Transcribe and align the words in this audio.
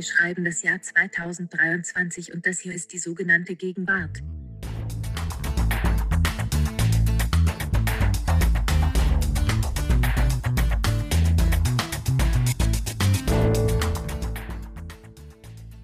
Wir 0.00 0.06
schreiben 0.06 0.46
das 0.46 0.62
Jahr 0.62 0.80
2023 0.80 2.32
und 2.32 2.46
das 2.46 2.60
hier 2.60 2.72
ist 2.72 2.94
die 2.94 2.98
sogenannte 2.98 3.54
Gegenwart. 3.54 4.22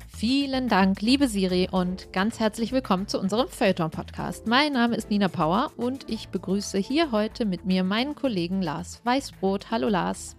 Vielen 0.08 0.68
Dank, 0.68 1.02
liebe 1.02 1.28
Siri, 1.28 1.68
und 1.70 2.10
ganz 2.14 2.40
herzlich 2.40 2.72
willkommen 2.72 3.08
zu 3.08 3.20
unserem 3.20 3.48
Feuilleton-Podcast. 3.48 4.46
Mein 4.46 4.72
Name 4.72 4.96
ist 4.96 5.10
Nina 5.10 5.28
Power 5.28 5.72
und 5.76 6.08
ich 6.08 6.30
begrüße 6.30 6.78
hier 6.78 7.12
heute 7.12 7.44
mit 7.44 7.66
mir 7.66 7.84
meinen 7.84 8.14
Kollegen 8.14 8.62
Lars 8.62 9.02
Weißbrot. 9.04 9.70
Hallo 9.70 9.90
Lars. 9.90 10.35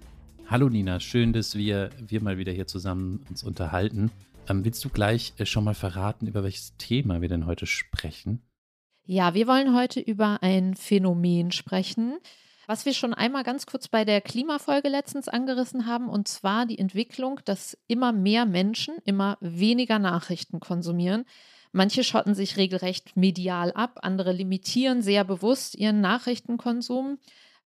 Hallo 0.49 0.69
Nina, 0.69 1.01
schön, 1.01 1.33
dass 1.33 1.55
wir, 1.55 1.89
wir 1.99 2.23
mal 2.23 2.37
wieder 2.37 2.53
hier 2.53 2.67
zusammen 2.67 3.25
uns 3.29 3.43
unterhalten. 3.43 4.11
Ähm, 4.47 4.63
willst 4.63 4.83
du 4.85 4.87
gleich 4.87 5.33
äh, 5.39 5.45
schon 5.45 5.65
mal 5.65 5.73
verraten, 5.73 6.25
über 6.25 6.41
welches 6.41 6.77
Thema 6.77 7.19
wir 7.19 7.27
denn 7.27 7.45
heute 7.45 7.65
sprechen? 7.65 8.41
Ja, 9.03 9.33
wir 9.33 9.45
wollen 9.45 9.75
heute 9.75 9.99
über 9.99 10.41
ein 10.41 10.75
Phänomen 10.75 11.51
sprechen, 11.51 12.17
was 12.65 12.85
wir 12.85 12.93
schon 12.93 13.13
einmal 13.13 13.43
ganz 13.43 13.65
kurz 13.65 13.89
bei 13.89 14.05
der 14.05 14.21
Klimafolge 14.21 14.87
letztens 14.87 15.27
angerissen 15.27 15.85
haben, 15.85 16.07
und 16.07 16.29
zwar 16.29 16.65
die 16.65 16.79
Entwicklung, 16.79 17.41
dass 17.43 17.77
immer 17.87 18.13
mehr 18.13 18.45
Menschen 18.45 18.95
immer 19.03 19.37
weniger 19.41 19.99
Nachrichten 19.99 20.61
konsumieren. 20.61 21.25
Manche 21.73 22.05
schotten 22.05 22.35
sich 22.35 22.55
regelrecht 22.55 23.17
medial 23.17 23.73
ab, 23.73 23.99
andere 24.01 24.31
limitieren 24.31 25.01
sehr 25.01 25.25
bewusst 25.25 25.75
ihren 25.75 25.99
Nachrichtenkonsum, 25.99 27.17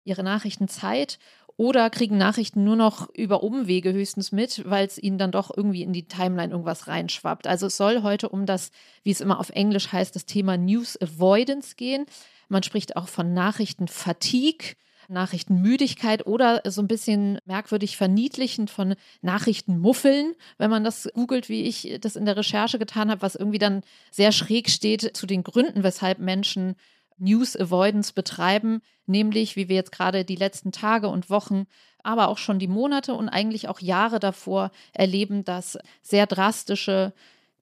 ihre 0.06 0.24
Nachrichtenzeit 0.24 1.20
oder 1.60 1.90
kriegen 1.90 2.18
Nachrichten 2.18 2.64
nur 2.64 2.78
noch 2.78 3.10
über 3.14 3.44
Umwege 3.44 3.92
höchstens 3.92 4.32
mit, 4.32 4.64
weil 4.64 4.88
es 4.88 4.98
ihnen 4.98 5.18
dann 5.18 5.34
doch 5.34 5.52
irgendwie 5.54 5.84
in 5.84 5.92
die 5.92 6.08
Timeline 6.08 6.54
irgendwas 6.54 6.88
reinschwappt. 6.88 7.48
Also 7.48 7.68
es 7.68 7.76
soll 7.76 8.02
heute 8.02 8.30
um 8.30 8.46
das, 8.46 8.72
wie 9.04 9.12
es 9.12 9.20
immer 9.20 9.42
auf 9.42 9.50
Englisch 9.50 9.92
heißt, 9.92 10.16
das 10.16 10.26
Thema 10.26 10.56
News 10.56 10.98
Avoidance 11.02 11.76
gehen. 11.76 12.06
Man 12.48 12.64
spricht 12.64 12.96
auch 12.96 13.10
von 13.10 13.34
Nachrichtenfatigue. 13.34 14.76
Nachrichtenmüdigkeit 15.10 16.28
oder 16.28 16.62
so 16.66 16.84
ein 16.84 16.88
bisschen 16.88 17.40
merkwürdig 17.46 17.98
verniedlichend 17.98 18.70
von 18.70 18.94
Nachrichtenmuffeln, 19.24 20.36
wenn 20.60 20.70
man 20.70 20.84
das 20.84 21.10
googelt, 21.16 21.50
wie 21.50 21.64
ich 21.64 21.98
das 22.00 22.16
in 22.16 22.26
der 22.26 22.38
Recherche 22.38 22.78
getan 22.78 23.10
habe, 23.10 23.24
was 23.24 23.34
irgendwie 23.34 23.58
dann 23.58 23.82
sehr 24.12 24.32
schräg 24.32 24.70
steht 24.70 25.18
zu 25.18 25.26
den 25.26 25.42
Gründen, 25.42 25.82
weshalb 25.82 26.20
Menschen 26.20 26.76
News 27.20 27.56
Avoidance 27.56 28.14
betreiben, 28.14 28.82
nämlich 29.06 29.56
wie 29.56 29.70
wir 29.70 29.76
jetzt 29.76 29.92
gerade 29.92 30.26
die 30.26 30.36
letzten 30.36 30.72
Tage 30.72 31.08
und 31.08 31.30
Wochen, 31.30 31.66
aber 32.04 32.30
auch 32.30 32.38
schon 32.38 32.60
die 32.60 32.68
Monate 32.68 33.14
und 33.14 33.30
eigentlich 33.30 33.68
auch 33.68 33.80
Jahre 33.80 34.20
davor 34.20 34.72
erleben, 34.94 35.44
dass 35.44 35.78
sehr 36.02 36.28
drastische 36.28 37.14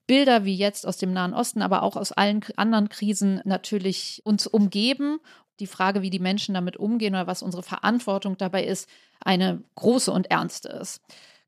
Bilder 0.06 0.46
wie 0.46 0.56
jetzt 0.56 0.88
aus 0.88 0.98
dem 0.98 1.12
Nahen 1.12 1.34
Osten, 1.34 1.62
aber 1.62 1.84
auch 1.84 1.96
aus 1.96 2.12
allen 2.12 2.46
anderen 2.56 2.90
Krisen 2.90 3.42
natürlich 3.44 4.22
uns 4.24 4.48
umgeben 4.48 5.20
die 5.60 5.68
Frage, 5.68 6.02
wie 6.02 6.10
die 6.10 6.20
Menschen 6.20 6.54
damit 6.54 6.78
umgehen 6.78 7.16
oder 7.16 7.28
was 7.28 7.42
unsere 7.42 7.64
Verantwortung 7.64 8.38
dabei 8.38 8.64
ist, 8.64 8.90
eine 9.20 9.64
große 9.76 10.12
und 10.12 10.30
ernste 10.30 10.70
ist. 10.70 11.02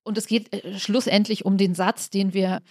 Und 0.04 0.18
es 0.18 0.28
geht 0.28 0.54
äh, 0.54 0.80
schlussendlich 0.80 1.46
um 1.46 1.58
den 1.58 1.76
Satz, 1.76 2.10
den 2.10 2.34
wir 2.34 2.62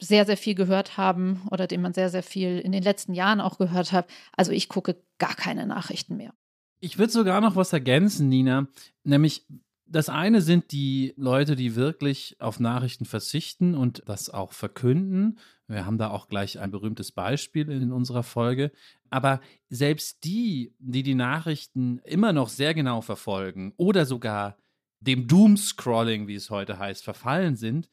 sehr, 0.00 0.26
sehr 0.26 0.36
viel 0.36 0.54
gehört 0.54 0.96
haben 0.96 1.42
oder 1.50 1.66
den 1.66 1.82
man 1.82 1.92
sehr, 1.92 2.10
sehr 2.10 2.22
viel 2.22 2.58
in 2.58 2.72
den 2.72 2.82
letzten 2.82 3.14
Jahren 3.14 3.40
auch 3.40 3.58
gehört 3.58 3.92
hat. 3.92 4.08
Also 4.36 4.52
ich 4.52 4.68
gucke 4.68 4.96
gar 5.18 5.34
keine 5.34 5.66
Nachrichten 5.66 6.16
mehr. 6.16 6.34
Ich 6.80 6.98
würde 6.98 7.12
sogar 7.12 7.40
noch 7.40 7.56
was 7.56 7.72
ergänzen, 7.72 8.28
Nina, 8.28 8.66
nämlich 9.04 9.46
das 9.90 10.08
eine 10.08 10.40
sind 10.40 10.70
die 10.70 11.14
Leute, 11.16 11.56
die 11.56 11.74
wirklich 11.74 12.36
auf 12.38 12.60
Nachrichten 12.60 13.04
verzichten 13.04 13.74
und 13.74 14.04
das 14.06 14.30
auch 14.30 14.52
verkünden. 14.52 15.38
Wir 15.66 15.84
haben 15.84 15.98
da 15.98 16.10
auch 16.10 16.28
gleich 16.28 16.60
ein 16.60 16.70
berühmtes 16.70 17.10
Beispiel 17.10 17.68
in 17.70 17.90
unserer 17.90 18.22
Folge. 18.22 18.70
Aber 19.10 19.40
selbst 19.68 20.22
die, 20.22 20.72
die 20.78 21.02
die 21.02 21.16
Nachrichten 21.16 21.98
immer 22.04 22.32
noch 22.32 22.48
sehr 22.48 22.72
genau 22.72 23.00
verfolgen 23.00 23.72
oder 23.76 24.06
sogar 24.06 24.56
dem 25.00 25.26
Doomscrolling, 25.26 26.28
wie 26.28 26.36
es 26.36 26.50
heute 26.50 26.78
heißt, 26.78 27.02
verfallen 27.02 27.56
sind, 27.56 27.88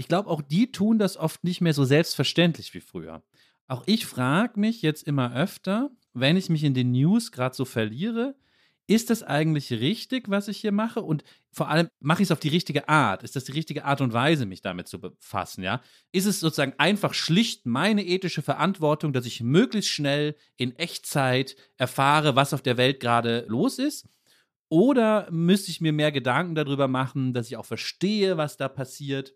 ich 0.00 0.08
glaube, 0.08 0.30
auch 0.30 0.40
die 0.40 0.72
tun 0.72 0.98
das 0.98 1.18
oft 1.18 1.44
nicht 1.44 1.60
mehr 1.60 1.74
so 1.74 1.84
selbstverständlich 1.84 2.72
wie 2.72 2.80
früher. 2.80 3.22
Auch 3.68 3.82
ich 3.84 4.06
frage 4.06 4.58
mich 4.58 4.80
jetzt 4.80 5.06
immer 5.06 5.36
öfter, 5.36 5.90
wenn 6.14 6.38
ich 6.38 6.48
mich 6.48 6.64
in 6.64 6.72
den 6.72 6.92
News 6.92 7.32
gerade 7.32 7.54
so 7.54 7.66
verliere, 7.66 8.34
ist 8.86 9.10
das 9.10 9.22
eigentlich 9.22 9.70
richtig, 9.72 10.30
was 10.30 10.48
ich 10.48 10.56
hier 10.56 10.72
mache? 10.72 11.02
Und 11.02 11.22
vor 11.52 11.68
allem, 11.68 11.88
mache 12.00 12.22
ich 12.22 12.28
es 12.28 12.32
auf 12.32 12.40
die 12.40 12.48
richtige 12.48 12.88
Art? 12.88 13.22
Ist 13.24 13.36
das 13.36 13.44
die 13.44 13.52
richtige 13.52 13.84
Art 13.84 14.00
und 14.00 14.14
Weise, 14.14 14.46
mich 14.46 14.62
damit 14.62 14.88
zu 14.88 14.98
befassen? 15.02 15.62
Ja? 15.62 15.82
Ist 16.12 16.24
es 16.24 16.40
sozusagen 16.40 16.72
einfach 16.78 17.12
schlicht 17.12 17.66
meine 17.66 18.02
ethische 18.02 18.40
Verantwortung, 18.40 19.12
dass 19.12 19.26
ich 19.26 19.42
möglichst 19.42 19.90
schnell 19.90 20.34
in 20.56 20.74
Echtzeit 20.76 21.56
erfahre, 21.76 22.36
was 22.36 22.54
auf 22.54 22.62
der 22.62 22.78
Welt 22.78 23.00
gerade 23.00 23.44
los 23.48 23.78
ist? 23.78 24.08
Oder 24.70 25.30
müsste 25.30 25.70
ich 25.70 25.82
mir 25.82 25.92
mehr 25.92 26.10
Gedanken 26.10 26.54
darüber 26.54 26.88
machen, 26.88 27.34
dass 27.34 27.48
ich 27.48 27.58
auch 27.58 27.66
verstehe, 27.66 28.38
was 28.38 28.56
da 28.56 28.66
passiert? 28.66 29.34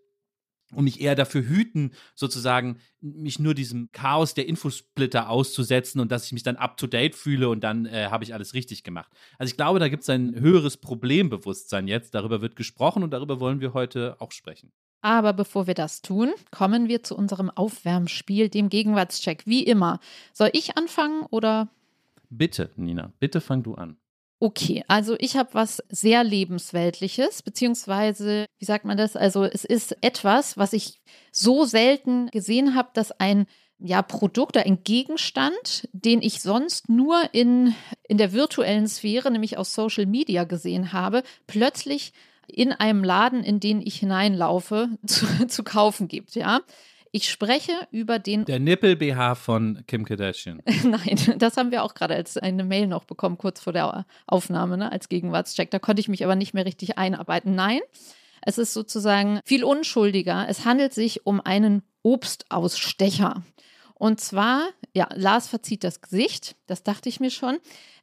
Und 0.75 0.85
mich 0.85 1.01
eher 1.01 1.15
dafür 1.15 1.43
hüten, 1.43 1.93
sozusagen 2.15 2.79
mich 3.01 3.39
nur 3.39 3.55
diesem 3.55 3.91
Chaos 3.93 4.35
der 4.35 4.49
Infosplitter 4.49 5.29
auszusetzen 5.29 6.01
und 6.01 6.11
dass 6.11 6.27
ich 6.27 6.33
mich 6.33 6.43
dann 6.43 6.57
up-to-date 6.57 7.15
fühle 7.15 7.49
und 7.49 7.63
dann 7.63 7.87
äh, 7.87 8.09
habe 8.11 8.25
ich 8.25 8.35
alles 8.35 8.55
richtig 8.55 8.83
gemacht. 8.85 9.13
Also 9.39 9.51
ich 9.51 9.57
glaube, 9.57 9.79
da 9.79 9.89
gibt 9.89 10.03
es 10.03 10.11
ein 10.11 10.35
höheres 10.35 10.77
Problembewusstsein 10.77 11.89
jetzt. 11.89 12.15
Darüber 12.15 12.41
wird 12.41 12.57
gesprochen 12.57 13.03
und 13.03 13.11
darüber 13.11 13.41
wollen 13.41 13.61
wir 13.61 13.75
heute 13.75 14.17
auch 14.21 14.33
sprechen. 14.33 14.73
Aber 15.03 15.35
bevor 15.35 15.67
wir 15.67 15.75
das 15.75 16.01
tun, 16.01 16.33
kommen 16.51 16.89
wir 16.89 17.03
zu 17.03 17.15
unserem 17.15 17.51
Aufwärmspiel, 17.51 18.49
dem 18.49 18.71
Gegenwartscheck. 18.71 19.47
Wie 19.47 19.63
immer. 19.63 20.01
Soll 20.33 20.49
ich 20.55 20.79
anfangen 20.79 21.27
oder? 21.31 21.69
Bitte, 22.31 22.71
Nina, 22.77 23.13
bitte 23.21 23.43
fang 23.43 23.63
du 23.63 23.75
an. 23.75 23.99
Okay, 24.45 24.85
also 24.89 25.17
ich 25.21 25.39
habe 25.39 25.55
was 25.55 25.83
sehr 25.89 26.23
lebensweltliches, 26.23 27.41
beziehungsweise, 27.41 28.45
wie 28.59 28.67
sagt 28.67 28.85
man 28.85 28.99
das? 28.99 29.17
Also 29.17 29.45
es 29.45 29.65
ist 29.65 29.97
etwas, 30.03 30.59
was 30.59 30.75
ich 30.75 31.01
so 31.33 31.65
selten 31.65 32.27
gesehen 32.27 32.75
habe, 32.75 32.91
dass 32.93 33.11
ein 33.11 33.47
ja, 33.79 34.03
Produkt 34.03 34.59
oder 34.59 34.67
ein 34.67 34.85
Gegenstand, 34.85 35.89
den 35.95 36.21
ich 36.21 36.43
sonst 36.43 36.91
nur 36.91 37.23
in, 37.33 37.75
in 38.07 38.19
der 38.19 38.35
virtuellen 38.35 38.87
Sphäre, 38.87 39.31
nämlich 39.31 39.57
aus 39.57 39.73
Social 39.73 40.05
Media 40.05 40.45
gesehen 40.45 40.93
habe, 40.93 41.23
plötzlich 41.47 42.13
in 42.47 42.71
einem 42.71 43.03
Laden, 43.03 43.45
in 43.45 43.61
den 43.61 43.81
ich 43.81 43.97
hineinlaufe, 43.97 44.91
zu, 45.07 45.47
zu 45.47 45.65
kaufen 45.65 46.07
gibt, 46.07 46.35
ja. 46.35 46.61
Ich 47.17 47.31
spreche 47.31 47.71
über 47.93 48.19
den. 48.19 48.45
Der 48.45 48.59
Nippel-BH 48.59 49.37
von 49.37 49.85
Kim 49.87 50.05
Kardashian. 50.05 50.61
Nein, 50.83 51.37
das 51.39 51.57
haben 51.57 51.71
wir 51.71 51.85
auch 51.85 51.95
gerade 51.95 52.17
als 52.17 52.37
eine 52.37 52.65
Mail 52.65 52.89
noch 52.89 53.05
bekommen, 53.05 53.39
kurz 53.39 53.61
vor 53.61 53.73
der 53.73 54.05
Aufnahme, 54.27 54.77
ne, 54.77 54.91
als 54.91 55.09
Gegenwartscheck. 55.09 55.71
Da 55.71 55.79
konnte 55.79 56.01
ich 56.01 56.09
mich 56.09 56.25
aber 56.25 56.35
nicht 56.35 56.55
mehr 56.55 56.67
richtig 56.67 56.99
einarbeiten. 56.99 57.55
Nein, 57.55 57.79
es 58.43 58.59
ist 58.59 58.73
sozusagen 58.73 59.39
viel 59.45 59.63
unschuldiger. 59.63 60.47
Es 60.49 60.65
handelt 60.65 60.93
sich 60.93 61.25
um 61.25 61.41
einen 61.41 61.85
Obstausstecher. 62.03 63.45
Und 63.95 64.19
zwar, 64.19 64.71
ja, 64.93 65.07
Lars 65.15 65.47
verzieht 65.47 65.85
das 65.85 66.01
Gesicht, 66.01 66.57
das 66.67 66.83
dachte 66.83 67.09
ich 67.09 67.21
mir 67.21 67.31
schon. 67.31 67.59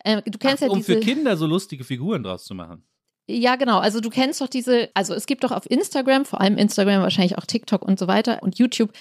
Äh, 0.06 0.22
du 0.22 0.38
kennst 0.38 0.64
Ach, 0.64 0.70
ja 0.70 0.74
diese, 0.74 0.94
um 0.94 1.00
für 1.02 1.06
Kinder 1.06 1.36
so 1.36 1.48
lustige 1.48 1.84
Figuren 1.84 2.24
draus 2.24 2.46
zu 2.46 2.56
machen. 2.56 2.86
Ja, 3.28 3.56
genau. 3.56 3.80
Also 3.80 4.02
du 4.02 4.10
kennst 4.10 4.42
doch 4.42 4.48
diese, 4.48 4.90
also 4.94 5.14
es 5.14 5.26
gibt 5.26 5.44
doch 5.44 5.52
auf 5.52 5.70
Instagram, 5.70 6.26
vor 6.26 6.42
allem 6.42 6.58
Instagram, 6.58 7.02
wahrscheinlich 7.02 7.38
auch 7.38 7.46
TikTok 7.46 7.84
und 7.84 8.00
so 8.00 8.08
weiter 8.08 8.44
und 8.44 8.60
YouTube, 8.60 8.92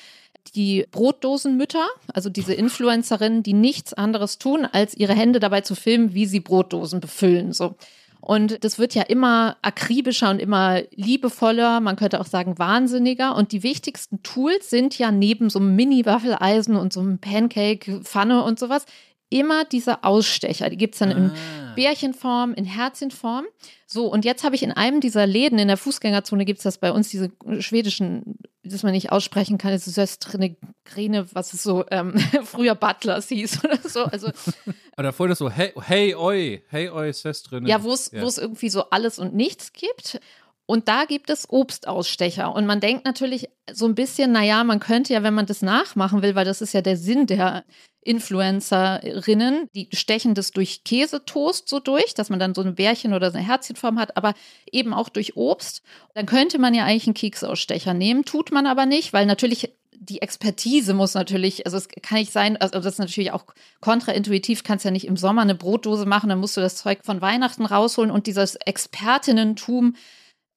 die 0.54 0.86
Brotdosenmütter, 0.90 1.86
also 2.12 2.30
diese 2.30 2.54
Influencerinnen, 2.54 3.42
die 3.42 3.52
nichts 3.52 3.92
anderes 3.92 4.38
tun, 4.38 4.66
als 4.66 4.96
ihre 4.96 5.14
Hände 5.14 5.40
dabei 5.40 5.60
zu 5.60 5.74
filmen, 5.74 6.14
wie 6.14 6.26
sie 6.26 6.40
Brotdosen 6.40 7.00
befüllen. 7.00 7.52
So. 7.52 7.76
Und 8.20 8.62
das 8.64 8.78
wird 8.78 8.94
ja 8.94 9.02
immer 9.02 9.56
akribischer 9.62 10.30
und 10.30 10.40
immer 10.40 10.82
liebevoller, 10.94 11.80
man 11.80 11.96
könnte 11.96 12.20
auch 12.20 12.26
sagen 12.26 12.58
wahnsinniger. 12.58 13.34
Und 13.34 13.52
die 13.52 13.62
wichtigsten 13.62 14.22
Tools 14.22 14.68
sind 14.68 14.98
ja 14.98 15.10
neben 15.10 15.50
so 15.50 15.58
einem 15.58 15.74
Mini-Waffeleisen 15.74 16.76
und 16.76 16.92
so 16.92 17.00
einem 17.00 17.18
Pancake-Pfanne 17.18 18.44
und 18.44 18.58
sowas 18.58 18.84
immer 19.30 19.64
diese 19.64 20.04
Ausstecher. 20.04 20.68
Die 20.68 20.76
gibt 20.76 20.94
es 20.94 20.98
dann 20.98 21.12
ah. 21.12 21.16
in 21.16 21.32
Bärchenform, 21.74 22.52
in 22.52 22.64
Herzchenform. 22.64 23.46
So, 23.86 24.06
und 24.06 24.24
jetzt 24.24 24.44
habe 24.44 24.54
ich 24.54 24.62
in 24.62 24.72
einem 24.72 25.00
dieser 25.00 25.26
Läden, 25.26 25.58
in 25.58 25.68
der 25.68 25.76
Fußgängerzone 25.76 26.44
gibt 26.44 26.58
es 26.58 26.64
das 26.64 26.78
bei 26.78 26.92
uns, 26.92 27.08
diese 27.08 27.30
schwedischen, 27.60 28.36
das 28.62 28.82
man 28.82 28.92
nicht 28.92 29.12
aussprechen 29.12 29.56
kann, 29.56 29.72
diese 29.72 29.90
Söstrine 29.90 30.56
Grene, 30.84 31.26
was 31.32 31.54
es 31.54 31.62
so 31.62 31.84
ähm, 31.90 32.18
früher 32.44 32.74
Butlers 32.74 33.28
hieß 33.28 33.64
oder 33.64 33.78
so. 33.78 34.04
Also, 34.04 34.30
oder 34.98 35.12
vorher 35.12 35.36
so, 35.36 35.48
hey, 35.48 35.72
hey, 35.80 36.14
oi, 36.14 36.62
hey, 36.68 36.90
oi, 36.90 37.12
Söstrine. 37.12 37.68
Ja, 37.68 37.82
wo 37.82 37.92
es 37.92 38.10
ja. 38.12 38.20
irgendwie 38.20 38.70
so 38.70 38.90
alles 38.90 39.18
und 39.18 39.34
nichts 39.34 39.72
gibt. 39.72 40.20
Und 40.66 40.86
da 40.86 41.04
gibt 41.04 41.30
es 41.30 41.50
Obstausstecher. 41.50 42.54
Und 42.54 42.64
man 42.64 42.78
denkt 42.78 43.04
natürlich 43.04 43.48
so 43.72 43.86
ein 43.86 43.96
bisschen, 43.96 44.30
naja, 44.30 44.62
man 44.62 44.78
könnte 44.78 45.12
ja, 45.12 45.24
wenn 45.24 45.34
man 45.34 45.46
das 45.46 45.62
nachmachen 45.62 46.22
will, 46.22 46.36
weil 46.36 46.44
das 46.44 46.60
ist 46.60 46.74
ja 46.74 46.80
der 46.80 46.96
Sinn 46.96 47.26
der 47.26 47.64
Influencerinnen, 48.02 49.68
die 49.74 49.88
stechen 49.92 50.34
das 50.34 50.52
durch 50.52 50.84
Käsetoast 50.84 51.68
so 51.68 51.80
durch, 51.80 52.14
dass 52.14 52.30
man 52.30 52.38
dann 52.38 52.54
so 52.54 52.62
ein 52.62 52.74
Bärchen 52.74 53.12
oder 53.12 53.30
so 53.30 53.36
eine 53.36 53.46
Herzchenform 53.46 53.98
hat, 53.98 54.16
aber 54.16 54.34
eben 54.72 54.94
auch 54.94 55.10
durch 55.10 55.36
Obst. 55.36 55.82
Dann 56.14 56.26
könnte 56.26 56.58
man 56.58 56.74
ja 56.74 56.84
eigentlich 56.84 57.06
einen 57.06 57.14
Keksausstecher 57.14 57.92
nehmen, 57.92 58.24
tut 58.24 58.52
man 58.52 58.66
aber 58.66 58.86
nicht, 58.86 59.12
weil 59.12 59.26
natürlich 59.26 59.70
die 60.02 60.22
Expertise 60.22 60.94
muss 60.94 61.12
natürlich, 61.12 61.66
also 61.66 61.76
es 61.76 61.88
kann 61.88 62.18
nicht 62.18 62.32
sein, 62.32 62.56
also 62.56 62.80
das 62.80 62.94
ist 62.94 62.98
natürlich 62.98 63.32
auch 63.32 63.44
kontraintuitiv, 63.80 64.64
kannst 64.64 64.86
ja 64.86 64.90
nicht 64.90 65.06
im 65.06 65.18
Sommer 65.18 65.42
eine 65.42 65.54
Brotdose 65.54 66.06
machen, 66.06 66.30
dann 66.30 66.40
musst 66.40 66.56
du 66.56 66.62
das 66.62 66.76
Zeug 66.76 67.00
von 67.02 67.20
Weihnachten 67.20 67.66
rausholen 67.66 68.10
und 68.10 68.26
dieses 68.26 68.56
Expertinnentum, 68.56 69.94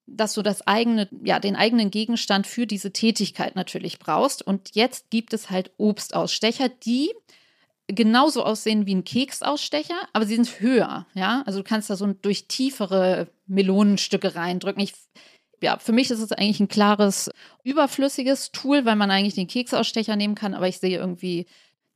dass 0.06 0.34
du 0.34 0.42
das 0.42 0.66
eigene, 0.66 1.08
ja, 1.24 1.38
den 1.38 1.56
eigenen 1.56 1.90
Gegenstand 1.90 2.46
für 2.46 2.66
diese 2.66 2.92
Tätigkeit 2.92 3.56
natürlich 3.56 3.98
brauchst. 3.98 4.46
Und 4.46 4.74
jetzt 4.74 5.10
gibt 5.10 5.32
es 5.32 5.50
halt 5.50 5.70
Obstausstecher, 5.78 6.68
die 6.68 7.12
genauso 7.86 8.44
aussehen 8.44 8.86
wie 8.86 8.94
ein 8.94 9.04
Keksausstecher, 9.04 9.96
aber 10.12 10.26
sie 10.26 10.36
sind 10.36 10.60
höher, 10.60 11.06
ja. 11.14 11.42
Also 11.46 11.60
du 11.60 11.64
kannst 11.64 11.90
da 11.90 11.96
so 11.96 12.06
durch 12.06 12.48
tiefere 12.48 13.28
Melonenstücke 13.46 14.34
reindrücken. 14.34 14.82
Ich, 14.82 14.94
ja, 15.62 15.78
für 15.78 15.92
mich 15.92 16.10
ist 16.10 16.20
es 16.20 16.32
eigentlich 16.32 16.60
ein 16.60 16.68
klares, 16.68 17.30
überflüssiges 17.62 18.52
Tool, 18.52 18.84
weil 18.84 18.96
man 18.96 19.10
eigentlich 19.10 19.34
den 19.34 19.48
Keksausstecher 19.48 20.16
nehmen 20.16 20.34
kann, 20.34 20.54
aber 20.54 20.68
ich 20.68 20.78
sehe 20.78 20.98
irgendwie, 20.98 21.46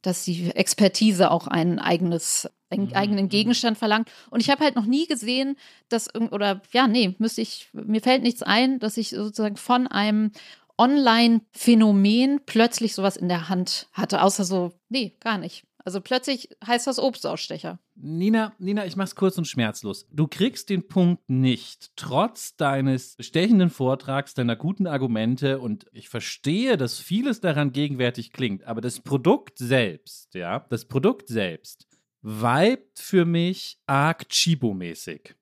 dass 0.03 0.25
die 0.25 0.51
Expertise 0.55 1.31
auch 1.31 1.47
ein 1.47 1.79
eigenes, 1.79 2.49
einen 2.71 2.87
mhm. 2.87 2.95
eigenen 2.95 3.25
mhm. 3.27 3.31
Gegenstand 3.31 3.79
verlangt. 3.79 4.11
Und 4.31 4.41
ich 4.41 4.51
habe 4.51 4.65
halt 4.65 4.77
noch 4.77 4.87
nie 4.87 5.07
gesehen, 5.07 5.57
dass, 5.89 6.15
oder 6.15 6.63
ja, 6.73 6.87
nee, 6.87 7.15
müsste 7.19 7.43
ich, 7.43 7.69
mir 7.73 8.01
fällt 8.01 8.23
nichts 8.23 8.43
ein, 8.43 8.79
dass 8.79 8.97
ich 8.97 9.11
sozusagen 9.11 9.57
von 9.57 9.87
einem 9.87 10.33
Online-Phänomen 10.79 12.41
plötzlich 12.47 12.95
sowas 12.95 13.17
in 13.17 13.29
der 13.29 13.49
Hand 13.49 13.89
hatte, 13.93 14.23
außer 14.23 14.45
so, 14.45 14.73
nee, 14.89 15.17
gar 15.21 15.39
nicht. 15.39 15.65
Also 15.89 16.03
plötzlich 16.03 16.51
heißt 16.67 16.87
das 16.87 16.99
Obstausstecher. 16.99 17.79
Nina, 17.95 18.53
Nina, 18.59 18.85
ich 18.85 18.97
mach's 18.97 19.15
kurz 19.15 19.39
und 19.39 19.47
schmerzlos. 19.47 20.07
Du 20.13 20.27
kriegst 20.27 20.69
den 20.69 20.87
Punkt 20.87 21.31
nicht, 21.31 21.93
trotz 21.97 22.57
deines 22.57 23.17
bestechenden 23.17 23.71
Vortrags, 23.71 24.35
deiner 24.35 24.55
guten 24.55 24.87
Argumente 24.87 25.61
und 25.61 25.87
ich 25.93 26.11
verstehe, 26.11 26.77
dass 26.77 26.99
vieles 26.99 27.41
daran 27.41 27.73
gegenwärtig 27.73 28.35
klingt, 28.35 28.65
aber 28.65 28.83
das 28.83 29.01
Produkt 29.01 29.57
selbst, 29.57 30.35
ja, 30.35 30.67
das 30.69 30.85
Produkt 30.85 31.29
selbst 31.29 31.87
vibet 32.21 32.99
für 32.99 33.25
mich 33.25 33.79
arg 33.87 34.27
Chibo-mäßig. 34.29 35.37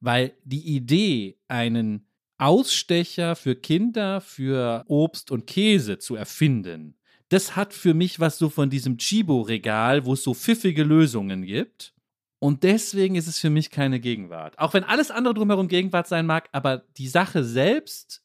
Weil 0.00 0.34
die 0.44 0.76
Idee, 0.76 1.38
einen 1.48 2.06
Ausstecher 2.36 3.34
für 3.34 3.56
Kinder 3.56 4.20
für 4.20 4.84
Obst 4.88 5.30
und 5.30 5.46
Käse 5.46 5.98
zu 5.98 6.16
erfinden, 6.16 6.99
das 7.30 7.56
hat 7.56 7.72
für 7.72 7.94
mich 7.94 8.20
was 8.20 8.38
so 8.38 8.50
von 8.50 8.70
diesem 8.70 8.98
Chibo-Regal, 8.98 10.04
wo 10.04 10.14
es 10.14 10.22
so 10.24 10.34
pfiffige 10.34 10.82
Lösungen 10.82 11.44
gibt. 11.44 11.94
Und 12.40 12.62
deswegen 12.64 13.14
ist 13.14 13.28
es 13.28 13.38
für 13.38 13.50
mich 13.50 13.70
keine 13.70 14.00
Gegenwart. 14.00 14.58
Auch 14.58 14.74
wenn 14.74 14.84
alles 14.84 15.10
andere 15.10 15.34
drumherum 15.34 15.68
Gegenwart 15.68 16.08
sein 16.08 16.26
mag, 16.26 16.48
aber 16.52 16.78
die 16.96 17.08
Sache 17.08 17.44
selbst 17.44 18.22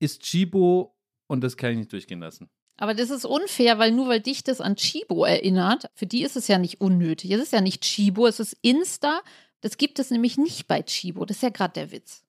ist 0.00 0.22
Chibo 0.22 0.96
und 1.26 1.42
das 1.42 1.56
kann 1.56 1.72
ich 1.72 1.78
nicht 1.78 1.92
durchgehen 1.92 2.20
lassen. 2.20 2.48
Aber 2.78 2.94
das 2.94 3.10
ist 3.10 3.24
unfair, 3.24 3.78
weil 3.78 3.92
nur 3.92 4.08
weil 4.08 4.20
dich 4.20 4.44
das 4.44 4.60
an 4.60 4.76
Chibo 4.76 5.24
erinnert, 5.24 5.90
für 5.94 6.06
die 6.06 6.22
ist 6.22 6.36
es 6.36 6.48
ja 6.48 6.58
nicht 6.58 6.80
unnötig. 6.80 7.30
Es 7.30 7.40
ist 7.40 7.52
ja 7.52 7.60
nicht 7.60 7.82
Chibo, 7.82 8.26
es 8.26 8.40
ist 8.40 8.56
Insta. 8.62 9.22
Das 9.60 9.78
gibt 9.78 9.98
es 9.98 10.10
nämlich 10.10 10.38
nicht 10.38 10.66
bei 10.66 10.82
Chibo. 10.82 11.24
Das 11.24 11.38
ist 11.38 11.42
ja 11.42 11.48
gerade 11.48 11.74
der 11.74 11.90
Witz. 11.90 12.24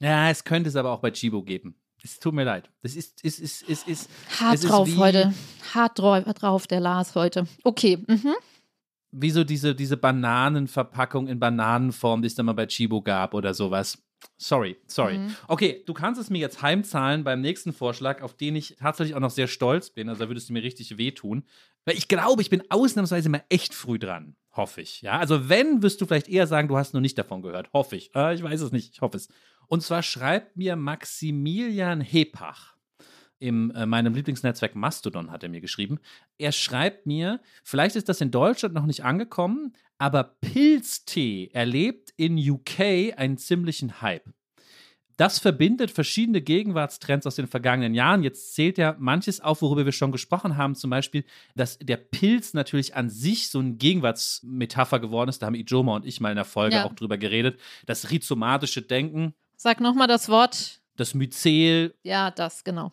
Ja, 0.00 0.30
es 0.30 0.44
könnte 0.44 0.68
es 0.68 0.76
aber 0.76 0.90
auch 0.90 1.00
bei 1.00 1.12
Chibo 1.12 1.42
geben. 1.42 1.76
Es 2.04 2.18
tut 2.18 2.34
mir 2.34 2.44
leid. 2.44 2.68
Das 2.82 2.96
ist, 2.96 3.22
ist, 3.22 3.38
ist, 3.38 3.62
ist, 3.68 3.88
ist 3.88 4.10
hart 4.40 4.68
drauf 4.68 4.88
ist 4.88 4.96
heute. 4.96 5.32
Hart 5.74 5.98
drauf, 5.98 6.66
der 6.66 6.80
Lars 6.80 7.14
heute. 7.14 7.46
Okay. 7.62 7.98
Mhm. 8.06 8.34
Wie 9.12 9.30
so 9.30 9.44
diese, 9.44 9.74
diese 9.74 9.96
Bananenverpackung 9.96 11.28
in 11.28 11.38
Bananenform, 11.38 12.22
die 12.22 12.26
es 12.26 12.34
dann 12.34 12.46
mal 12.46 12.54
bei 12.54 12.66
Chibo 12.66 13.02
gab 13.02 13.34
oder 13.34 13.54
sowas. 13.54 13.98
Sorry, 14.38 14.76
sorry. 14.86 15.18
Mhm. 15.18 15.36
Okay, 15.48 15.82
du 15.86 15.94
kannst 15.94 16.20
es 16.20 16.30
mir 16.30 16.38
jetzt 16.38 16.62
heimzahlen 16.62 17.24
beim 17.24 17.40
nächsten 17.40 17.72
Vorschlag, 17.72 18.22
auf 18.22 18.34
den 18.34 18.56
ich 18.56 18.76
tatsächlich 18.78 19.14
auch 19.14 19.20
noch 19.20 19.30
sehr 19.30 19.48
stolz 19.48 19.90
bin. 19.90 20.08
Also 20.08 20.24
da 20.24 20.30
würdest 20.30 20.48
du 20.48 20.52
mir 20.52 20.62
richtig 20.62 20.96
wehtun. 20.98 21.44
Weil 21.84 21.96
ich 21.96 22.08
glaube, 22.08 22.42
ich 22.42 22.50
bin 22.50 22.62
ausnahmsweise 22.70 23.28
mal 23.28 23.44
echt 23.48 23.74
früh 23.74 23.98
dran. 23.98 24.36
Hoffe 24.54 24.82
ich. 24.82 25.02
Ja, 25.02 25.18
also 25.18 25.48
wenn, 25.48 25.82
wirst 25.82 26.00
du 26.00 26.06
vielleicht 26.06 26.28
eher 26.28 26.46
sagen, 26.46 26.68
du 26.68 26.76
hast 26.76 26.94
noch 26.94 27.00
nicht 27.00 27.18
davon 27.18 27.42
gehört. 27.42 27.72
Hoffe 27.72 27.96
ich. 27.96 28.14
Äh, 28.14 28.34
ich 28.34 28.42
weiß 28.42 28.60
es 28.60 28.70
nicht. 28.70 28.94
Ich 28.94 29.00
hoffe 29.00 29.16
es. 29.16 29.28
Und 29.72 29.80
zwar 29.80 30.02
schreibt 30.02 30.54
mir 30.58 30.76
Maximilian 30.76 32.02
Hepach 32.02 32.74
in 33.38 33.70
äh, 33.70 33.86
meinem 33.86 34.12
Lieblingsnetzwerk 34.12 34.74
Mastodon 34.74 35.30
hat 35.30 35.44
er 35.44 35.48
mir 35.48 35.62
geschrieben. 35.62 35.98
Er 36.36 36.52
schreibt 36.52 37.06
mir, 37.06 37.40
vielleicht 37.64 37.96
ist 37.96 38.10
das 38.10 38.20
in 38.20 38.30
Deutschland 38.30 38.74
noch 38.74 38.84
nicht 38.84 39.02
angekommen, 39.02 39.72
aber 39.96 40.24
Pilztee 40.42 41.48
erlebt 41.54 42.12
in 42.18 42.36
UK 42.36 43.16
einen 43.16 43.38
ziemlichen 43.38 44.02
Hype. 44.02 44.28
Das 45.16 45.38
verbindet 45.38 45.90
verschiedene 45.90 46.42
Gegenwartstrends 46.42 47.26
aus 47.26 47.36
den 47.36 47.46
vergangenen 47.46 47.94
Jahren. 47.94 48.22
Jetzt 48.22 48.54
zählt 48.54 48.76
ja 48.76 48.94
manches 48.98 49.40
auf, 49.40 49.62
worüber 49.62 49.86
wir 49.86 49.92
schon 49.92 50.12
gesprochen 50.12 50.58
haben. 50.58 50.74
Zum 50.74 50.90
Beispiel, 50.90 51.24
dass 51.54 51.78
der 51.78 51.96
Pilz 51.96 52.52
natürlich 52.52 52.94
an 52.94 53.08
sich 53.08 53.48
so 53.48 53.60
eine 53.60 53.72
Gegenwartsmetapher 53.72 55.00
geworden 55.00 55.30
ist. 55.30 55.40
Da 55.40 55.46
haben 55.46 55.54
Ijoma 55.54 55.96
und 55.96 56.04
ich 56.04 56.20
mal 56.20 56.28
in 56.28 56.36
der 56.36 56.44
Folge 56.44 56.76
ja. 56.76 56.84
auch 56.84 56.92
drüber 56.92 57.16
geredet. 57.16 57.58
Das 57.86 58.10
rhizomatische 58.10 58.82
Denken, 58.82 59.34
Sag 59.62 59.80
nochmal 59.80 60.08
das 60.08 60.28
Wort. 60.28 60.80
Das 60.96 61.14
Myzel. 61.14 61.94
Ja, 62.02 62.32
das, 62.32 62.64
genau. 62.64 62.90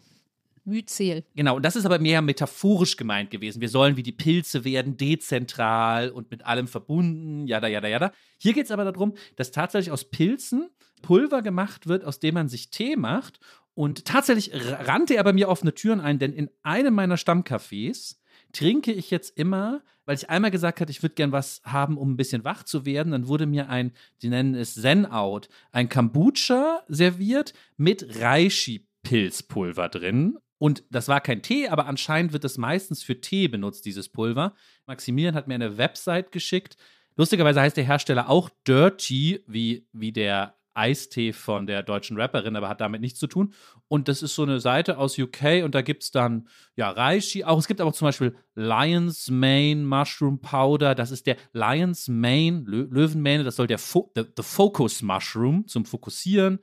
Myzel. 0.66 1.24
Genau, 1.34 1.56
und 1.56 1.66
das 1.66 1.76
ist 1.76 1.84
aber 1.84 1.98
mehr 1.98 2.22
metaphorisch 2.22 2.96
gemeint 2.96 3.32
gewesen. 3.32 3.60
Wir 3.60 3.70
sollen 3.70 3.98
wie 3.98 4.04
die 4.04 4.12
Pilze 4.12 4.64
werden, 4.66 4.96
dezentral 4.96 6.12
und 6.12 6.30
mit 6.30 6.46
allem 6.46 6.68
verbunden, 6.68 7.48
jada, 7.48 7.68
jada, 7.68 7.88
jada. 7.88 8.12
Hier 8.38 8.54
geht 8.54 8.66
es 8.66 8.72
aber 8.72 8.86
darum, 8.86 9.16
dass 9.36 9.50
tatsächlich 9.50 9.92
aus 9.92 10.12
Pilzen 10.12 10.70
Pulver 11.02 11.42
gemacht 11.42 11.88
wird, 11.88 12.06
aus 12.06 12.20
dem 12.20 12.36
man 12.36 12.50
sich 12.50 12.70
Tee 12.70 12.96
macht. 12.96 13.40
Und 13.74 14.06
tatsächlich 14.06 14.52
rannte 14.54 15.16
er 15.16 15.24
bei 15.24 15.34
mir 15.34 15.50
offene 15.50 15.74
Türen 15.74 16.00
ein, 16.00 16.20
denn 16.20 16.34
in 16.34 16.52
einem 16.62 16.94
meiner 16.94 17.18
Stammcafés 17.18 18.18
trinke 18.52 18.92
ich 18.92 19.12
jetzt 19.12 19.38
immer, 19.38 19.82
weil 20.06 20.16
ich 20.16 20.30
einmal 20.30 20.52
gesagt 20.52 20.82
hatte, 20.82 20.92
ich 20.92 21.04
würde 21.04 21.16
gern 21.16 21.32
was 21.32 21.62
haben, 21.64 21.98
um 21.98 22.12
ein 22.12 22.18
bisschen 22.18 22.44
wach 22.44 22.64
zu 22.64 22.86
werden. 22.86 23.12
Dann 23.12 23.28
wurde 23.28 23.46
mir 23.46 23.70
ein, 23.70 23.92
die 24.22 24.30
nennen 24.30 24.56
es 24.56 24.76
Zen-Out, 24.76 25.50
ein 25.72 25.90
Kombucha 25.90 26.84
serviert 26.88 27.54
mit 27.78 28.20
Reishi-Pilzpulver 28.20 29.90
drin. 29.90 30.38
Und 30.58 30.84
das 30.90 31.08
war 31.08 31.22
kein 31.22 31.42
Tee, 31.42 31.70
aber 31.70 31.86
anscheinend 31.86 32.34
wird 32.34 32.44
es 32.44 32.58
meistens 32.58 33.02
für 33.02 33.22
Tee 33.22 33.48
benutzt, 33.48 33.86
dieses 33.86 34.10
Pulver. 34.10 34.54
Maximilian 34.88 35.36
hat 35.36 35.48
mir 35.48 35.56
eine 35.56 35.78
Website 35.78 36.32
geschickt. 36.32 36.76
Lustigerweise 37.16 37.62
heißt 37.62 37.78
der 37.78 37.86
Hersteller 37.86 38.30
auch 38.30 38.50
Dirty, 38.68 39.42
wie, 39.48 39.88
wie 39.94 40.12
der 40.12 40.59
Eistee 40.74 41.34
von 41.34 41.68
der 41.68 41.84
deutschen 41.84 42.20
Rapperin, 42.20 42.56
aber 42.56 42.70
hat 42.70 42.82
damit 42.82 43.02
nichts 43.02 43.20
zu 43.20 43.28
tun. 43.28 43.54
Und 43.88 44.08
das 44.08 44.22
ist 44.22 44.36
so 44.36 44.44
eine 44.44 44.60
Seite 44.60 44.98
aus 44.98 45.18
UK 45.18 45.64
und 45.64 45.76
da 45.76 45.82
gibt 45.82 46.04
es 46.04 46.12
dann, 46.12 46.48
ja, 46.76 46.90
Reishi 46.90 47.44
auch. 47.44 47.58
Es 47.58 47.68
gibt 47.68 47.82
aber 47.82 47.94
zum 47.94 48.08
Beispiel 48.08 48.36
Lion's 48.56 49.30
Mane 49.30 49.78
Mushroom 49.78 50.42
Powder. 50.42 50.96
Das 50.96 51.12
ist 51.12 51.28
der 51.28 51.38
Lion's 51.54 52.08
Mane, 52.08 52.64
Lö 52.66 52.88
Löwenmähne, 52.90 53.44
das 53.44 53.56
soll 53.56 53.68
der 53.68 53.80
Fo 53.80 54.12
the, 54.16 54.24
the 54.36 54.44
Focus 54.44 55.02
Mushroom 55.02 55.68
zum 55.68 55.86
Fokussieren. 55.86 56.60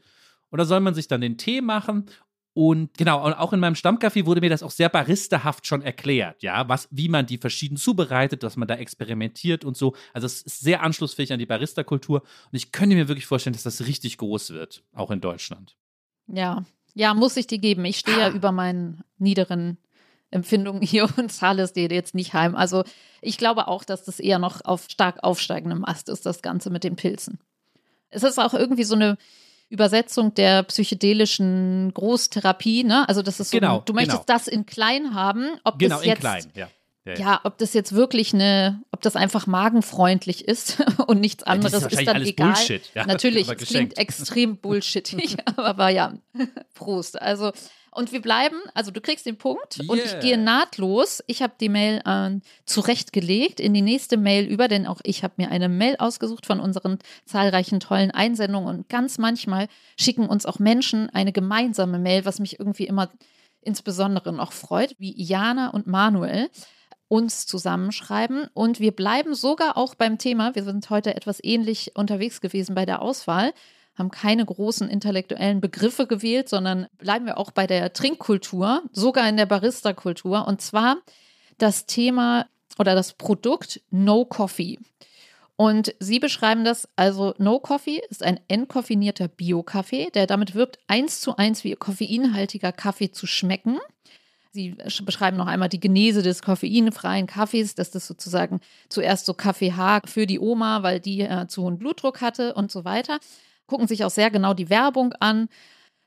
Und 0.50 0.58
da 0.58 0.64
soll 0.64 0.80
man 0.80 0.94
sich 0.94 1.08
dann 1.08 1.20
den 1.20 1.38
Tee 1.38 1.60
machen 1.60 2.06
und 2.56 2.96
genau, 2.96 3.22
und 3.22 3.34
auch 3.34 3.52
in 3.52 3.60
meinem 3.60 3.74
Stammcafé 3.74 4.24
wurde 4.24 4.40
mir 4.40 4.48
das 4.48 4.62
auch 4.62 4.70
sehr 4.70 4.88
baristahaft 4.88 5.66
schon 5.66 5.82
erklärt, 5.82 6.42
ja, 6.42 6.66
was, 6.70 6.88
wie 6.90 7.10
man 7.10 7.26
die 7.26 7.36
verschieden 7.36 7.76
zubereitet, 7.76 8.42
dass 8.42 8.56
man 8.56 8.66
da 8.66 8.76
experimentiert 8.76 9.62
und 9.62 9.76
so. 9.76 9.94
Also 10.14 10.24
es 10.24 10.40
ist 10.40 10.60
sehr 10.60 10.82
anschlussfähig 10.82 11.34
an 11.34 11.38
die 11.38 11.44
Barista-Kultur. 11.44 12.22
Und 12.22 12.56
ich 12.56 12.72
könnte 12.72 12.96
mir 12.96 13.08
wirklich 13.08 13.26
vorstellen, 13.26 13.52
dass 13.52 13.64
das 13.64 13.86
richtig 13.86 14.16
groß 14.16 14.54
wird, 14.54 14.82
auch 14.94 15.10
in 15.10 15.20
Deutschland. 15.20 15.76
Ja, 16.28 16.64
ja, 16.94 17.12
muss 17.12 17.36
ich 17.36 17.46
dir 17.46 17.58
geben. 17.58 17.84
Ich 17.84 17.98
stehe 17.98 18.18
ja 18.18 18.30
über 18.30 18.52
meinen 18.52 19.04
niederen 19.18 19.76
Empfindungen 20.30 20.80
hier 20.80 21.10
und 21.18 21.30
zahle 21.30 21.62
es 21.62 21.74
dir 21.74 21.90
jetzt 21.90 22.14
nicht 22.14 22.32
heim. 22.32 22.56
Also 22.56 22.84
ich 23.20 23.36
glaube 23.36 23.68
auch, 23.68 23.84
dass 23.84 24.02
das 24.04 24.18
eher 24.18 24.38
noch 24.38 24.64
auf 24.64 24.86
stark 24.88 25.22
aufsteigendem 25.22 25.84
Ast 25.84 26.08
ist, 26.08 26.24
das 26.24 26.40
Ganze 26.40 26.70
mit 26.70 26.84
den 26.84 26.96
Pilzen. 26.96 27.38
Es 28.08 28.22
ist 28.22 28.38
auch 28.38 28.54
irgendwie 28.54 28.84
so 28.84 28.94
eine 28.94 29.18
Übersetzung 29.68 30.34
der 30.34 30.62
psychedelischen 30.64 31.92
Großtherapie, 31.92 32.84
ne? 32.84 33.08
Also 33.08 33.22
das 33.22 33.40
ist 33.40 33.50
so, 33.50 33.58
genau, 33.58 33.82
du 33.84 33.92
möchtest 33.92 34.26
genau. 34.26 34.38
das 34.38 34.48
in 34.48 34.64
klein 34.66 35.14
haben, 35.14 35.58
ob 35.64 35.78
genau, 35.78 35.96
das 35.96 36.06
jetzt, 36.06 36.16
in 36.16 36.20
klein, 36.20 36.44
ja. 36.54 36.68
Ja, 37.04 37.12
ja. 37.12 37.18
ja, 37.18 37.40
ob 37.44 37.58
das 37.58 37.72
jetzt 37.72 37.92
wirklich 37.94 38.34
eine, 38.34 38.82
ob 38.90 39.00
das 39.00 39.14
einfach 39.14 39.46
magenfreundlich 39.46 40.46
ist 40.46 40.82
und 41.06 41.20
nichts 41.20 41.44
anderes 41.44 41.82
ja, 41.82 41.86
ist, 41.86 42.00
ist, 42.00 42.06
dann 42.06 42.22
egal. 42.22 42.52
Bullshit. 42.52 42.82
Natürlich, 43.06 43.46
klingt 43.58 43.96
extrem 43.96 44.56
bullshittig, 44.60 45.36
aber 45.56 45.88
ja, 45.88 46.14
Prost. 46.74 47.20
Also 47.20 47.52
und 47.96 48.12
wir 48.12 48.20
bleiben, 48.20 48.56
also 48.74 48.90
du 48.90 49.00
kriegst 49.00 49.24
den 49.24 49.38
Punkt 49.38 49.78
yeah. 49.78 49.90
und 49.90 49.98
ich 49.98 50.20
gehe 50.20 50.36
nahtlos. 50.36 51.24
Ich 51.26 51.42
habe 51.42 51.54
die 51.58 51.70
Mail 51.70 52.02
äh, 52.04 52.38
zurechtgelegt 52.66 53.58
in 53.58 53.72
die 53.72 53.82
nächste 53.82 54.18
Mail 54.18 54.44
über, 54.44 54.68
denn 54.68 54.86
auch 54.86 55.00
ich 55.02 55.24
habe 55.24 55.34
mir 55.38 55.50
eine 55.50 55.70
Mail 55.70 55.96
ausgesucht 55.98 56.44
von 56.44 56.60
unseren 56.60 56.98
zahlreichen 57.24 57.80
tollen 57.80 58.10
Einsendungen 58.10 58.68
und 58.68 58.88
ganz 58.90 59.16
manchmal 59.16 59.68
schicken 59.98 60.28
uns 60.28 60.44
auch 60.44 60.58
Menschen 60.58 61.08
eine 61.10 61.32
gemeinsame 61.32 61.98
Mail, 61.98 62.26
was 62.26 62.38
mich 62.38 62.60
irgendwie 62.60 62.86
immer 62.86 63.10
insbesondere 63.62 64.32
noch 64.32 64.52
freut, 64.52 64.94
wie 64.98 65.14
Jana 65.20 65.70
und 65.70 65.86
Manuel. 65.86 66.50
uns 67.08 67.46
zusammenschreiben. 67.46 68.48
Und 68.52 68.80
wir 68.80 68.90
bleiben 68.90 69.36
sogar 69.36 69.76
auch 69.76 69.94
beim 69.94 70.18
Thema. 70.18 70.56
Wir 70.56 70.64
sind 70.64 70.90
heute 70.90 71.14
etwas 71.14 71.38
ähnlich 71.40 71.92
unterwegs 71.94 72.40
gewesen 72.40 72.74
bei 72.74 72.84
der 72.84 73.00
Auswahl, 73.00 73.52
haben 73.96 74.10
keine 74.10 74.44
großen 74.44 74.88
intellektuellen 74.88 75.60
Begriffe 75.60 76.06
gewählt, 76.06 76.48
sondern 76.48 76.86
bleiben 76.98 77.26
wir 77.26 77.38
auch 77.38 77.50
bei 77.50 77.66
der 77.66 77.92
Trinkkultur, 77.92 78.82
sogar 78.92 79.28
in 79.28 79.36
der 79.36 79.46
Barista-Kultur. 79.46 80.46
Und 80.46 80.60
zwar 80.60 80.98
das 81.58 81.86
Thema 81.86 82.46
oder 82.78 82.94
das 82.94 83.14
Produkt 83.14 83.80
No 83.90 84.24
Coffee. 84.24 84.78
Und 85.56 85.94
Sie 85.98 86.18
beschreiben 86.18 86.64
das, 86.64 86.86
also 86.96 87.34
No 87.38 87.58
Coffee 87.58 88.02
ist 88.10 88.22
ein 88.22 88.38
entkoffinierter 88.48 89.28
Bio-Kaffee, 89.28 90.10
der 90.10 90.26
damit 90.26 90.54
wirbt, 90.54 90.78
eins 90.86 91.22
zu 91.22 91.36
eins 91.36 91.64
wie 91.64 91.72
koffeinhaltiger 91.74 92.72
Kaffee 92.72 93.10
zu 93.10 93.26
schmecken. 93.26 93.78
Sie 94.52 94.74
beschreiben 95.02 95.36
noch 95.36 95.46
einmal 95.46 95.68
die 95.68 95.80
Genese 95.80 96.22
des 96.22 96.42
koffeinfreien 96.42 97.26
Kaffees, 97.26 97.74
dass 97.74 97.90
das 97.90 98.06
sozusagen 98.06 98.60
zuerst 98.88 99.26
so 99.26 99.34
Kaffee 99.34 99.72
H 99.72 100.02
für 100.06 100.26
die 100.26 100.40
Oma, 100.40 100.82
weil 100.82 101.00
die 101.00 101.20
äh, 101.22 101.46
zu 101.46 101.62
hohen 101.62 101.78
Blutdruck 101.78 102.20
hatte 102.20 102.54
und 102.54 102.70
so 102.70 102.84
weiter. 102.84 103.18
Gucken 103.66 103.88
sich 103.88 104.04
auch 104.04 104.10
sehr 104.10 104.30
genau 104.30 104.54
die 104.54 104.70
Werbung 104.70 105.12
an 105.14 105.48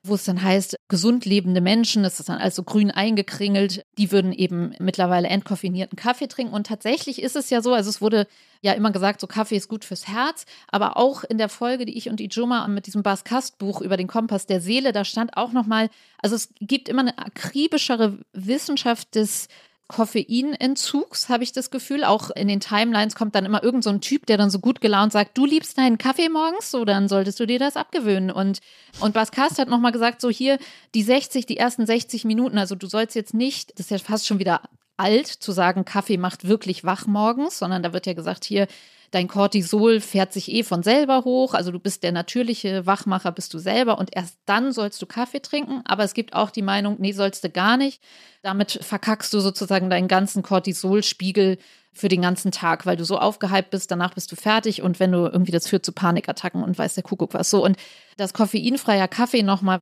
wo 0.03 0.15
es 0.15 0.23
dann 0.23 0.41
heißt, 0.41 0.77
gesund 0.87 1.25
lebende 1.25 1.59
Menschen, 1.59 2.03
das 2.03 2.19
ist 2.19 2.29
dann 2.29 2.39
also 2.39 2.63
grün 2.63 2.89
eingekringelt, 2.89 3.85
die 3.97 4.11
würden 4.11 4.31
eben 4.31 4.73
mittlerweile 4.79 5.27
entkoffinierten 5.27 5.97
Kaffee 5.97 6.27
trinken. 6.27 6.53
Und 6.53 6.67
tatsächlich 6.67 7.21
ist 7.21 7.35
es 7.35 7.49
ja 7.49 7.61
so, 7.61 7.73
also 7.73 7.89
es 7.89 8.01
wurde 8.01 8.25
ja 8.61 8.73
immer 8.73 8.91
gesagt, 8.91 9.19
so 9.19 9.27
Kaffee 9.27 9.57
ist 9.57 9.67
gut 9.67 9.83
fürs 9.83 10.07
Herz, 10.07 10.45
aber 10.69 10.95
auch 10.95 11.25
in 11.25 11.37
der 11.37 11.49
Folge, 11.49 11.85
die 11.85 11.97
ich 11.97 12.09
und 12.09 12.21
Ijoma 12.21 12.65
mit 12.69 12.87
diesem 12.87 13.03
Bas 13.03 13.25
Kast 13.25 13.57
Buch 13.57 13.81
über 13.81 13.97
den 13.97 14.07
Kompass 14.07 14.45
der 14.45 14.61
Seele, 14.61 14.93
da 14.93 15.03
stand 15.03 15.35
auch 15.35 15.51
nochmal, 15.51 15.89
also 16.21 16.35
es 16.35 16.49
gibt 16.61 16.87
immer 16.87 17.01
eine 17.01 17.17
akribischere 17.17 18.19
Wissenschaft 18.31 19.15
des 19.15 19.49
Koffeinentzugs, 19.89 21.29
habe 21.29 21.43
ich 21.43 21.51
das 21.51 21.71
Gefühl. 21.71 22.03
Auch 22.03 22.29
in 22.29 22.47
den 22.47 22.59
Timelines 22.59 23.15
kommt 23.15 23.35
dann 23.35 23.45
immer 23.45 23.63
irgend 23.63 23.83
so 23.83 23.89
ein 23.89 24.01
Typ, 24.01 24.27
der 24.27 24.37
dann 24.37 24.51
so 24.51 24.59
gut 24.59 24.81
gelaunt 24.81 25.11
sagt, 25.11 25.37
du 25.37 25.45
liebst 25.45 25.77
deinen 25.77 25.97
Kaffee 25.97 26.29
morgens, 26.29 26.71
so 26.71 26.85
dann 26.85 27.09
solltest 27.09 27.39
du 27.39 27.47
dir 27.47 27.59
das 27.59 27.75
abgewöhnen. 27.75 28.31
Und, 28.31 28.59
und 29.01 29.13
Bas 29.13 29.31
Kast 29.31 29.57
hat 29.57 29.67
nochmal 29.67 29.91
gesagt, 29.91 30.21
so 30.21 30.29
hier 30.29 30.59
die 30.93 31.03
60, 31.03 31.47
die 31.47 31.57
ersten 31.57 31.85
60 31.85 32.23
Minuten, 32.23 32.59
also 32.59 32.75
du 32.75 32.87
sollst 32.87 33.15
jetzt 33.15 33.33
nicht, 33.33 33.71
das 33.79 33.87
ist 33.87 33.91
ja 33.91 33.97
fast 33.97 34.27
schon 34.27 34.39
wieder 34.39 34.61
alt 34.95 35.27
zu 35.27 35.51
sagen, 35.51 35.85
Kaffee 35.85 36.17
macht 36.17 36.47
wirklich 36.47 36.83
wach 36.83 37.07
morgens, 37.07 37.57
sondern 37.57 37.81
da 37.81 37.91
wird 37.91 38.05
ja 38.05 38.13
gesagt, 38.13 38.45
hier 38.45 38.67
dein 39.11 39.27
Cortisol 39.27 40.01
fährt 40.01 40.33
sich 40.33 40.51
eh 40.51 40.63
von 40.63 40.83
selber 40.83 41.23
hoch, 41.25 41.53
also 41.53 41.71
du 41.71 41.79
bist 41.79 42.03
der 42.03 42.11
natürliche 42.11 42.85
Wachmacher, 42.85 43.31
bist 43.31 43.53
du 43.53 43.59
selber. 43.59 43.97
Und 43.97 44.15
erst 44.15 44.37
dann 44.45 44.71
sollst 44.71 45.01
du 45.01 45.05
Kaffee 45.05 45.41
trinken, 45.41 45.81
aber 45.85 46.03
es 46.03 46.13
gibt 46.13 46.33
auch 46.33 46.51
die 46.51 46.61
Meinung, 46.61 46.97
nee, 46.99 47.11
sollst 47.11 47.43
du 47.43 47.49
gar 47.49 47.77
nicht. 47.77 48.01
Damit 48.41 48.79
verkackst 48.81 49.33
du 49.33 49.39
sozusagen 49.39 49.89
deinen 49.89 50.07
ganzen 50.07 50.43
Cortisolspiegel 50.43 51.57
für 51.91 52.07
den 52.07 52.21
ganzen 52.21 52.51
Tag, 52.51 52.85
weil 52.85 52.97
du 52.97 53.03
so 53.03 53.17
aufgehypt 53.17 53.71
bist, 53.71 53.91
danach 53.91 54.13
bist 54.13 54.31
du 54.31 54.35
fertig. 54.35 54.81
Und 54.81 54.99
wenn 54.99 55.11
du 55.11 55.25
irgendwie 55.25 55.51
das 55.51 55.67
führt 55.67 55.85
zu 55.85 55.91
Panikattacken 55.91 56.63
und 56.63 56.77
weiß 56.77 56.95
der 56.95 57.03
Kuckuck 57.03 57.33
was. 57.33 57.49
So 57.49 57.63
und 57.63 57.77
das 58.17 58.33
koffeinfreier 58.33 59.07
Kaffee 59.07 59.43
nochmal 59.43 59.79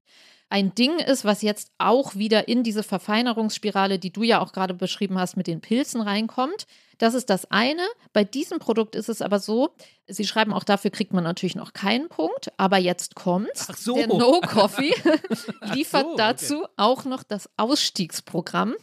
ein 0.50 0.74
Ding 0.74 1.00
ist, 1.00 1.25
was 1.25 1.41
jetzt 1.41 1.72
auch 1.77 2.15
wieder 2.15 2.48
in 2.48 2.63
diese 2.63 2.84
Verfeinerungsspirale, 2.84 4.00
die 4.00 4.13
du 4.13 4.24
ja 4.24 4.39
auch 4.39 4.53
gerade 4.53 4.74
beschrieben 4.74 5.19
hast, 5.19 5.36
mit 5.36 5.48
den 5.48 5.60
Pilzen 5.60 6.01
reinkommt. 6.01 6.67
Das 6.98 7.13
ist 7.13 7.30
das 7.30 7.50
eine. 7.51 7.84
Bei 8.13 8.24
diesem 8.24 8.60
Produkt 8.60 8.96
ist 8.96 9.10
es 9.10 9.22
aber 9.22 9.39
so, 9.39 9.70
Sie 10.08 10.25
schreiben 10.25 10.54
auch 10.54 10.63
dafür 10.63 10.89
kriegt 10.89 11.13
man 11.13 11.24
natürlich 11.24 11.56
noch 11.56 11.74
keinen 11.74 12.08
Punkt, 12.08 12.51
aber 12.58 12.77
jetzt 12.77 13.16
kommt's. 13.16 13.68
Ach 13.70 13.75
so. 13.75 13.96
Der 13.96 14.08
No 14.08 14.39
Coffee 14.42 14.94
liefert 15.74 16.04
so, 16.04 16.13
okay. 16.13 16.18
dazu 16.18 16.66
auch 16.77 17.04
noch 17.04 17.24
das 17.24 17.50
Ausstiegsprogramm 17.58 18.75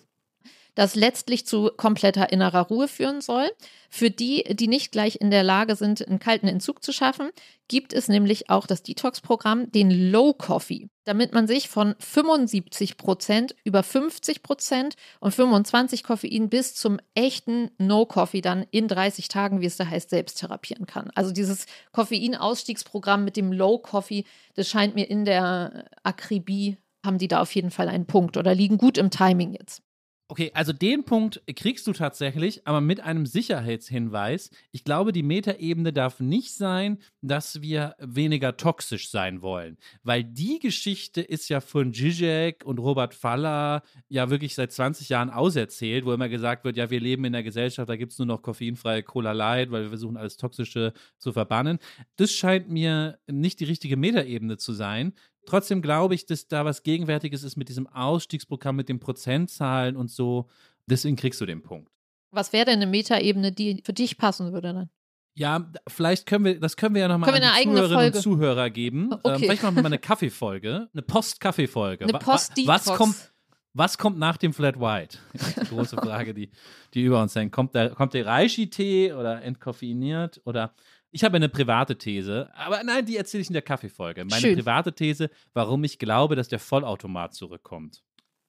das 0.75 0.95
letztlich 0.95 1.47
zu 1.47 1.71
kompletter 1.77 2.33
innerer 2.33 2.63
Ruhe 2.63 2.89
führen 2.89 3.21
soll. 3.21 3.51
Für 3.91 4.11
die, 4.11 4.43
die 4.51 4.67
nicht 4.67 4.91
gleich 4.91 5.21
in 5.21 5.31
der 5.31 5.45
Lage 5.45 5.77
sind, 5.77 6.07
einen 6.07 6.19
kalten 6.19 6.49
Entzug 6.49 6.83
zu 6.83 6.93
schaffen, 6.93 7.31
gibt 7.69 7.93
es 7.93 8.09
nämlich 8.09 8.51
auch 8.51 8.67
das 8.67 8.83
Detox-Programm, 8.83 9.71
den 9.71 9.91
Low 10.11 10.35
Coffee, 10.35 10.89
damit 11.05 11.33
man 11.33 11.47
sich 11.47 11.69
von 11.69 11.95
75 12.01 12.97
Prozent 12.97 13.55
über 13.63 13.83
50 13.83 14.43
Prozent 14.43 14.97
und 15.21 15.33
25 15.33 16.03
Koffein 16.03 16.49
bis 16.49 16.75
zum 16.75 16.99
echten 17.15 17.71
No 17.79 18.05
Coffee 18.05 18.41
dann 18.41 18.67
in 18.71 18.89
30 18.89 19.29
Tagen, 19.29 19.61
wie 19.61 19.67
es 19.67 19.77
da 19.77 19.87
heißt, 19.87 20.11
selbst 20.11 20.41
therapieren 20.41 20.87
kann. 20.87 21.11
Also 21.15 21.33
dieses 21.33 21.67
Koffeinausstiegsprogramm 21.93 23.25
mit 23.25 23.37
dem 23.37 23.53
Low 23.53 23.79
Coffee, 23.79 24.25
das 24.57 24.69
scheint 24.69 24.97
mir 24.97 25.09
in 25.09 25.25
der 25.25 25.85
Akribie 26.03 26.79
haben 27.05 27.19
die 27.19 27.29
da 27.29 27.43
auf 27.43 27.55
jeden 27.55 27.71
Fall 27.71 27.89
einen 27.89 28.07
Punkt 28.07 28.37
oder 28.37 28.55
liegen 28.55 28.79
gut 28.79 28.99
im 28.99 29.11
Timing 29.11 29.53
jetzt. 29.53 29.84
Okay, 30.27 30.51
also 30.55 30.73
den 30.73 31.05
Punkt 31.05 31.43
kriegst 31.55 31.87
du 31.87 31.93
tatsächlich, 31.93 32.67
aber 32.67 32.81
mit 32.81 33.01
einem 33.01 33.27
Sicherheitshinweis. 33.27 34.49
Ich 34.73 34.83
glaube, 34.83 35.13
die 35.13 35.23
Metaebene 35.23 35.93
darf 35.93 36.19
nicht 36.19 36.55
sein, 36.55 36.97
dass 37.21 37.61
wir 37.61 37.95
weniger 37.99 38.57
toxisch 38.57 39.11
sein 39.11 39.43
wollen. 39.43 39.77
Weil 40.03 40.25
die 40.25 40.61
Geschichte 40.61 41.21
ist 41.21 41.51
ja 41.51 41.61
von 41.61 41.93
Zizek 41.93 42.65
und 42.65 42.79
Robert 42.79 43.13
Faller 43.13 43.83
ja 44.09 44.31
wirklich 44.31 44.55
seit 44.55 44.73
20 44.73 45.11
Jahren 45.11 45.29
auserzählt, 45.29 46.07
wo 46.07 46.13
immer 46.15 46.31
gesagt 46.31 46.65
wird, 46.65 46.79
ja, 46.79 46.89
wir 46.89 47.01
leben 47.01 47.27
in 47.27 47.35
einer 47.35 47.43
Gesellschaft, 47.43 47.91
da 47.91 47.97
gibt 47.97 48.13
es 48.13 48.19
nur 48.19 48.27
noch 48.27 48.41
koffeinfreie 48.41 49.03
Cola 49.03 49.33
Light, 49.33 49.71
weil 49.73 49.83
wir 49.83 49.89
versuchen, 49.91 50.17
alles 50.17 50.39
Toxische 50.39 50.95
zu 51.19 51.33
verbannen. 51.35 51.79
Das 52.17 52.33
scheint 52.33 52.71
mir 52.71 53.19
nicht 53.27 53.61
die 53.61 53.65
richtige 53.65 53.99
Metaebene 53.99 54.57
zu 54.57 54.73
sein, 54.73 55.13
Trotzdem 55.47 55.83
glaube 55.83 56.15
ich, 56.15 56.27
dass 56.27 56.49
da 56.49 56.65
was 56.65 56.83
Gegenwärtiges 56.83 57.43
ist 57.43 57.57
mit 57.57 57.69
diesem 57.69 57.87
Ausstiegsprogramm, 57.87 58.77
mit 58.77 58.89
den 58.89 59.01
Prozentzahlen 59.01 59.97
und 59.97 60.11
so. 60.11 60.49
Deswegen 60.87 61.17
kriegst 61.17 61.41
du 61.41 61.47
den 61.47 61.63
Punkt. 61.63 61.91
Was 62.31 62.53
wäre 62.53 62.67
denn 62.67 62.77
eine 62.77 62.87
Metaebene, 62.87 63.53
die 63.53 63.83
für 63.85 63.93
dich 63.93 64.19
passen 64.19 64.53
würde 64.53 64.73
dann? 64.73 64.91
Ja, 65.37 65.71
vielleicht 65.89 66.27
können 66.27 66.45
wir, 66.45 66.61
das 66.61 66.77
können 66.77 66.95
wir 66.95 67.03
ja 67.03 67.09
nochmal 67.09 67.31
an 67.31 67.41
die 67.41 67.65
Zuhörerinnen 67.65 67.93
Folge? 67.93 68.17
und 68.17 68.23
Zuhörer 68.23 68.71
geben. 68.71 69.13
Okay. 69.13 69.35
Ähm, 69.35 69.39
vielleicht 69.41 69.63
machen 69.63 69.77
wir 69.77 69.83
mal 69.83 69.89
eine 69.89 69.99
Kaffeefolge, 70.01 70.89
eine 70.93 71.03
Post-Kaffee-Folge. 71.03 72.05
Eine 72.05 72.19
Post-Detox. 72.19 72.69
Was 72.69 72.97
kommt, 72.97 73.33
was 73.73 73.99
kommt 73.99 74.19
nach 74.19 74.37
dem 74.37 74.53
Flat 74.53 74.79
White? 74.79 75.19
Die 75.61 75.69
große 75.69 75.97
Frage, 75.97 76.35
die, 76.35 76.51
die 76.95 77.03
über 77.03 77.21
uns 77.21 77.35
hängt. 77.35 77.51
Kommt 77.51 77.75
der, 77.75 77.91
kommt 77.91 78.15
der 78.15 78.27
Reishi-Tee 78.27 79.13
oder 79.13 79.43
entkoffeiniert 79.43 80.41
oder 80.45 80.73
ich 81.15 81.23
habe 81.23 81.37
eine 81.37 81.49
private 81.49 81.97
These, 81.97 82.51
aber 82.55 82.83
nein, 82.83 83.07
die 83.07 83.17
erzähle 83.17 83.43
ich 83.43 83.47
in 83.49 83.53
der 83.53 83.63
Kaffeefolge. 83.63 84.25
Meine 84.25 84.41
Schön. 84.41 84.57
private 84.59 84.93
These, 84.93 85.31
warum 85.53 85.85
ich 85.85 85.99
glaube, 85.99 86.35
dass 86.35 86.49
der 86.49 86.59
Vollautomat 86.59 87.35
zurückkommt. 87.35 88.03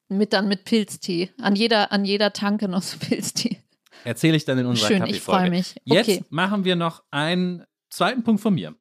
Mit 0.09 0.33
dann 0.33 0.47
mit 0.47 0.65
Pilztee. 0.65 1.29
An 1.39 1.55
jeder, 1.55 1.91
an 1.91 2.05
jeder 2.05 2.33
Tanke 2.33 2.67
noch 2.67 2.81
so 2.81 2.97
Pilztee. 3.07 3.61
Erzähle 4.03 4.35
ich 4.37 4.45
dann 4.45 4.57
in 4.57 4.65
unserer 4.65 4.87
Schön, 4.87 4.99
Kaffeefolge. 4.99 5.15
ich 5.15 5.23
freue 5.23 5.49
mich. 5.49 5.75
Jetzt 5.85 6.09
Okay. 6.09 6.23
machen 6.29 6.65
wir 6.65 6.75
noch 6.75 7.03
einen 7.11 7.63
zweiten 7.89 8.23
Punkt 8.23 8.41
von 8.41 8.53
mir. 8.55 8.75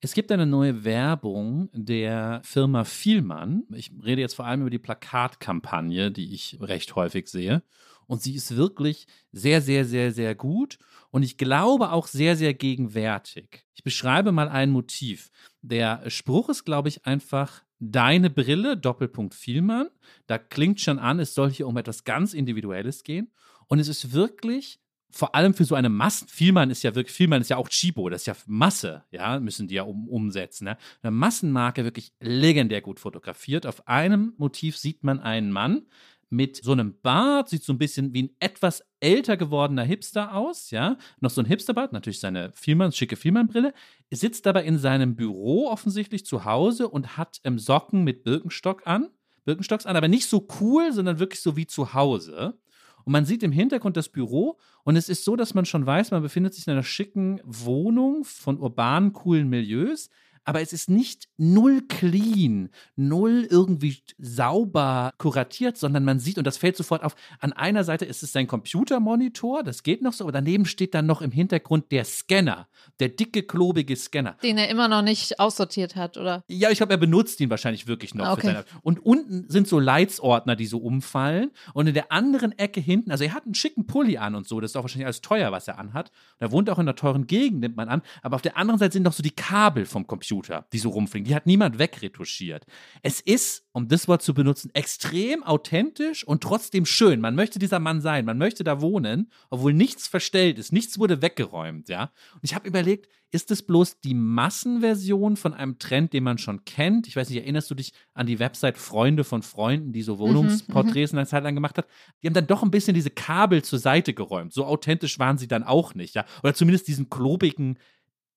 Es 0.00 0.14
gibt 0.14 0.30
eine 0.30 0.46
neue 0.46 0.84
Werbung 0.84 1.68
der 1.72 2.40
Firma 2.44 2.84
Vielmann. 2.84 3.64
Ich 3.72 3.90
rede 4.04 4.20
jetzt 4.20 4.34
vor 4.34 4.46
allem 4.46 4.60
über 4.60 4.70
die 4.70 4.78
Plakatkampagne, 4.78 6.10
die 6.10 6.34
ich 6.34 6.58
recht 6.60 6.94
häufig 6.96 7.28
sehe. 7.28 7.62
Und 8.06 8.22
sie 8.22 8.34
ist 8.34 8.56
wirklich 8.56 9.06
sehr, 9.32 9.60
sehr, 9.60 9.84
sehr, 9.84 10.12
sehr 10.12 10.34
gut 10.34 10.78
und 11.10 11.22
ich 11.22 11.38
glaube 11.38 11.92
auch 11.92 12.06
sehr, 12.06 12.36
sehr 12.36 12.54
gegenwärtig. 12.54 13.64
Ich 13.74 13.82
beschreibe 13.82 14.32
mal 14.32 14.48
ein 14.48 14.70
Motiv. 14.70 15.30
Der 15.62 16.08
Spruch 16.10 16.48
ist, 16.48 16.64
glaube 16.64 16.88
ich, 16.88 17.06
einfach 17.06 17.62
deine 17.78 18.30
Brille, 18.30 18.76
Doppelpunkt 18.76 19.34
Vielmann. 19.34 19.88
Da 20.26 20.38
klingt 20.38 20.80
schon 20.80 20.98
an, 20.98 21.20
es 21.20 21.34
soll 21.34 21.50
hier 21.50 21.66
um 21.66 21.76
etwas 21.76 22.04
ganz 22.04 22.34
Individuelles 22.34 23.04
gehen. 23.04 23.30
Und 23.68 23.78
es 23.78 23.88
ist 23.88 24.12
wirklich 24.12 24.80
vor 25.10 25.34
allem 25.34 25.54
für 25.54 25.64
so 25.64 25.74
eine 25.74 25.88
Massen, 25.88 26.28
Vielmann 26.28 26.70
ist 26.70 26.82
ja 26.82 26.94
wirklich, 26.94 27.14
Vielmann 27.14 27.40
ist 27.40 27.48
ja 27.48 27.56
auch 27.56 27.68
Chibo, 27.68 28.08
das 28.10 28.22
ist 28.22 28.26
ja 28.26 28.36
Masse, 28.46 29.04
ja, 29.10 29.40
müssen 29.40 29.66
die 29.66 29.76
ja 29.76 29.82
um, 29.82 30.08
umsetzen. 30.08 30.64
Ne? 30.64 30.76
Eine 31.02 31.12
Massenmarke 31.12 31.84
wirklich 31.84 32.12
legendär 32.20 32.82
gut 32.82 33.00
fotografiert. 33.00 33.66
Auf 33.66 33.88
einem 33.88 34.34
Motiv 34.36 34.76
sieht 34.76 35.04
man 35.04 35.18
einen 35.20 35.50
Mann 35.50 35.86
mit 36.30 36.62
so 36.62 36.72
einem 36.72 37.00
Bart, 37.00 37.48
sieht 37.48 37.62
so 37.62 37.72
ein 37.72 37.78
bisschen 37.78 38.12
wie 38.12 38.24
ein 38.24 38.30
etwas 38.40 38.84
älter 39.00 39.36
gewordener 39.36 39.84
Hipster 39.84 40.34
aus, 40.34 40.70
ja, 40.70 40.96
noch 41.20 41.30
so 41.30 41.40
ein 41.40 41.46
Hipsterbart, 41.46 41.92
natürlich 41.92 42.20
seine 42.20 42.52
Vielmann, 42.52 42.92
schicke 42.92 43.16
Vielmann-Brille, 43.16 43.72
sitzt 44.10 44.46
aber 44.46 44.64
in 44.64 44.78
seinem 44.78 45.16
Büro 45.16 45.68
offensichtlich 45.68 46.26
zu 46.26 46.44
Hause 46.44 46.88
und 46.88 47.16
hat 47.16 47.40
ähm, 47.44 47.58
Socken 47.58 48.04
mit 48.04 48.24
Birkenstock 48.24 48.86
an, 48.86 49.08
Birkenstocks 49.44 49.86
an, 49.86 49.96
aber 49.96 50.08
nicht 50.08 50.28
so 50.28 50.46
cool, 50.60 50.92
sondern 50.92 51.18
wirklich 51.18 51.40
so 51.40 51.56
wie 51.56 51.66
zu 51.66 51.94
Hause. 51.94 52.58
Und 53.04 53.12
man 53.12 53.24
sieht 53.24 53.42
im 53.42 53.52
Hintergrund 53.52 53.96
das 53.96 54.10
Büro 54.10 54.58
und 54.84 54.96
es 54.96 55.08
ist 55.08 55.24
so, 55.24 55.34
dass 55.34 55.54
man 55.54 55.64
schon 55.64 55.86
weiß, 55.86 56.10
man 56.10 56.20
befindet 56.20 56.52
sich 56.52 56.66
in 56.66 56.74
einer 56.74 56.82
schicken 56.82 57.40
Wohnung 57.44 58.24
von 58.24 58.58
urbanen, 58.58 59.14
coolen 59.14 59.48
Milieus. 59.48 60.10
Aber 60.48 60.62
es 60.62 60.72
ist 60.72 60.88
nicht 60.88 61.28
null 61.36 61.82
clean, 61.88 62.70
null 62.96 63.46
irgendwie 63.50 63.98
sauber 64.16 65.12
kuratiert, 65.18 65.76
sondern 65.76 66.04
man 66.04 66.20
sieht, 66.20 66.38
und 66.38 66.46
das 66.46 66.56
fällt 66.56 66.74
sofort 66.74 67.04
auf, 67.04 67.14
an 67.40 67.52
einer 67.52 67.84
Seite 67.84 68.06
ist 68.06 68.22
es 68.22 68.32
sein 68.32 68.46
Computermonitor, 68.46 69.62
das 69.62 69.82
geht 69.82 70.00
noch 70.00 70.14
so, 70.14 70.24
aber 70.24 70.32
daneben 70.32 70.64
steht 70.64 70.94
dann 70.94 71.04
noch 71.04 71.20
im 71.20 71.32
Hintergrund 71.32 71.92
der 71.92 72.06
Scanner, 72.06 72.66
der 72.98 73.10
dicke, 73.10 73.42
klobige 73.42 73.94
Scanner. 73.94 74.38
Den 74.42 74.56
er 74.56 74.70
immer 74.70 74.88
noch 74.88 75.02
nicht 75.02 75.38
aussortiert 75.38 75.96
hat, 75.96 76.16
oder? 76.16 76.44
Ja, 76.48 76.70
ich 76.70 76.78
glaube, 76.78 76.94
er 76.94 76.98
benutzt 76.98 77.40
ihn 77.40 77.50
wahrscheinlich 77.50 77.86
wirklich 77.86 78.14
noch. 78.14 78.32
Okay. 78.32 78.46
Seine, 78.46 78.64
und 78.80 79.04
unten 79.04 79.50
sind 79.50 79.68
so 79.68 79.78
Leitsordner, 79.78 80.56
die 80.56 80.64
so 80.64 80.78
umfallen. 80.78 81.50
Und 81.74 81.88
in 81.88 81.94
der 81.94 82.10
anderen 82.10 82.58
Ecke 82.58 82.80
hinten, 82.80 83.10
also 83.10 83.24
er 83.24 83.34
hat 83.34 83.44
einen 83.44 83.54
schicken 83.54 83.86
Pulli 83.86 84.16
an 84.16 84.34
und 84.34 84.48
so, 84.48 84.62
das 84.62 84.70
ist 84.70 84.76
auch 84.76 84.82
wahrscheinlich 84.82 85.04
alles 85.04 85.20
teuer, 85.20 85.52
was 85.52 85.68
er 85.68 85.78
anhat. 85.78 86.10
Und 86.38 86.46
er 86.46 86.52
wohnt 86.52 86.70
auch 86.70 86.78
in 86.78 86.88
einer 86.88 86.96
teuren 86.96 87.26
Gegend, 87.26 87.60
nimmt 87.60 87.76
man 87.76 87.90
an. 87.90 88.00
Aber 88.22 88.36
auf 88.36 88.42
der 88.42 88.56
anderen 88.56 88.78
Seite 88.78 88.94
sind 88.94 89.02
noch 89.02 89.12
so 89.12 89.22
die 89.22 89.30
Kabel 89.30 89.84
vom 89.84 90.06
Computer. 90.06 90.37
Computer, 90.38 90.66
die 90.72 90.78
so 90.78 90.90
rumfliegen. 90.90 91.26
Die 91.26 91.34
hat 91.34 91.46
niemand 91.46 91.78
wegretuschiert. 91.78 92.64
Es 93.02 93.20
ist, 93.20 93.64
um 93.72 93.88
das 93.88 94.06
Wort 94.08 94.22
zu 94.22 94.34
benutzen, 94.34 94.70
extrem 94.72 95.42
authentisch 95.42 96.24
und 96.24 96.42
trotzdem 96.42 96.86
schön. 96.86 97.20
Man 97.20 97.34
möchte 97.34 97.58
dieser 97.58 97.80
Mann 97.80 98.00
sein, 98.00 98.24
man 98.24 98.38
möchte 98.38 98.62
da 98.62 98.80
wohnen, 98.80 99.30
obwohl 99.50 99.72
nichts 99.72 100.06
verstellt 100.06 100.58
ist, 100.58 100.72
nichts 100.72 100.98
wurde 100.98 101.22
weggeräumt, 101.22 101.88
ja. 101.88 102.12
Und 102.34 102.40
ich 102.42 102.54
habe 102.54 102.68
überlegt, 102.68 103.08
ist 103.30 103.50
es 103.50 103.62
bloß 103.62 104.00
die 104.00 104.14
Massenversion 104.14 105.36
von 105.36 105.52
einem 105.52 105.78
Trend, 105.78 106.14
den 106.14 106.24
man 106.24 106.38
schon 106.38 106.64
kennt? 106.64 107.06
Ich 107.08 107.16
weiß 107.16 107.28
nicht, 107.28 107.38
erinnerst 107.38 107.70
du 107.70 107.74
dich 107.74 107.92
an 108.14 108.26
die 108.26 108.38
Website 108.38 108.78
Freunde 108.78 109.22
von 109.22 109.42
Freunden, 109.42 109.92
die 109.92 110.02
so 110.02 110.14
mhm, 110.14 110.20
Wohnungsporträts 110.20 111.12
mhm, 111.12 111.18
eine 111.18 111.26
Zeit 111.26 111.42
lang 111.42 111.54
gemacht 111.54 111.76
hat? 111.76 111.88
Die 112.22 112.26
haben 112.26 112.34
dann 112.34 112.46
doch 112.46 112.62
ein 112.62 112.70
bisschen 112.70 112.94
diese 112.94 113.10
Kabel 113.10 113.62
zur 113.62 113.78
Seite 113.80 114.14
geräumt. 114.14 114.54
So 114.54 114.64
authentisch 114.64 115.18
waren 115.18 115.36
sie 115.36 115.48
dann 115.48 115.62
auch 115.62 115.94
nicht, 115.94 116.14
ja. 116.14 116.24
Oder 116.42 116.54
zumindest 116.54 116.88
diesen 116.88 117.10
klobigen 117.10 117.78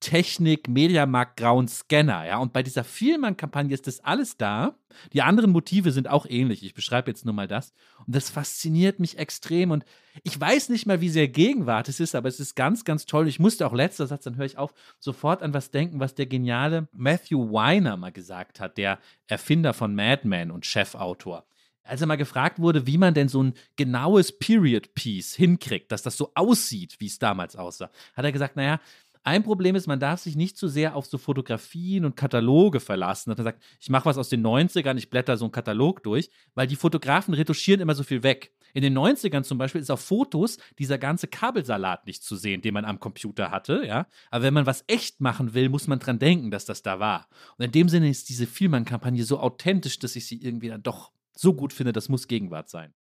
Technik, 0.01 0.67
Mediamarkt, 0.67 1.37
grauen 1.37 1.67
Scanner, 1.67 2.25
ja. 2.25 2.39
Und 2.39 2.51
bei 2.51 2.63
dieser 2.63 2.83
Vielmann-Kampagne 2.83 3.73
ist 3.73 3.87
das 3.87 4.03
alles 4.03 4.35
da. 4.35 4.75
Die 5.13 5.21
anderen 5.21 5.51
Motive 5.51 5.91
sind 5.91 6.09
auch 6.09 6.25
ähnlich. 6.25 6.63
Ich 6.63 6.73
beschreibe 6.73 7.09
jetzt 7.09 7.23
nur 7.23 7.33
mal 7.33 7.47
das. 7.47 7.71
Und 8.05 8.15
das 8.15 8.29
fasziniert 8.29 8.99
mich 8.99 9.17
extrem. 9.17 9.71
Und 9.71 9.85
ich 10.23 10.37
weiß 10.37 10.69
nicht 10.69 10.87
mal, 10.87 10.99
wie 10.99 11.09
sehr 11.09 11.29
Gegenwart 11.29 11.87
es 11.87 11.99
ist, 11.99 12.15
aber 12.15 12.27
es 12.27 12.39
ist 12.39 12.55
ganz, 12.55 12.83
ganz 12.83 13.05
toll. 13.05 13.27
Ich 13.27 13.39
musste 13.39 13.65
auch 13.65 13.73
letzter 13.73 14.07
Satz, 14.07 14.23
dann 14.25 14.35
höre 14.35 14.45
ich 14.45 14.57
auf, 14.57 14.73
sofort 14.99 15.43
an 15.43 15.53
was 15.53 15.71
denken, 15.71 15.99
was 15.99 16.15
der 16.15 16.25
geniale 16.25 16.89
Matthew 16.91 17.53
Weiner 17.53 17.95
mal 17.95 18.11
gesagt 18.11 18.59
hat, 18.59 18.77
der 18.77 18.99
Erfinder 19.27 19.73
von 19.73 19.95
Mad 19.95 20.27
Men 20.27 20.51
und 20.51 20.65
Chefautor 20.65 21.45
als 21.83 21.99
er 21.99 22.07
mal 22.07 22.15
gefragt 22.15 22.59
wurde, 22.59 22.85
wie 22.87 22.97
man 22.97 23.13
denn 23.13 23.27
so 23.27 23.41
ein 23.43 23.53
genaues 23.75 24.37
Period 24.37 24.93
Piece 24.93 25.35
hinkriegt, 25.35 25.91
dass 25.91 26.03
das 26.03 26.15
so 26.15 26.31
aussieht, 26.35 26.95
wie 26.99 27.07
es 27.07 27.19
damals 27.19 27.55
aussah, 27.55 27.89
hat 28.13 28.23
er 28.23 28.31
gesagt, 28.31 28.55
naja, 28.55 28.79
ein 29.23 29.43
Problem 29.43 29.75
ist, 29.75 29.87
man 29.87 29.99
darf 29.99 30.19
sich 30.21 30.35
nicht 30.35 30.57
zu 30.57 30.67
sehr 30.67 30.95
auf 30.95 31.05
so 31.05 31.17
Fotografien 31.17 32.05
und 32.05 32.15
Kataloge 32.15 32.79
verlassen. 32.79 33.29
Dass 33.29 33.37
man 33.37 33.45
sagt, 33.45 33.63
ich 33.79 33.89
mache 33.89 34.05
was 34.05 34.17
aus 34.17 34.29
den 34.29 34.45
90ern, 34.45 34.97
ich 34.97 35.09
blätter 35.09 35.37
so 35.37 35.45
einen 35.45 35.51
Katalog 35.51 36.03
durch, 36.03 36.29
weil 36.55 36.67
die 36.67 36.75
Fotografen 36.75 37.33
retuschieren 37.33 37.81
immer 37.81 37.95
so 37.95 38.03
viel 38.03 38.23
weg. 38.23 38.51
In 38.73 38.81
den 38.81 38.97
90ern 38.97 39.43
zum 39.43 39.57
Beispiel 39.57 39.81
ist 39.81 39.91
auf 39.91 40.01
Fotos 40.01 40.57
dieser 40.79 40.97
ganze 40.97 41.27
Kabelsalat 41.27 42.05
nicht 42.05 42.23
zu 42.23 42.35
sehen, 42.35 42.61
den 42.61 42.73
man 42.73 42.85
am 42.85 42.99
Computer 42.99 43.51
hatte, 43.51 43.83
ja. 43.85 44.07
Aber 44.29 44.43
wenn 44.43 44.53
man 44.53 44.65
was 44.65 44.83
echt 44.87 45.19
machen 45.19 45.53
will, 45.53 45.69
muss 45.69 45.87
man 45.87 45.99
dran 45.99 46.19
denken, 46.19 46.51
dass 46.51 46.65
das 46.65 46.81
da 46.81 46.99
war. 46.99 47.27
Und 47.57 47.65
in 47.65 47.71
dem 47.71 47.89
Sinne 47.89 48.09
ist 48.09 48.29
diese 48.29 48.47
Vielmann-Kampagne 48.47 49.23
so 49.23 49.39
authentisch, 49.39 49.99
dass 49.99 50.15
ich 50.15 50.25
sie 50.25 50.41
irgendwie 50.41 50.69
dann 50.69 50.83
doch 50.83 51.11
so 51.35 51.53
gut 51.53 51.73
finde, 51.73 51.93
das 51.93 52.09
muss 52.09 52.27
Gegenwart 52.27 52.69
sein. 52.69 52.93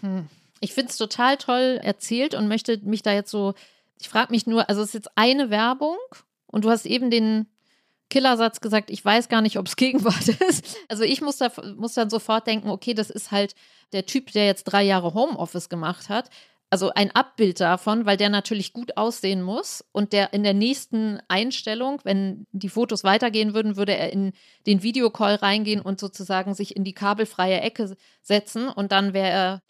Hm. 0.00 0.26
Ich 0.60 0.74
finde 0.74 0.90
es 0.90 0.96
total 0.96 1.36
toll 1.38 1.80
erzählt 1.82 2.34
und 2.34 2.46
möchte 2.48 2.78
mich 2.84 3.02
da 3.02 3.12
jetzt 3.12 3.30
so 3.30 3.54
ich 4.02 4.08
frage 4.08 4.32
mich 4.32 4.46
nur, 4.46 4.68
also 4.68 4.82
es 4.82 4.88
ist 4.88 4.94
jetzt 4.94 5.10
eine 5.14 5.48
Werbung 5.48 5.96
und 6.46 6.64
du 6.64 6.70
hast 6.70 6.86
eben 6.86 7.10
den 7.10 7.46
Killersatz 8.10 8.60
gesagt, 8.60 8.90
ich 8.90 9.02
weiß 9.04 9.28
gar 9.28 9.40
nicht, 9.40 9.58
ob 9.58 9.68
es 9.68 9.76
Gegenwart 9.76 10.28
ist. 10.28 10.76
Also 10.88 11.04
ich 11.04 11.22
muss, 11.22 11.38
da, 11.38 11.50
muss 11.76 11.94
dann 11.94 12.10
sofort 12.10 12.46
denken, 12.46 12.68
okay, 12.68 12.94
das 12.94 13.10
ist 13.10 13.30
halt 13.30 13.54
der 13.92 14.04
Typ, 14.04 14.32
der 14.32 14.46
jetzt 14.46 14.64
drei 14.64 14.82
Jahre 14.82 15.14
Homeoffice 15.14 15.68
gemacht 15.68 16.08
hat. 16.08 16.30
Also 16.68 16.90
ein 16.90 17.14
Abbild 17.14 17.60
davon, 17.60 18.06
weil 18.06 18.16
der 18.16 18.30
natürlich 18.30 18.72
gut 18.72 18.96
aussehen 18.96 19.42
muss 19.42 19.84
und 19.92 20.12
der 20.12 20.32
in 20.32 20.42
der 20.42 20.54
nächsten 20.54 21.20
Einstellung, 21.28 22.00
wenn 22.02 22.46
die 22.50 22.70
Fotos 22.70 23.04
weitergehen 23.04 23.54
würden, 23.54 23.76
würde 23.76 23.94
er 23.94 24.12
in 24.12 24.32
den 24.66 24.82
Videocall 24.82 25.34
reingehen 25.34 25.82
und 25.82 26.00
sozusagen 26.00 26.54
sich 26.54 26.74
in 26.74 26.82
die 26.82 26.94
kabelfreie 26.94 27.60
Ecke 27.60 27.94
setzen 28.22 28.68
und 28.68 28.90
dann 28.90 29.12
wäre 29.12 29.28
er 29.28 29.62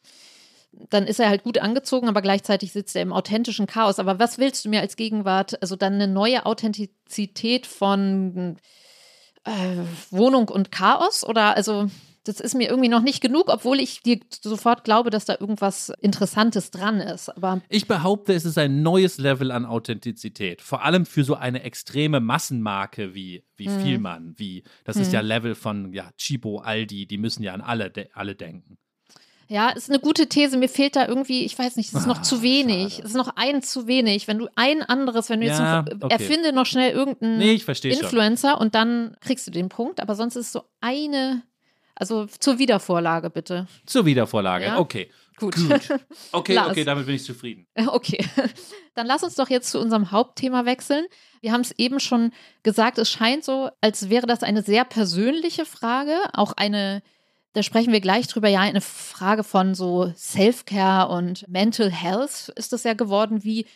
dann 0.73 1.07
ist 1.07 1.21
er 1.21 1.29
halt 1.29 1.43
gut 1.43 1.59
angezogen, 1.59 2.09
aber 2.09 2.23
gleichzeitig 2.23 2.73
sitzt 2.73 2.97
er 2.97 3.03
im 3.03 3.13
authentischen 3.13 3.67
Chaos. 3.67 3.99
Aber 3.99 4.19
was 4.19 4.39
willst 4.39 4.65
du 4.65 4.69
mir 4.69 4.81
als 4.81 4.97
Gegenwart? 4.97 5.61
Also 5.63 5.77
dann 5.77 5.95
eine 5.95 6.09
neue 6.09 6.47
Authentizität 6.47 7.67
von 7.67 8.57
äh, 9.45 9.51
Wohnung 10.11 10.49
und 10.49 10.73
Chaos? 10.73 11.25
Oder 11.25 11.57
also 11.57 11.89
das 12.25 12.39
ist 12.39 12.55
mir 12.55 12.69
irgendwie 12.69 12.89
noch 12.89 13.03
nicht 13.03 13.21
genug, 13.21 13.49
obwohl 13.49 13.81
ich 13.81 14.03
dir 14.03 14.21
sofort 14.31 14.85
glaube, 14.85 15.11
dass 15.11 15.25
da 15.25 15.37
irgendwas 15.39 15.93
Interessantes 16.01 16.71
dran 16.71 17.01
ist. 17.01 17.29
Aber 17.29 17.61
ich 17.69 17.89
behaupte, 17.89 18.33
es 18.33 18.45
ist 18.45 18.59
ein 18.59 18.83
neues 18.83 19.19
Level 19.19 19.51
an 19.51 19.67
Authentizität. 19.67 20.63
Vor 20.63 20.85
allem 20.85 21.05
für 21.05 21.25
so 21.25 21.35
eine 21.35 21.65
extreme 21.65 22.21
Massenmarke 22.21 23.15
wie, 23.15 23.45
wie 23.57 23.67
hm. 23.67 23.81
Vielmann, 23.81 24.35
wie, 24.37 24.63
das 24.85 24.97
hm. 24.97 25.03
ist 25.03 25.13
ja 25.13 25.21
Level 25.21 25.55
von 25.55 25.93
ja, 25.93 26.11
Chibo, 26.17 26.59
Aldi, 26.59 27.07
die 27.07 27.19
müssen 27.19 27.43
ja 27.43 27.55
an 27.55 27.61
alle, 27.61 27.91
de 27.91 28.09
alle 28.15 28.37
denken. 28.37 28.79
Ja, 29.53 29.69
ist 29.69 29.91
eine 29.91 29.99
gute 29.99 30.29
These. 30.29 30.57
Mir 30.57 30.71
fehlt 30.71 30.97
da 30.97 31.07
irgendwie, 31.07 31.45
ich 31.45 31.59
weiß 31.59 31.77
nicht, 31.77 31.89
es 31.93 32.01
ist 32.01 32.07
noch 32.07 32.21
ah, 32.21 32.23
zu 32.23 32.41
wenig. 32.41 33.01
Es 33.01 33.11
ist 33.11 33.17
noch 33.17 33.37
ein 33.37 33.63
zu 33.63 33.87
wenig. 33.87 34.27
Wenn 34.27 34.39
du 34.39 34.49
ein 34.57 34.81
anderes, 34.81 35.29
wenn 35.29 35.43
du 35.43 35.47
jetzt 35.47 35.59
ja, 35.59 35.83
noch, 35.83 35.93
okay. 35.93 36.11
erfinde 36.11 36.55
noch 36.55 36.65
schnell 36.65 36.91
irgendeinen 36.93 37.37
nee, 37.37 37.53
Influencer 37.53 38.53
schon. 38.53 38.59
und 38.59 38.75
dann 38.75 39.15
kriegst 39.21 39.47
du 39.47 39.51
den 39.51 39.69
Punkt. 39.69 40.01
Aber 40.01 40.15
sonst 40.15 40.37
ist 40.37 40.47
es 40.47 40.53
so 40.53 40.63
eine, 40.81 41.43
also 41.95 42.25
zur 42.25 42.59
Wiedervorlage 42.59 43.29
bitte. 43.29 43.67
Zur 43.85 44.07
Wiedervorlage, 44.07 44.65
ja? 44.65 44.79
okay. 44.79 45.11
Gut. 45.37 45.55
Gut. 45.57 46.01
Okay, 46.33 46.59
okay, 46.59 46.85
damit 46.85 47.05
bin 47.05 47.17
ich 47.17 47.25
zufrieden. 47.25 47.67
Okay. 47.89 48.25
Dann 48.95 49.07
lass 49.07 49.23
uns 49.23 49.35
doch 49.35 49.51
jetzt 49.51 49.71
zu 49.71 49.79
unserem 49.79 50.13
Hauptthema 50.13 50.65
wechseln. 50.65 51.05
Wir 51.43 51.53
haben 51.53 51.61
es 51.61 51.73
eben 51.73 52.01
schon 52.01 52.33
gesagt, 52.63 52.97
es 52.97 53.11
scheint 53.11 53.45
so, 53.45 53.69
als 53.83 54.09
wäre 54.09 54.27
das 54.27 54.43
eine 54.43 54.63
sehr 54.63 54.87
persönliche 54.87 55.67
Frage, 55.67 56.17
auch 56.33 56.55
eine 56.55 57.03
da 57.53 57.63
sprechen 57.63 57.93
wir 57.93 58.01
gleich 58.01 58.27
drüber. 58.29 58.49
Ja, 58.49 58.61
eine 58.61 58.81
Frage 58.81 59.45
von 59.45 59.75
so 59.75 60.13
Self-Care 60.17 61.09
und 61.09 61.47
Mental 61.49 61.91
Health 61.91 62.53
ist 62.57 62.73
das 62.73 62.85
ja 62.85 62.95
geworden. 62.95 63.45
Wie, 63.45 63.67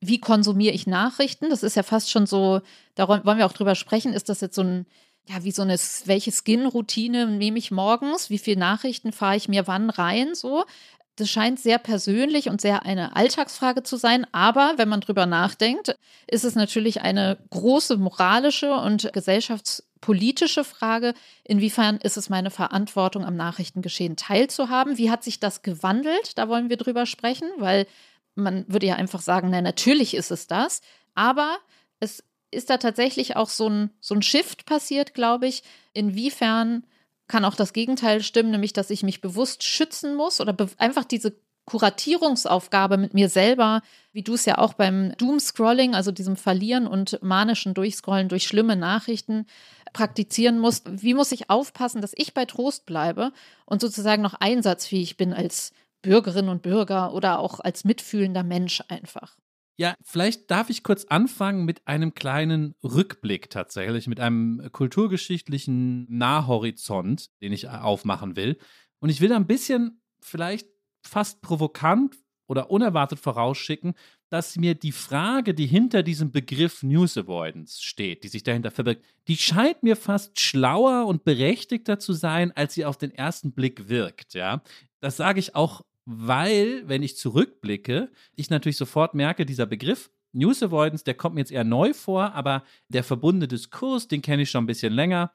wie 0.00 0.20
konsumiere 0.20 0.74
ich 0.74 0.86
Nachrichten? 0.86 1.50
Das 1.50 1.62
ist 1.62 1.76
ja 1.76 1.82
fast 1.82 2.10
schon 2.10 2.26
so, 2.26 2.60
da 2.94 3.08
wollen 3.08 3.38
wir 3.38 3.46
auch 3.46 3.52
drüber 3.52 3.74
sprechen. 3.74 4.12
Ist 4.12 4.28
das 4.28 4.40
jetzt 4.40 4.54
so 4.54 4.62
ein, 4.62 4.86
ja, 5.28 5.42
wie 5.42 5.50
so 5.50 5.62
eine, 5.62 5.76
welche 6.04 6.30
Skin-Routine 6.30 7.26
nehme 7.26 7.58
ich 7.58 7.72
morgens? 7.72 8.30
Wie 8.30 8.38
viele 8.38 8.60
Nachrichten 8.60 9.12
fahre 9.12 9.36
ich 9.36 9.48
mir 9.48 9.66
wann 9.66 9.90
rein? 9.90 10.34
So. 10.34 10.64
Das 11.16 11.30
scheint 11.30 11.58
sehr 11.58 11.78
persönlich 11.78 12.48
und 12.48 12.60
sehr 12.60 12.84
eine 12.84 13.16
Alltagsfrage 13.16 13.82
zu 13.82 13.96
sein. 13.96 14.26
Aber 14.32 14.74
wenn 14.76 14.88
man 14.88 15.00
drüber 15.00 15.26
nachdenkt, 15.26 15.96
ist 16.28 16.44
es 16.44 16.54
natürlich 16.54 17.00
eine 17.00 17.38
große 17.50 17.96
moralische 17.96 18.72
und 18.74 19.10
gesellschaftspolitische 20.00 20.64
Frage. 20.64 21.14
Inwiefern 21.44 21.96
ist 21.98 22.16
es 22.16 22.28
meine 22.28 22.50
Verantwortung, 22.50 23.24
am 23.24 23.36
Nachrichtengeschehen 23.36 24.16
teilzuhaben? 24.16 24.98
Wie 24.98 25.10
hat 25.10 25.24
sich 25.24 25.40
das 25.40 25.62
gewandelt? 25.62 26.38
Da 26.38 26.48
wollen 26.48 26.70
wir 26.70 26.76
drüber 26.76 27.06
sprechen, 27.06 27.48
weil 27.58 27.86
man 28.34 28.64
würde 28.68 28.86
ja 28.86 28.96
einfach 28.96 29.22
sagen, 29.22 29.48
na, 29.50 29.60
natürlich 29.60 30.14
ist 30.14 30.30
es 30.30 30.46
das. 30.46 30.82
Aber 31.14 31.56
es 32.00 32.22
ist 32.50 32.70
da 32.70 32.76
tatsächlich 32.76 33.36
auch 33.36 33.48
so 33.48 33.68
ein, 33.68 33.90
so 34.00 34.14
ein 34.14 34.22
Shift 34.22 34.66
passiert, 34.66 35.14
glaube 35.14 35.46
ich, 35.46 35.62
inwiefern 35.92 36.84
kann 37.28 37.44
auch 37.44 37.56
das 37.56 37.72
Gegenteil 37.72 38.22
stimmen, 38.22 38.52
nämlich 38.52 38.72
dass 38.72 38.90
ich 38.90 39.02
mich 39.02 39.20
bewusst 39.20 39.64
schützen 39.64 40.14
muss 40.14 40.40
oder 40.40 40.54
einfach 40.78 41.04
diese 41.04 41.34
Kuratierungsaufgabe 41.64 42.96
mit 42.96 43.14
mir 43.14 43.28
selber, 43.28 43.82
wie 44.12 44.22
du 44.22 44.34
es 44.34 44.44
ja 44.44 44.58
auch 44.58 44.74
beim 44.74 45.12
Doom-Scrolling, 45.18 45.96
also 45.96 46.12
diesem 46.12 46.36
Verlieren 46.36 46.86
und 46.86 47.18
manischen 47.22 47.74
Durchscrollen 47.74 48.28
durch 48.28 48.46
schlimme 48.46 48.76
Nachrichten 48.76 49.46
praktizieren 49.96 50.58
musst. 50.58 51.02
Wie 51.02 51.14
muss 51.14 51.32
ich 51.32 51.48
aufpassen, 51.48 52.02
dass 52.02 52.12
ich 52.14 52.34
bei 52.34 52.44
Trost 52.44 52.84
bleibe 52.84 53.32
und 53.64 53.80
sozusagen 53.80 54.20
noch 54.20 54.34
einsatzfähig 54.34 55.16
bin 55.16 55.32
als 55.32 55.72
Bürgerin 56.02 56.50
und 56.50 56.60
Bürger 56.60 57.14
oder 57.14 57.38
auch 57.38 57.60
als 57.60 57.84
mitfühlender 57.84 58.42
Mensch 58.42 58.82
einfach? 58.88 59.38
Ja, 59.78 59.94
vielleicht 60.02 60.50
darf 60.50 60.68
ich 60.68 60.82
kurz 60.82 61.06
anfangen 61.06 61.64
mit 61.64 61.86
einem 61.88 62.12
kleinen 62.12 62.74
Rückblick 62.84 63.48
tatsächlich, 63.48 64.06
mit 64.06 64.20
einem 64.20 64.68
kulturgeschichtlichen 64.70 66.06
Nahhorizont, 66.14 67.28
den 67.40 67.52
ich 67.52 67.70
aufmachen 67.70 68.36
will. 68.36 68.58
Und 69.00 69.08
ich 69.08 69.22
will 69.22 69.30
da 69.30 69.36
ein 69.36 69.46
bisschen 69.46 70.02
vielleicht 70.20 70.68
fast 71.06 71.40
provokant 71.40 72.16
oder 72.48 72.70
unerwartet 72.70 73.18
vorausschicken, 73.18 73.94
dass 74.28 74.56
mir 74.56 74.74
die 74.74 74.92
Frage, 74.92 75.54
die 75.54 75.66
hinter 75.66 76.02
diesem 76.02 76.32
Begriff 76.32 76.82
News 76.82 77.16
Avoidance 77.16 77.82
steht, 77.82 78.24
die 78.24 78.28
sich 78.28 78.42
dahinter 78.42 78.70
verbirgt, 78.70 79.04
die 79.28 79.36
scheint 79.36 79.82
mir 79.82 79.96
fast 79.96 80.40
schlauer 80.40 81.06
und 81.06 81.24
berechtigter 81.24 81.98
zu 81.98 82.12
sein, 82.12 82.52
als 82.52 82.74
sie 82.74 82.84
auf 82.84 82.98
den 82.98 83.12
ersten 83.12 83.52
Blick 83.52 83.88
wirkt. 83.88 84.34
Ja, 84.34 84.62
das 85.00 85.16
sage 85.16 85.38
ich 85.38 85.54
auch 85.54 85.82
weil, 86.06 86.88
wenn 86.88 87.02
ich 87.02 87.16
zurückblicke, 87.16 88.10
ich 88.36 88.48
natürlich 88.48 88.76
sofort 88.76 89.14
merke, 89.14 89.44
dieser 89.44 89.66
Begriff, 89.66 90.08
News 90.32 90.62
Avoidance, 90.62 91.02
der 91.02 91.14
kommt 91.14 91.34
mir 91.34 91.40
jetzt 91.40 91.50
eher 91.50 91.64
neu 91.64 91.94
vor, 91.94 92.32
aber 92.32 92.62
der 92.88 93.02
verbundene 93.02 93.48
Diskurs, 93.48 94.06
den 94.06 94.22
kenne 94.22 94.42
ich 94.42 94.50
schon 94.50 94.64
ein 94.64 94.68
bisschen 94.68 94.92
länger. 94.92 95.32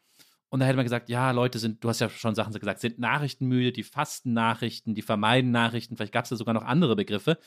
Und 0.50 0.60
da 0.60 0.66
hätte 0.66 0.76
man 0.76 0.86
gesagt, 0.86 1.10
ja, 1.10 1.32
Leute 1.32 1.60
sind, 1.60 1.84
du 1.84 1.90
hast 1.90 2.00
ja 2.00 2.10
schon 2.10 2.36
Sachen 2.36 2.54
gesagt, 2.54 2.80
sind 2.80 3.00
nachrichtenmüde, 3.00 3.72
die 3.72 3.84
fasten 3.84 4.34
Nachrichten, 4.34 4.96
die 4.96 5.02
vermeiden 5.02 5.52
Nachrichten, 5.52 5.96
vielleicht 5.98 6.14
gab 6.14 6.26
es 6.26 6.30
da 6.30 6.36
sogar 6.36 6.54
noch 6.54 6.64
andere 6.64 6.96
Begriffe. 6.96 7.38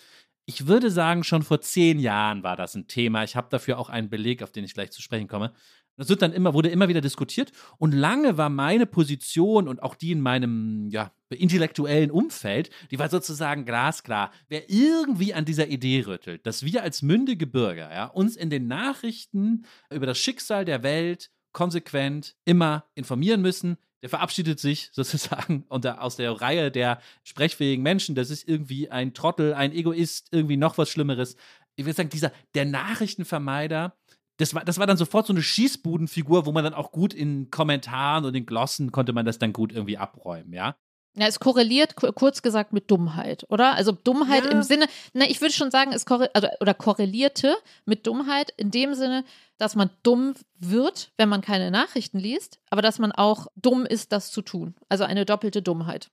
Ich 0.46 0.66
würde 0.66 0.90
sagen, 0.90 1.24
schon 1.24 1.42
vor 1.42 1.61
zehn 1.61 1.98
Jahren 1.98 2.42
war 2.42 2.57
das 2.57 2.74
ein 2.74 2.87
Thema. 2.87 3.24
Ich 3.24 3.35
habe 3.35 3.48
dafür 3.50 3.78
auch 3.78 3.88
einen 3.88 4.11
Beleg, 4.11 4.42
auf 4.42 4.52
den 4.52 4.64
ich 4.64 4.74
gleich 4.74 4.90
zu 4.90 5.00
sprechen 5.00 5.28
komme. 5.28 5.52
Das 5.96 6.09
wird 6.09 6.22
dann 6.22 6.33
immer, 6.33 6.54
wurde 6.54 6.70
immer 6.70 6.88
wieder 6.88 7.00
diskutiert. 7.00 7.52
Und 7.78 7.92
lange 7.92 8.37
war 8.37 8.50
meine 8.50 8.87
Position 8.87 9.68
und 9.68 9.83
auch 9.83 9.94
die 9.94 10.11
in 10.11 10.20
meinem 10.20 10.88
ja, 10.90 11.12
intellektuellen 11.30 12.11
Umfeld, 12.11 12.70
die 12.90 12.98
war 12.98 13.09
sozusagen 13.09 13.64
glasklar. 13.64 14.33
Wer 14.48 14.68
irgendwie 14.68 15.35
an 15.35 15.44
dieser 15.44 15.68
Idee 15.68 16.04
rüttelt, 16.07 16.46
dass 16.46 16.64
wir 16.64 16.83
als 16.83 17.02
mündige 17.02 17.46
Bürger 17.46 17.92
ja, 17.92 18.07
uns 18.07 18.37
in 18.37 18.50
den 18.50 18.66
Nachrichten 18.66 19.64
über 19.90 20.07
das 20.07 20.18
Schicksal 20.18 20.64
der 20.64 20.83
Welt 20.83 21.30
konsequent 21.52 22.35
immer 22.44 22.85
informieren 22.96 23.40
müssen, 23.40 23.78
der 24.04 24.10
verabschiedet 24.10 24.60
sich 24.60 24.90
sozusagen 24.92 25.64
unter, 25.68 26.02
aus 26.02 26.16
der 26.16 26.30
Reihe 26.32 26.70
der 26.70 27.00
sprechfähigen 27.24 27.82
Menschen. 27.82 28.14
Das 28.14 28.28
ist 28.28 28.46
irgendwie 28.46 28.90
ein 28.90 29.14
Trottel, 29.14 29.54
ein 29.54 29.72
Egoist, 29.72 30.28
irgendwie 30.30 30.58
noch 30.58 30.76
was 30.76 30.90
Schlimmeres. 30.90 31.36
Ich 31.74 31.86
würde 31.86 31.96
sagen, 31.96 32.10
dieser, 32.10 32.30
der 32.54 32.66
Nachrichtenvermeider, 32.66 33.96
das 34.36 34.54
war, 34.54 34.62
das 34.62 34.78
war 34.78 34.86
dann 34.86 34.98
sofort 34.98 35.26
so 35.26 35.32
eine 35.32 35.42
Schießbudenfigur, 35.42 36.44
wo 36.44 36.52
man 36.52 36.64
dann 36.64 36.74
auch 36.74 36.92
gut 36.92 37.14
in 37.14 37.50
Kommentaren 37.50 38.26
und 38.26 38.34
in 38.34 38.44
Glossen 38.44 38.92
konnte 38.92 39.14
man 39.14 39.24
das 39.24 39.38
dann 39.38 39.54
gut 39.54 39.72
irgendwie 39.72 39.96
abräumen, 39.96 40.52
ja. 40.52 40.76
Ja, 41.16 41.29
es 41.29 41.38
korreliert 41.38 41.94
kurz 41.96 42.42
gesagt 42.42 42.72
mit 42.72 42.90
Dummheit, 42.90 43.46
oder? 43.48 43.74
Also 43.74 43.92
Dummheit 43.92 44.44
ja. 44.44 44.50
im 44.50 44.62
Sinne, 44.62 44.87
na, 45.12 45.24
ich 45.27 45.40
würde 45.40 45.55
schon 45.55 45.70
sagen, 45.70 45.92
es 45.92 46.07
korre 46.07 46.29
also, 46.35 46.48
oder 46.61 46.74
korrelierte 46.74 47.57
mit 47.85 48.07
Dummheit 48.07 48.53
in 48.57 48.72
dem 48.72 48.94
Sinne, 48.94 49.24
dass 49.57 49.77
man 49.77 49.90
dumm 50.03 50.35
wird, 50.59 51.12
wenn 51.16 51.29
man 51.29 51.40
keine 51.40 51.70
Nachrichten 51.70 52.18
liest, 52.18 52.59
aber 52.68 52.83
dass 52.83 52.98
man 52.98 53.12
auch 53.12 53.46
dumm 53.55 53.87
ist, 53.87 54.11
das 54.11 54.33
zu 54.33 54.42
tun. 54.42 54.74
Also 54.88 55.05
eine 55.05 55.24
doppelte 55.24 55.62
Dummheit 55.62 56.11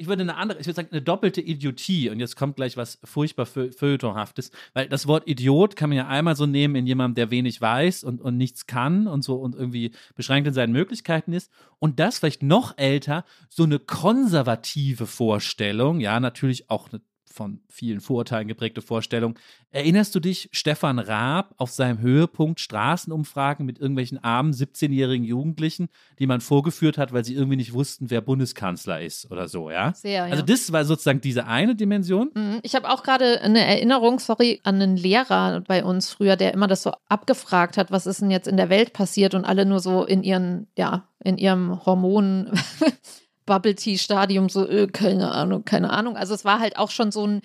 ich 0.00 0.06
würde 0.06 0.22
eine 0.22 0.36
andere, 0.36 0.58
ich 0.58 0.66
würde 0.66 0.76
sagen, 0.76 0.88
eine 0.92 1.02
doppelte 1.02 1.42
Idiotie. 1.42 2.08
Und 2.08 2.20
jetzt 2.20 2.34
kommt 2.34 2.56
gleich 2.56 2.78
was 2.78 2.98
furchtbar 3.04 3.44
Feuilletonhaftes, 3.44 4.50
weil 4.72 4.88
das 4.88 5.06
Wort 5.06 5.28
Idiot 5.28 5.76
kann 5.76 5.90
man 5.90 5.98
ja 5.98 6.08
einmal 6.08 6.36
so 6.36 6.46
nehmen 6.46 6.74
in 6.74 6.86
jemandem, 6.86 7.16
der 7.16 7.30
wenig 7.30 7.60
weiß 7.60 8.04
und, 8.04 8.22
und 8.22 8.38
nichts 8.38 8.66
kann 8.66 9.06
und 9.06 9.22
so 9.22 9.36
und 9.36 9.54
irgendwie 9.54 9.92
beschränkt 10.14 10.48
in 10.48 10.54
seinen 10.54 10.72
Möglichkeiten 10.72 11.34
ist. 11.34 11.52
Und 11.78 12.00
das 12.00 12.18
vielleicht 12.18 12.42
noch 12.42 12.78
älter, 12.78 13.24
so 13.50 13.64
eine 13.64 13.78
konservative 13.78 15.06
Vorstellung, 15.06 16.00
ja, 16.00 16.18
natürlich 16.18 16.70
auch 16.70 16.90
eine 16.90 17.02
von 17.32 17.60
vielen 17.68 18.00
Vorurteilen 18.00 18.48
geprägte 18.48 18.82
Vorstellung. 18.82 19.38
Erinnerst 19.70 20.14
du 20.14 20.20
dich, 20.20 20.48
Stefan 20.52 20.98
Raab 20.98 21.54
auf 21.56 21.70
seinem 21.70 22.00
Höhepunkt 22.00 22.58
Straßenumfragen 22.60 23.64
mit 23.64 23.78
irgendwelchen 23.78 24.22
armen 24.22 24.52
17-jährigen 24.52 25.24
Jugendlichen, 25.24 25.88
die 26.18 26.26
man 26.26 26.40
vorgeführt 26.40 26.98
hat, 26.98 27.12
weil 27.12 27.24
sie 27.24 27.34
irgendwie 27.34 27.56
nicht 27.56 27.72
wussten, 27.72 28.10
wer 28.10 28.20
Bundeskanzler 28.20 29.00
ist 29.00 29.30
oder 29.30 29.48
so, 29.48 29.70
ja? 29.70 29.92
Sehr, 29.94 30.26
ja. 30.26 30.32
Also 30.32 30.42
das 30.42 30.72
war 30.72 30.84
sozusagen 30.84 31.20
diese 31.20 31.46
eine 31.46 31.76
Dimension. 31.76 32.30
Mhm. 32.34 32.60
Ich 32.62 32.74
habe 32.74 32.90
auch 32.90 33.02
gerade 33.04 33.40
eine 33.42 33.64
Erinnerung, 33.64 34.18
sorry, 34.18 34.60
an 34.64 34.76
einen 34.76 34.96
Lehrer 34.96 35.60
bei 35.60 35.84
uns 35.84 36.10
früher, 36.10 36.36
der 36.36 36.52
immer 36.52 36.66
das 36.66 36.82
so 36.82 36.92
abgefragt 37.08 37.76
hat, 37.76 37.92
was 37.92 38.06
ist 38.06 38.20
denn 38.20 38.30
jetzt 38.30 38.48
in 38.48 38.56
der 38.56 38.70
Welt 38.70 38.92
passiert 38.92 39.34
und 39.34 39.44
alle 39.44 39.64
nur 39.66 39.80
so 39.80 40.04
in 40.04 40.24
ihren, 40.24 40.66
ja, 40.76 41.08
in 41.22 41.38
ihrem 41.38 41.84
Hormonen 41.86 42.50
Bubble 43.46 43.74
Tea 43.74 43.98
Stadium 43.98 44.48
so, 44.48 44.68
öh, 44.68 44.86
keine 44.86 45.32
Ahnung, 45.32 45.64
keine 45.64 45.90
Ahnung. 45.90 46.16
Also 46.16 46.34
es 46.34 46.44
war 46.44 46.60
halt 46.60 46.76
auch 46.78 46.90
schon 46.90 47.12
so 47.12 47.26
ein, 47.26 47.40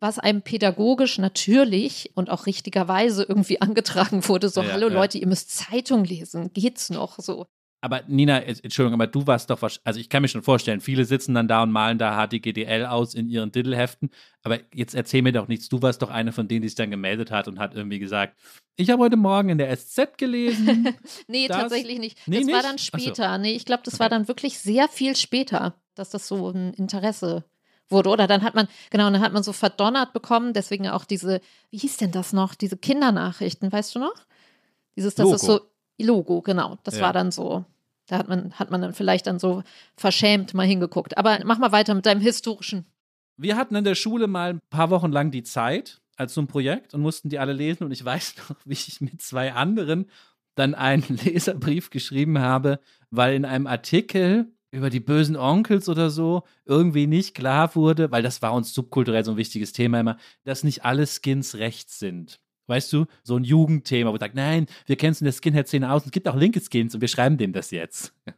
was 0.00 0.18
einem 0.18 0.42
pädagogisch 0.42 1.18
natürlich 1.18 2.12
und 2.14 2.30
auch 2.30 2.46
richtigerweise 2.46 3.24
irgendwie 3.24 3.60
angetragen 3.60 4.26
wurde, 4.28 4.48
so, 4.48 4.62
ja, 4.62 4.72
hallo 4.72 4.88
ja. 4.88 4.94
Leute, 4.94 5.18
ihr 5.18 5.26
müsst 5.26 5.50
Zeitung 5.50 6.04
lesen, 6.04 6.52
geht's 6.52 6.90
noch 6.90 7.18
so. 7.18 7.46
Aber 7.82 8.02
Nina, 8.08 8.42
Entschuldigung, 8.42 9.00
aber 9.00 9.06
du 9.06 9.26
warst 9.26 9.48
doch, 9.48 9.62
also 9.62 10.00
ich 10.00 10.10
kann 10.10 10.20
mir 10.20 10.28
schon 10.28 10.42
vorstellen, 10.42 10.80
viele 10.80 11.06
sitzen 11.06 11.34
dann 11.34 11.48
da 11.48 11.62
und 11.62 11.72
malen 11.72 11.96
da 11.96 12.26
HDGDL 12.26 12.84
aus 12.84 13.14
in 13.14 13.28
ihren 13.28 13.52
Diddleheften. 13.52 14.10
Aber 14.42 14.58
jetzt 14.74 14.94
erzähl 14.94 15.22
mir 15.22 15.32
doch 15.32 15.48
nichts. 15.48 15.68
Du 15.70 15.80
warst 15.80 16.02
doch 16.02 16.10
eine 16.10 16.32
von 16.32 16.46
denen, 16.46 16.62
die 16.62 16.68
sich 16.68 16.76
dann 16.76 16.90
gemeldet 16.90 17.30
hat 17.30 17.48
und 17.48 17.58
hat 17.58 17.74
irgendwie 17.74 17.98
gesagt, 17.98 18.38
ich 18.76 18.90
habe 18.90 19.02
heute 19.02 19.16
Morgen 19.16 19.48
in 19.48 19.58
der 19.58 19.74
SZ 19.74 20.18
gelesen. 20.18 20.94
nee, 21.28 21.48
das, 21.48 21.56
tatsächlich 21.56 21.98
nicht. 21.98 22.18
Nee, 22.26 22.38
das 22.38 22.46
nicht? 22.46 22.54
war 22.54 22.62
dann 22.62 22.78
später. 22.78 23.34
So. 23.36 23.40
Nee, 23.40 23.52
ich 23.52 23.64
glaube, 23.64 23.82
das 23.84 23.94
okay. 23.94 24.02
war 24.02 24.08
dann 24.10 24.28
wirklich 24.28 24.58
sehr 24.58 24.88
viel 24.88 25.16
später, 25.16 25.74
dass 25.94 26.10
das 26.10 26.28
so 26.28 26.50
ein 26.50 26.74
Interesse 26.74 27.44
wurde. 27.88 28.10
Oder 28.10 28.26
dann 28.26 28.42
hat 28.42 28.54
man, 28.54 28.68
genau, 28.90 29.10
dann 29.10 29.20
hat 29.20 29.32
man 29.32 29.42
so 29.42 29.52
verdonnert 29.52 30.12
bekommen, 30.12 30.52
deswegen 30.52 30.88
auch 30.88 31.06
diese, 31.06 31.40
wie 31.70 31.78
hieß 31.78 31.96
denn 31.96 32.12
das 32.12 32.32
noch, 32.34 32.54
diese 32.54 32.76
Kindernachrichten, 32.76 33.72
weißt 33.72 33.94
du 33.94 34.00
noch? 34.00 34.14
Dieses, 34.96 35.14
das 35.14 35.24
Logo. 35.24 35.36
ist 35.36 35.42
so 35.42 35.60
Logo, 36.02 36.42
genau. 36.42 36.78
Das 36.84 36.96
ja. 36.96 37.02
war 37.02 37.12
dann 37.12 37.30
so. 37.30 37.64
Da 38.06 38.18
hat 38.18 38.28
man, 38.28 38.52
hat 38.54 38.70
man 38.70 38.82
dann 38.82 38.92
vielleicht 38.92 39.26
dann 39.26 39.38
so 39.38 39.62
verschämt 39.96 40.52
mal 40.52 40.66
hingeguckt. 40.66 41.16
Aber 41.16 41.38
mach 41.44 41.58
mal 41.58 41.72
weiter 41.72 41.94
mit 41.94 42.06
deinem 42.06 42.20
historischen. 42.20 42.84
Wir 43.36 43.56
hatten 43.56 43.76
in 43.76 43.84
der 43.84 43.94
Schule 43.94 44.26
mal 44.26 44.54
ein 44.54 44.60
paar 44.68 44.90
Wochen 44.90 45.12
lang 45.12 45.30
die 45.30 45.44
Zeit 45.44 46.00
als 46.16 46.34
so 46.34 46.42
ein 46.42 46.48
Projekt 46.48 46.92
und 46.92 47.00
mussten 47.00 47.28
die 47.30 47.38
alle 47.38 47.52
lesen. 47.52 47.84
Und 47.84 47.92
ich 47.92 48.04
weiß 48.04 48.34
noch, 48.48 48.56
wie 48.64 48.72
ich 48.72 49.00
mit 49.00 49.22
zwei 49.22 49.52
anderen 49.52 50.06
dann 50.54 50.74
einen 50.74 51.04
Leserbrief 51.24 51.90
geschrieben 51.90 52.38
habe, 52.38 52.80
weil 53.10 53.34
in 53.34 53.44
einem 53.44 53.66
Artikel 53.66 54.52
über 54.72 54.90
die 54.90 55.00
bösen 55.00 55.36
Onkels 55.36 55.88
oder 55.88 56.10
so 56.10 56.44
irgendwie 56.64 57.06
nicht 57.06 57.34
klar 57.34 57.74
wurde, 57.74 58.10
weil 58.12 58.22
das 58.22 58.40
war 58.42 58.52
uns 58.52 58.72
subkulturell 58.72 59.24
so 59.24 59.32
ein 59.32 59.36
wichtiges 59.36 59.72
Thema 59.72 60.00
immer, 60.00 60.16
dass 60.44 60.62
nicht 60.62 60.84
alle 60.84 61.06
Skins 61.06 61.56
rechts 61.56 61.98
sind. 61.98 62.40
Weißt 62.70 62.92
du, 62.92 63.06
so 63.24 63.36
ein 63.36 63.42
Jugendthema, 63.42 64.12
wo 64.12 64.16
sagt, 64.16 64.36
nein, 64.36 64.66
wir 64.86 64.96
kennen 64.96 65.10
es 65.12 65.20
in 65.20 65.24
der 65.24 65.32
Skinhead-Szene 65.32 65.90
aus, 65.90 66.06
es 66.06 66.12
gibt 66.12 66.28
auch 66.28 66.36
linke 66.36 66.60
Skins 66.60 66.94
und 66.94 67.00
wir 67.00 67.08
schreiben 67.08 67.36
dem 67.36 67.52
das 67.52 67.72
jetzt. 67.72 68.14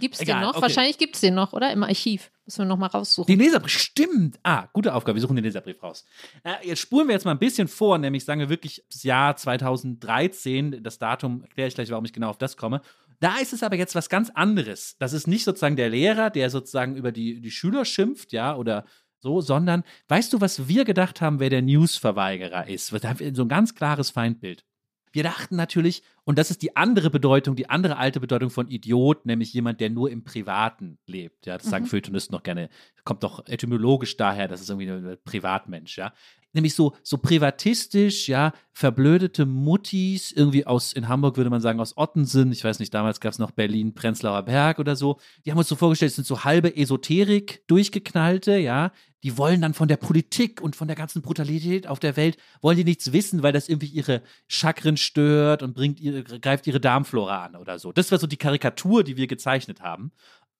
Gibt 0.00 0.14
es 0.14 0.20
den 0.24 0.40
noch? 0.40 0.54
Okay. 0.54 0.62
Wahrscheinlich 0.62 0.98
gibt 0.98 1.14
es 1.14 1.20
den 1.20 1.34
noch, 1.34 1.52
oder? 1.52 1.72
Im 1.72 1.84
Archiv. 1.84 2.32
Müssen 2.44 2.58
wir 2.58 2.64
nochmal 2.64 2.88
raussuchen. 2.88 3.26
Den 3.26 3.38
Leserbrief, 3.38 3.72
stimmt. 3.72 4.40
Ah, 4.42 4.66
gute 4.72 4.92
Aufgabe. 4.92 5.16
Wir 5.16 5.22
suchen 5.22 5.36
den 5.36 5.44
Leserbrief 5.44 5.80
raus. 5.82 6.04
Äh, 6.42 6.66
jetzt 6.66 6.80
spulen 6.80 7.06
wir 7.06 7.14
jetzt 7.14 7.24
mal 7.24 7.30
ein 7.30 7.38
bisschen 7.38 7.68
vor, 7.68 7.96
nämlich 7.98 8.24
sagen 8.24 8.40
wir 8.40 8.48
wirklich 8.48 8.84
das 8.90 9.04
Jahr 9.04 9.36
2013. 9.36 10.82
Das 10.82 10.98
Datum 10.98 11.42
erkläre 11.42 11.68
ich 11.68 11.74
gleich, 11.76 11.90
warum 11.90 12.04
ich 12.04 12.12
genau 12.12 12.30
auf 12.30 12.38
das 12.38 12.56
komme. 12.56 12.80
Da 13.20 13.38
ist 13.38 13.52
es 13.52 13.62
aber 13.62 13.76
jetzt 13.76 13.94
was 13.94 14.08
ganz 14.08 14.30
anderes. 14.30 14.96
Das 14.98 15.12
ist 15.12 15.28
nicht 15.28 15.44
sozusagen 15.44 15.76
der 15.76 15.90
Lehrer, 15.90 16.30
der 16.30 16.50
sozusagen 16.50 16.96
über 16.96 17.12
die, 17.12 17.40
die 17.40 17.50
Schüler 17.52 17.84
schimpft, 17.84 18.32
ja, 18.32 18.56
oder 18.56 18.84
so, 19.24 19.40
sondern 19.40 19.84
weißt 20.08 20.32
du, 20.34 20.40
was 20.42 20.68
wir 20.68 20.84
gedacht 20.84 21.22
haben, 21.22 21.40
wer 21.40 21.48
der 21.48 21.62
Newsverweigerer 21.62 22.68
ist? 22.68 22.88
So 22.88 23.42
ein 23.42 23.48
ganz 23.48 23.74
klares 23.74 24.10
Feindbild. 24.10 24.64
Wir 25.12 25.22
dachten 25.22 25.56
natürlich, 25.56 26.02
und 26.24 26.38
das 26.38 26.50
ist 26.50 26.60
die 26.60 26.76
andere 26.76 27.08
Bedeutung, 27.08 27.56
die 27.56 27.70
andere 27.70 27.96
alte 27.96 28.20
Bedeutung 28.20 28.50
von 28.50 28.68
Idiot, 28.68 29.24
nämlich 29.24 29.54
jemand, 29.54 29.80
der 29.80 29.88
nur 29.88 30.10
im 30.10 30.24
Privaten 30.24 30.98
lebt. 31.06 31.46
Ja, 31.46 31.56
das 31.56 31.70
sagen 31.70 31.84
mhm. 31.84 31.88
Feuilletonisten 31.88 32.34
noch 32.34 32.42
gerne, 32.42 32.68
kommt 33.04 33.22
doch 33.22 33.46
etymologisch 33.46 34.16
daher, 34.16 34.46
das 34.46 34.60
ist 34.60 34.68
irgendwie 34.68 34.90
ein 34.90 35.16
Privatmensch, 35.24 35.96
ja 35.96 36.12
nämlich 36.54 36.74
so, 36.74 36.94
so 37.02 37.18
privatistisch, 37.18 38.28
ja, 38.28 38.52
verblödete 38.72 39.44
Muttis, 39.44 40.32
irgendwie 40.32 40.66
aus, 40.66 40.92
in 40.92 41.08
Hamburg 41.08 41.36
würde 41.36 41.50
man 41.50 41.60
sagen, 41.60 41.80
aus 41.80 41.96
Ottensen, 41.96 42.52
ich 42.52 42.64
weiß 42.64 42.78
nicht, 42.78 42.94
damals 42.94 43.20
gab 43.20 43.32
es 43.32 43.38
noch 43.38 43.50
Berlin, 43.50 43.94
Prenzlauer 43.94 44.42
Berg 44.42 44.78
oder 44.78 44.96
so, 44.96 45.18
die 45.44 45.50
haben 45.50 45.58
uns 45.58 45.68
so 45.68 45.76
vorgestellt, 45.76 46.10
es 46.10 46.16
sind 46.16 46.26
so 46.26 46.44
halbe 46.44 46.74
Esoterik 46.76 47.66
durchgeknallte, 47.66 48.56
ja, 48.56 48.92
die 49.24 49.38
wollen 49.38 49.62
dann 49.62 49.72
von 49.72 49.88
der 49.88 49.96
Politik 49.96 50.60
und 50.60 50.76
von 50.76 50.86
der 50.86 50.96
ganzen 50.96 51.22
Brutalität 51.22 51.86
auf 51.86 51.98
der 51.98 52.16
Welt, 52.16 52.36
wollen 52.60 52.76
die 52.76 52.84
nichts 52.84 53.10
wissen, 53.12 53.42
weil 53.42 53.52
das 53.52 53.70
irgendwie 53.70 53.86
ihre 53.86 54.22
Chakren 54.48 54.98
stört 54.98 55.62
und 55.62 55.74
bringt 55.74 55.98
ihre, 55.98 56.22
greift 56.22 56.66
ihre 56.66 56.78
Darmflora 56.78 57.46
an 57.46 57.56
oder 57.56 57.78
so. 57.78 57.90
Das 57.90 58.12
war 58.12 58.18
so 58.18 58.26
die 58.26 58.36
Karikatur, 58.36 59.02
die 59.02 59.16
wir 59.16 59.26
gezeichnet 59.26 59.80
haben. 59.80 60.12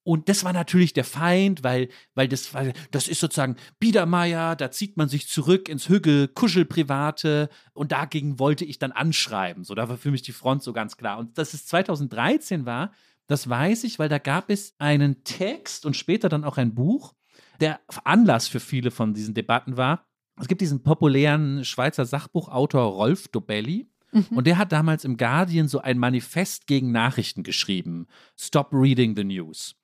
Und 0.03 0.31
das 0.31 0.45
war 0.45 0.55
natürlich 0.55 0.95
der 0.95 1.05
Feind, 1.05 1.63
weil, 1.63 1.89
weil 2.15 2.27
das, 2.27 2.55
weil 2.55 2.73
das 2.91 3.07
ist 3.07 3.21
sozusagen 3.21 3.57
Biedermeier, 3.81 4.57
da 4.57 4.71
zieht 4.71 4.97
man 4.97 5.09
sich 5.09 5.29
zurück 5.29 5.69
ins 5.69 5.89
Hügel, 5.91 6.29
Kuschelprivate 6.29 7.51
und 7.75 7.93
dagegen 7.93 8.39
wollte 8.39 8.65
ich 8.65 8.79
dann 8.79 8.93
anschreiben. 8.93 9.65
So, 9.65 9.75
da 9.75 9.91
war 9.91 9.99
für 9.99 10.11
mich 10.11 10.23
die 10.23 10.33
Front 10.33 10.63
so 10.63 10.73
ganz 10.73 10.97
klar. 10.97 11.19
Und 11.19 11.37
dass 11.37 11.53
es 11.53 11.67
2013 11.67 12.65
war, 12.65 12.93
das 13.27 13.49
weiß 13.49 13.85
ich, 13.85 13.99
weil 13.99 14.09
da 14.09 14.19
gab 14.19 14.49
es 14.49 14.75
einen 14.79 15.23
Text 15.25 15.85
und 15.85 15.97
später 15.97 16.31
dann 16.31 16.45
auch 16.45 16.57
ein 16.57 16.75
Buch, 16.75 17.15
der 17.61 17.81
Anlass 18.05 18.49
für 18.49 18.61
viele 18.61 18.91
von 18.91 19.15
diesen 19.15 19.35
Debatten 19.35 19.77
war. 19.77 20.07
Es 20.41 20.49
gibt 20.49 20.61
diesen 20.61 20.83
populären 20.83 21.65
Schweizer 21.65 22.05
Sachbuchautor 22.05 22.83
Rolf 22.85 23.29
Dobelli, 23.29 23.89
mhm. 24.13 24.27
und 24.37 24.47
der 24.47 24.59
hat 24.59 24.73
damals 24.73 25.05
im 25.05 25.17
Guardian 25.17 25.69
so 25.69 25.81
ein 25.81 25.99
Manifest 25.99 26.67
gegen 26.67 26.93
Nachrichten 26.93 27.43
geschrieben. 27.43 28.07
Stop 28.37 28.73
reading 28.73 29.15
the 29.17 29.25
news. 29.25 29.77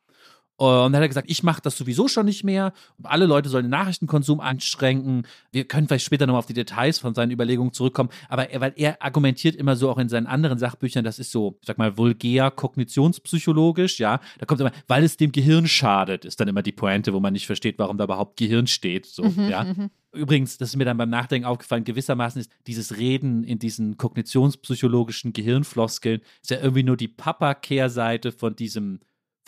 Und 0.61 0.93
dann 0.93 0.97
hat 0.97 1.03
er 1.03 1.09
gesagt, 1.09 1.31
ich 1.31 1.43
mache 1.43 1.63
das 1.63 1.79
sowieso 1.79 2.07
schon 2.07 2.27
nicht 2.27 2.45
mehr. 2.45 2.75
Alle 3.03 3.25
Leute 3.25 3.49
sollen 3.49 3.65
den 3.65 3.71
Nachrichtenkonsum 3.71 4.41
einschränken. 4.41 5.27
Wir 5.53 5.65
können 5.65 5.89
vielleicht 5.89 6.05
später 6.05 6.27
nochmal 6.27 6.41
auf 6.41 6.47
die 6.47 6.53
Details 6.53 6.99
von 6.99 7.15
seinen 7.15 7.31
Überlegungen 7.31 7.73
zurückkommen. 7.73 8.11
Aber 8.29 8.51
er, 8.51 8.61
weil 8.61 8.75
er 8.77 9.03
argumentiert 9.03 9.57
immer 9.57 9.75
so 9.75 9.89
auch 9.89 9.97
in 9.97 10.11
seinen 10.11 10.27
anderen 10.27 10.59
Sachbüchern, 10.59 11.03
das 11.03 11.19
ist 11.19 11.31
so, 11.31 11.57
ich 11.63 11.67
sag 11.67 11.79
mal, 11.79 11.97
vulgär, 11.97 12.51
kognitionspsychologisch, 12.51 14.01
ja. 14.01 14.21
Da 14.39 14.45
kommt 14.45 14.61
immer, 14.61 14.73
weil 14.87 15.03
es 15.03 15.17
dem 15.17 15.33
Gehirn 15.33 15.67
schadet, 15.67 16.27
ist 16.27 16.39
dann 16.41 16.49
immer 16.49 16.63
die 16.63 16.73
Pointe, 16.73 17.15
wo 17.15 17.21
man 17.21 17.33
nicht 17.33 17.47
versteht, 17.47 17.79
warum 17.79 17.97
da 17.97 18.05
überhaupt 18.05 18.37
Gehirn 18.37 18.67
steht. 18.67 19.07
So, 19.07 19.25
Mhm, 19.25 19.49
ja. 19.49 19.65
mhm. 19.65 19.91
Übrigens, 20.13 20.59
das 20.59 20.71
ist 20.71 20.77
mir 20.77 20.85
dann 20.85 20.97
beim 20.99 21.09
Nachdenken 21.09 21.47
aufgefallen, 21.47 21.85
gewissermaßen 21.85 22.41
ist 22.41 22.51
dieses 22.67 22.99
Reden 22.99 23.45
in 23.45 23.61
diesen 23.61 23.97
kognitionspsychologischen 23.97 25.33
Gehirnfloskeln 25.33 26.21
ist 26.43 26.51
ja 26.51 26.59
irgendwie 26.59 26.83
nur 26.83 26.97
die 26.97 27.07
Papa-Kehrseite 27.09 28.33
von 28.33 28.57
diesem, 28.57 29.01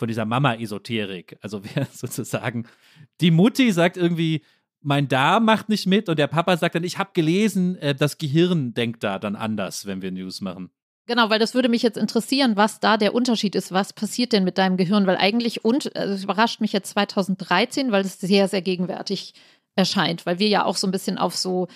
von 0.03 0.09
dieser 0.09 0.25
Mama-Esoterik. 0.25 1.37
Also 1.39 1.61
wer 1.63 1.85
sozusagen, 1.93 2.67
die 3.21 3.31
Mutti 3.31 3.71
sagt 3.71 3.95
irgendwie, 3.95 4.43
mein 4.81 5.07
Darm 5.07 5.45
macht 5.45 5.69
nicht 5.69 5.87
mit 5.87 6.09
und 6.09 6.19
der 6.19 6.27
Papa 6.27 6.57
sagt 6.57 6.75
dann, 6.75 6.83
ich 6.83 6.97
habe 6.97 7.11
gelesen, 7.13 7.77
äh, 7.77 7.95
das 7.95 8.17
Gehirn 8.17 8.73
denkt 8.73 9.01
da 9.05 9.17
dann 9.17 9.37
anders, 9.37 9.85
wenn 9.85 10.01
wir 10.01 10.11
News 10.11 10.41
machen. 10.41 10.71
Genau, 11.05 11.29
weil 11.29 11.39
das 11.39 11.53
würde 11.53 11.69
mich 11.69 11.83
jetzt 11.83 11.97
interessieren, 11.97 12.57
was 12.57 12.81
da 12.81 12.97
der 12.97 13.15
Unterschied 13.15 13.55
ist. 13.55 13.71
Was 13.71 13.93
passiert 13.93 14.33
denn 14.33 14.43
mit 14.43 14.57
deinem 14.57 14.75
Gehirn? 14.75 15.07
Weil 15.07 15.15
eigentlich, 15.15 15.63
und 15.63 15.95
also 15.95 16.13
es 16.15 16.25
überrascht 16.25 16.59
mich 16.59 16.73
jetzt 16.73 16.89
2013, 16.89 17.93
weil 17.93 18.03
es 18.03 18.19
sehr, 18.19 18.49
sehr 18.49 18.61
gegenwärtig 18.61 19.35
erscheint, 19.77 20.25
weil 20.25 20.37
wir 20.37 20.49
ja 20.49 20.65
auch 20.65 20.75
so 20.75 20.85
ein 20.85 20.91
bisschen 20.91 21.17
auf 21.17 21.33
so 21.33 21.69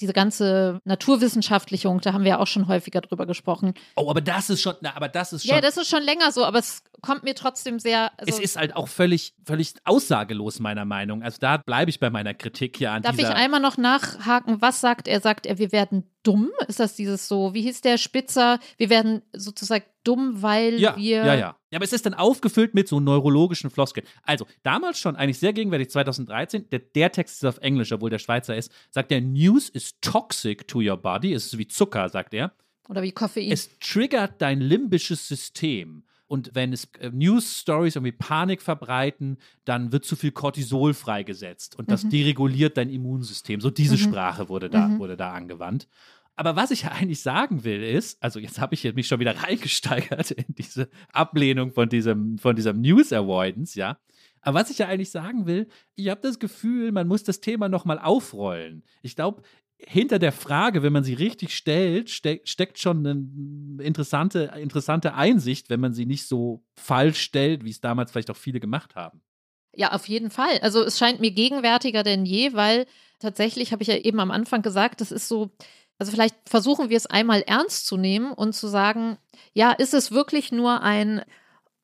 diese 0.00 0.12
ganze 0.12 0.80
Naturwissenschaftlichung, 0.84 2.00
da 2.00 2.12
haben 2.12 2.24
wir 2.24 2.30
ja 2.30 2.38
auch 2.38 2.46
schon 2.46 2.68
häufiger 2.68 3.00
drüber 3.00 3.26
gesprochen. 3.26 3.74
Oh, 3.96 4.10
aber 4.10 4.20
das 4.20 4.50
ist 4.50 4.60
schon, 4.60 4.74
na, 4.80 4.96
aber 4.96 5.08
das 5.08 5.32
ist 5.32 5.46
schon. 5.46 5.54
Ja, 5.54 5.60
das 5.60 5.76
ist 5.76 5.88
schon 5.88 6.02
länger 6.02 6.32
so, 6.32 6.44
aber 6.44 6.58
es 6.58 6.82
kommt 7.00 7.22
mir 7.22 7.34
trotzdem 7.34 7.78
sehr. 7.78 8.10
Also, 8.18 8.32
es 8.32 8.38
ist 8.38 8.56
halt 8.56 8.74
auch 8.74 8.88
völlig, 8.88 9.34
völlig 9.44 9.74
aussagelos, 9.84 10.58
meiner 10.58 10.84
Meinung. 10.84 11.22
Also 11.22 11.38
da 11.40 11.58
bleibe 11.58 11.90
ich 11.90 12.00
bei 12.00 12.10
meiner 12.10 12.34
Kritik 12.34 12.76
hier 12.76 12.92
an 12.92 13.02
Darf 13.02 13.18
ich 13.18 13.26
einmal 13.26 13.60
noch 13.60 13.76
nachhaken? 13.76 14.60
Was 14.60 14.80
sagt 14.80 15.08
er? 15.08 15.20
Sagt 15.20 15.46
er, 15.46 15.58
wir 15.58 15.72
werden 15.72 16.10
dumm? 16.24 16.50
Ist 16.66 16.80
das 16.80 16.96
dieses 16.96 17.28
so, 17.28 17.54
wie 17.54 17.62
hieß 17.62 17.82
der 17.82 17.98
Spitzer? 17.98 18.58
Wir 18.76 18.90
werden 18.90 19.22
sozusagen 19.32 19.84
dumm, 20.02 20.42
weil 20.42 20.80
ja, 20.80 20.96
wir. 20.96 21.18
ja, 21.18 21.34
ja. 21.34 21.56
Ja, 21.70 21.78
aber 21.78 21.84
es 21.84 21.92
ist 21.92 22.06
dann 22.06 22.14
aufgefüllt 22.14 22.74
mit 22.74 22.88
so 22.88 23.00
neurologischen 23.00 23.70
Floskeln. 23.70 24.06
Also, 24.22 24.46
damals 24.62 24.98
schon, 24.98 25.16
eigentlich 25.16 25.38
sehr 25.38 25.52
gegenwärtig, 25.52 25.90
2013, 25.90 26.70
der, 26.70 26.78
der 26.80 27.12
Text 27.12 27.36
ist 27.36 27.44
auf 27.44 27.58
Englisch, 27.58 27.92
obwohl 27.92 28.10
der 28.10 28.18
Schweizer 28.18 28.56
ist, 28.56 28.72
sagt 28.90 29.12
er, 29.12 29.20
News 29.20 29.68
is 29.68 30.00
toxic 30.00 30.66
to 30.68 30.80
your 30.80 30.96
body. 30.96 31.32
Es 31.32 31.46
ist 31.46 31.58
wie 31.58 31.66
Zucker, 31.66 32.08
sagt 32.08 32.34
er. 32.34 32.52
Oder 32.88 33.02
wie 33.02 33.12
Koffein. 33.12 33.50
Es 33.50 33.78
triggert 33.78 34.40
dein 34.40 34.60
limbisches 34.60 35.26
System. 35.26 36.04
Und 36.34 36.50
wenn 36.54 36.72
es 36.72 36.88
äh, 36.98 37.10
News-Stories 37.10 37.94
irgendwie 37.94 38.10
Panik 38.12 38.60
verbreiten, 38.60 39.38
dann 39.64 39.92
wird 39.92 40.04
zu 40.04 40.16
viel 40.16 40.32
Cortisol 40.32 40.92
freigesetzt. 40.92 41.78
Und 41.78 41.92
das 41.92 42.02
Mhm. 42.02 42.10
dereguliert 42.10 42.76
dein 42.76 42.90
Immunsystem. 42.90 43.60
So 43.60 43.70
diese 43.70 43.94
Mhm. 43.94 43.98
Sprache 44.10 44.48
wurde 44.48 44.68
da, 44.68 44.88
Mhm. 44.88 44.98
wurde 44.98 45.16
da 45.16 45.30
angewandt. 45.32 45.86
Aber 46.34 46.56
was 46.56 46.72
ich 46.72 46.82
ja 46.82 46.90
eigentlich 46.92 47.20
sagen 47.22 47.62
will, 47.62 47.84
ist, 47.84 48.20
also 48.20 48.40
jetzt 48.40 48.60
habe 48.60 48.74
ich 48.74 48.82
mich 48.94 49.06
schon 49.06 49.20
wieder 49.20 49.36
reingesteigert 49.48 50.32
in 50.32 50.46
diese 50.58 50.88
Ablehnung 51.12 51.70
von 51.72 51.88
diesem, 51.88 52.36
von 52.38 52.56
diesem 52.56 52.80
News 52.80 53.12
Avoidance, 53.12 53.78
ja. 53.78 53.96
Aber 54.40 54.60
was 54.60 54.70
ich 54.70 54.78
ja 54.78 54.88
eigentlich 54.88 55.10
sagen 55.10 55.46
will, 55.46 55.68
ich 55.94 56.08
habe 56.10 56.20
das 56.20 56.38
Gefühl, 56.40 56.90
man 56.92 57.06
muss 57.08 57.22
das 57.22 57.40
Thema 57.40 57.68
nochmal 57.70 57.98
aufrollen. 58.00 58.82
Ich 59.02 59.14
glaube, 59.16 59.40
hinter 59.78 60.18
der 60.18 60.32
Frage, 60.32 60.82
wenn 60.82 60.92
man 60.92 61.04
sie 61.04 61.14
richtig 61.14 61.54
stellt, 61.54 62.10
ste 62.10 62.40
steckt 62.44 62.78
schon 62.78 63.06
eine 63.06 63.84
interessante, 63.84 64.52
interessante 64.56 65.14
Einsicht, 65.14 65.70
wenn 65.70 65.80
man 65.80 65.92
sie 65.92 66.06
nicht 66.06 66.26
so 66.26 66.64
falsch 66.76 67.20
stellt, 67.20 67.64
wie 67.64 67.70
es 67.70 67.80
damals 67.80 68.10
vielleicht 68.10 68.30
auch 68.30 68.36
viele 68.36 68.60
gemacht 68.60 68.94
haben. 68.94 69.20
Ja, 69.76 69.92
auf 69.92 70.08
jeden 70.08 70.30
Fall. 70.30 70.58
Also 70.60 70.82
es 70.82 70.98
scheint 70.98 71.20
mir 71.20 71.32
gegenwärtiger 71.32 72.02
denn 72.02 72.24
je, 72.24 72.52
weil 72.54 72.86
tatsächlich 73.18 73.72
habe 73.72 73.82
ich 73.82 73.88
ja 73.88 73.96
eben 73.96 74.20
am 74.20 74.30
Anfang 74.30 74.62
gesagt, 74.62 75.00
das 75.00 75.10
ist 75.10 75.28
so, 75.28 75.50
also 75.98 76.12
vielleicht 76.12 76.36
versuchen 76.46 76.90
wir 76.90 76.96
es 76.96 77.06
einmal 77.06 77.42
ernst 77.42 77.86
zu 77.86 77.96
nehmen 77.96 78.32
und 78.32 78.54
zu 78.54 78.68
sagen, 78.68 79.18
ja, 79.52 79.72
ist 79.72 79.94
es 79.94 80.12
wirklich 80.12 80.52
nur 80.52 80.82
ein, 80.82 81.22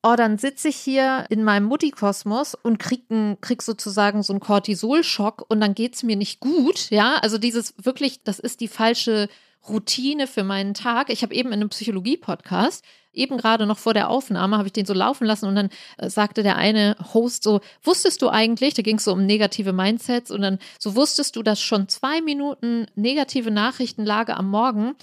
oh, 0.03 0.15
dann 0.15 0.37
sitze 0.37 0.69
ich 0.69 0.77
hier 0.77 1.25
in 1.29 1.43
meinem 1.43 1.65
Muttikosmos 1.65 2.55
und 2.55 2.79
krieg, 2.79 3.09
ein, 3.09 3.39
krieg 3.41 3.61
sozusagen 3.61 4.23
so 4.23 4.33
einen 4.33 4.39
Cortisolschock 4.39 5.45
und 5.47 5.61
dann 5.61 5.75
geht 5.75 5.95
es 5.95 6.03
mir 6.03 6.15
nicht 6.15 6.39
gut, 6.39 6.89
ja, 6.89 7.15
also 7.21 7.37
dieses 7.37 7.73
wirklich, 7.81 8.23
das 8.23 8.39
ist 8.39 8.61
die 8.61 8.67
falsche 8.67 9.29
Routine 9.69 10.25
für 10.25 10.43
meinen 10.43 10.73
Tag. 10.73 11.11
Ich 11.11 11.21
habe 11.21 11.35
eben 11.35 11.49
in 11.49 11.59
einem 11.59 11.69
Psychologie-Podcast, 11.69 12.83
eben 13.13 13.37
gerade 13.37 13.67
noch 13.67 13.77
vor 13.77 13.93
der 13.93 14.09
Aufnahme, 14.09 14.57
habe 14.57 14.67
ich 14.67 14.73
den 14.73 14.85
so 14.85 14.93
laufen 14.93 15.25
lassen 15.25 15.45
und 15.45 15.55
dann 15.55 15.69
äh, 15.97 16.09
sagte 16.09 16.41
der 16.41 16.55
eine 16.55 16.95
Host 17.13 17.43
so, 17.43 17.61
wusstest 17.83 18.21
du 18.21 18.29
eigentlich, 18.29 18.73
da 18.73 18.81
ging 18.81 18.97
es 18.97 19.03
so 19.03 19.13
um 19.13 19.25
negative 19.25 19.73
Mindsets 19.73 20.31
und 20.31 20.41
dann 20.41 20.57
so 20.79 20.95
wusstest 20.95 21.35
du, 21.35 21.43
dass 21.43 21.61
schon 21.61 21.89
zwei 21.89 22.21
Minuten 22.21 22.87
negative 22.95 23.51
Nachrichtenlage 23.51 24.35
am 24.35 24.49
Morgen 24.49 24.95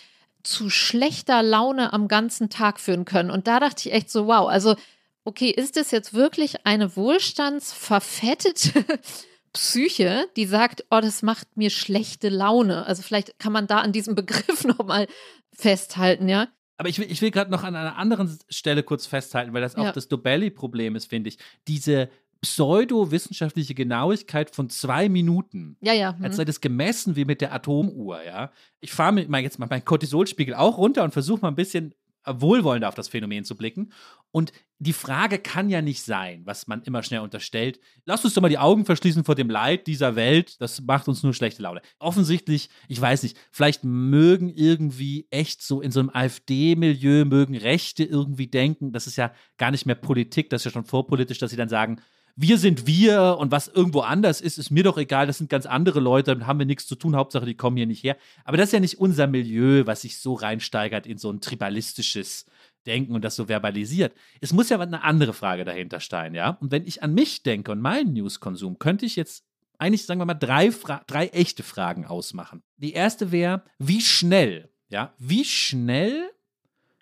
zu 0.48 0.70
schlechter 0.70 1.42
Laune 1.42 1.92
am 1.92 2.08
ganzen 2.08 2.48
Tag 2.48 2.80
führen 2.80 3.04
können. 3.04 3.30
Und 3.30 3.46
da 3.46 3.60
dachte 3.60 3.88
ich 3.88 3.94
echt 3.94 4.10
so, 4.10 4.26
wow, 4.26 4.48
also 4.48 4.76
okay, 5.24 5.50
ist 5.50 5.76
das 5.76 5.90
jetzt 5.90 6.14
wirklich 6.14 6.64
eine 6.66 6.96
wohlstandsverfettete 6.96 8.82
Psyche, 9.52 10.26
die 10.36 10.46
sagt, 10.46 10.84
oh, 10.90 11.00
das 11.00 11.22
macht 11.22 11.56
mir 11.56 11.70
schlechte 11.70 12.28
Laune. 12.28 12.86
Also 12.86 13.02
vielleicht 13.02 13.38
kann 13.38 13.52
man 13.52 13.66
da 13.66 13.78
an 13.80 13.92
diesem 13.92 14.14
Begriff 14.14 14.64
nochmal 14.78 15.06
festhalten, 15.52 16.28
ja. 16.28 16.48
Aber 16.76 16.88
ich 16.88 16.98
will, 16.98 17.10
ich 17.10 17.20
will 17.22 17.30
gerade 17.30 17.50
noch 17.50 17.64
an 17.64 17.74
einer 17.74 17.96
anderen 17.96 18.38
Stelle 18.48 18.82
kurz 18.84 19.06
festhalten, 19.06 19.52
weil 19.52 19.62
das 19.62 19.74
auch 19.74 19.84
Ja. 19.84 19.92
das 19.92 20.08
Dobelli-Problem 20.08 20.94
ist, 20.96 21.06
finde 21.10 21.28
ich. 21.28 21.38
Diese 21.66 22.08
pseudowissenschaftliche 22.40 23.74
Genauigkeit 23.74 24.54
von 24.54 24.70
zwei 24.70 25.08
Minuten. 25.08 25.76
Ja, 25.80 25.92
ja. 25.92 26.16
hm. 26.16 26.24
Als 26.24 26.36
sei 26.36 26.44
das 26.44 26.60
gemessen 26.60 27.16
wie 27.16 27.24
mit 27.24 27.40
der 27.40 27.52
Atomuhr, 27.52 28.22
ja. 28.24 28.52
Ich 28.80 28.92
fahre 28.92 29.24
mal 29.26 29.40
jetzt 29.40 29.58
mal 29.58 29.66
meinen 29.66 29.84
Cortisolspiegel 29.84 30.54
auch 30.54 30.78
runter 30.78 31.04
und 31.04 31.12
versuche 31.12 31.40
mal 31.40 31.48
ein 31.48 31.56
bisschen 31.56 31.94
wohlwollender 32.26 32.88
auf 32.88 32.94
das 32.94 33.08
Phänomen 33.08 33.44
zu 33.44 33.56
blicken. 33.56 33.92
Und 34.30 34.52
die 34.78 34.92
Frage 34.92 35.38
kann 35.38 35.70
ja 35.70 35.80
nicht 35.80 36.02
sein, 36.02 36.42
was 36.44 36.66
man 36.66 36.82
immer 36.82 37.02
schnell 37.02 37.20
unterstellt. 37.20 37.80
Lass 38.04 38.24
uns 38.24 38.34
doch 38.34 38.42
mal 38.42 38.48
die 38.48 38.58
Augen 38.58 38.84
verschließen 38.84 39.24
vor 39.24 39.34
dem 39.34 39.48
Leid 39.48 39.86
dieser 39.86 40.14
Welt. 40.16 40.60
Das 40.60 40.82
macht 40.82 41.08
uns 41.08 41.22
nur 41.22 41.32
schlechte 41.32 41.62
Laune. 41.62 41.80
Offensichtlich, 41.98 42.68
ich 42.88 43.00
weiß 43.00 43.22
nicht, 43.22 43.38
vielleicht 43.50 43.84
mögen 43.84 44.50
irgendwie 44.50 45.26
echt 45.30 45.62
so 45.62 45.80
in 45.80 45.90
so 45.90 46.00
einem 46.00 46.10
AfD-Milieu, 46.10 47.24
mögen 47.24 47.56
Rechte 47.56 48.04
irgendwie 48.04 48.48
denken, 48.48 48.92
das 48.92 49.06
ist 49.06 49.16
ja 49.16 49.32
gar 49.56 49.70
nicht 49.70 49.86
mehr 49.86 49.96
Politik, 49.96 50.50
das 50.50 50.60
ist 50.60 50.66
ja 50.66 50.70
schon 50.72 50.84
vorpolitisch, 50.84 51.38
dass 51.38 51.50
sie 51.50 51.56
dann 51.56 51.70
sagen, 51.70 52.00
wir 52.40 52.56
sind 52.56 52.86
wir 52.86 53.36
und 53.40 53.50
was 53.50 53.66
irgendwo 53.66 54.00
anders 54.00 54.40
ist, 54.40 54.58
ist 54.58 54.70
mir 54.70 54.84
doch 54.84 54.96
egal, 54.96 55.26
das 55.26 55.38
sind 55.38 55.50
ganz 55.50 55.66
andere 55.66 55.98
Leute, 55.98 56.30
damit 56.30 56.46
haben 56.46 56.60
wir 56.60 56.66
nichts 56.66 56.86
zu 56.86 56.94
tun, 56.94 57.16
Hauptsache 57.16 57.44
die 57.44 57.56
kommen 57.56 57.76
hier 57.76 57.86
nicht 57.86 58.04
her. 58.04 58.16
Aber 58.44 58.56
das 58.56 58.68
ist 58.68 58.74
ja 58.74 58.80
nicht 58.80 59.00
unser 59.00 59.26
Milieu, 59.26 59.86
was 59.86 60.02
sich 60.02 60.18
so 60.18 60.34
reinsteigert 60.34 61.04
in 61.04 61.18
so 61.18 61.32
ein 61.32 61.40
tribalistisches 61.40 62.46
Denken 62.86 63.16
und 63.16 63.24
das 63.24 63.34
so 63.34 63.46
verbalisiert. 63.46 64.14
Es 64.40 64.52
muss 64.52 64.68
ja 64.68 64.78
eine 64.78 65.02
andere 65.02 65.32
Frage 65.32 65.64
dahinter 65.64 65.98
stehen, 65.98 66.32
ja? 66.32 66.50
Und 66.60 66.70
wenn 66.70 66.86
ich 66.86 67.02
an 67.02 67.12
mich 67.12 67.42
denke 67.42 67.72
und 67.72 67.80
meinen 67.80 68.12
Newskonsum, 68.12 68.78
könnte 68.78 69.04
ich 69.04 69.16
jetzt 69.16 69.44
eigentlich, 69.76 70.06
sagen 70.06 70.20
wir 70.20 70.24
mal, 70.24 70.34
drei, 70.34 70.70
Fra 70.70 71.02
drei 71.08 71.26
echte 71.28 71.64
Fragen 71.64 72.06
ausmachen. 72.06 72.62
Die 72.76 72.92
erste 72.92 73.32
wäre, 73.32 73.64
wie 73.78 74.00
schnell, 74.00 74.70
ja, 74.88 75.12
wie 75.18 75.44
schnell? 75.44 76.30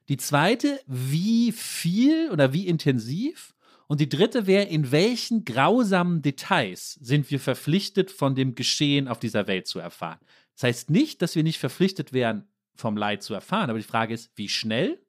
Die 0.09 0.17
zweite, 0.17 0.81
wie 0.87 1.53
viel 1.53 2.31
oder 2.31 2.55
wie 2.55 2.67
intensiv? 2.67 3.55
Und 3.87 4.01
die 4.01 4.09
dritte 4.09 4.47
wäre, 4.47 4.65
in 4.65 4.91
welchen 4.91 5.45
grausamen 5.45 6.23
Details 6.23 6.95
sind 6.95 7.31
wir 7.31 7.39
verpflichtet, 7.39 8.11
von 8.11 8.35
dem 8.35 8.55
Geschehen 8.55 9.09
auf 9.09 9.19
dieser 9.19 9.47
Welt 9.47 9.67
zu 9.67 9.79
erfahren? 9.79 10.19
Das 10.55 10.65
heißt 10.65 10.91
nicht, 10.91 11.23
dass 11.23 11.37
wir 11.37 11.43
nicht 11.43 11.59
verpflichtet 11.59 12.13
wären, 12.13 12.49
vom 12.75 12.97
Leid 12.97 13.23
zu 13.23 13.33
erfahren, 13.35 13.71
aber 13.71 13.79
die 13.79 13.85
Frage 13.85 14.13
ist, 14.15 14.31
wie 14.35 14.49
schnell, 14.49 15.01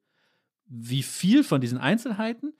wie 0.66 1.02
viel 1.02 1.44
von 1.44 1.60
diesen 1.60 1.78
Einzelheiten 1.78 2.54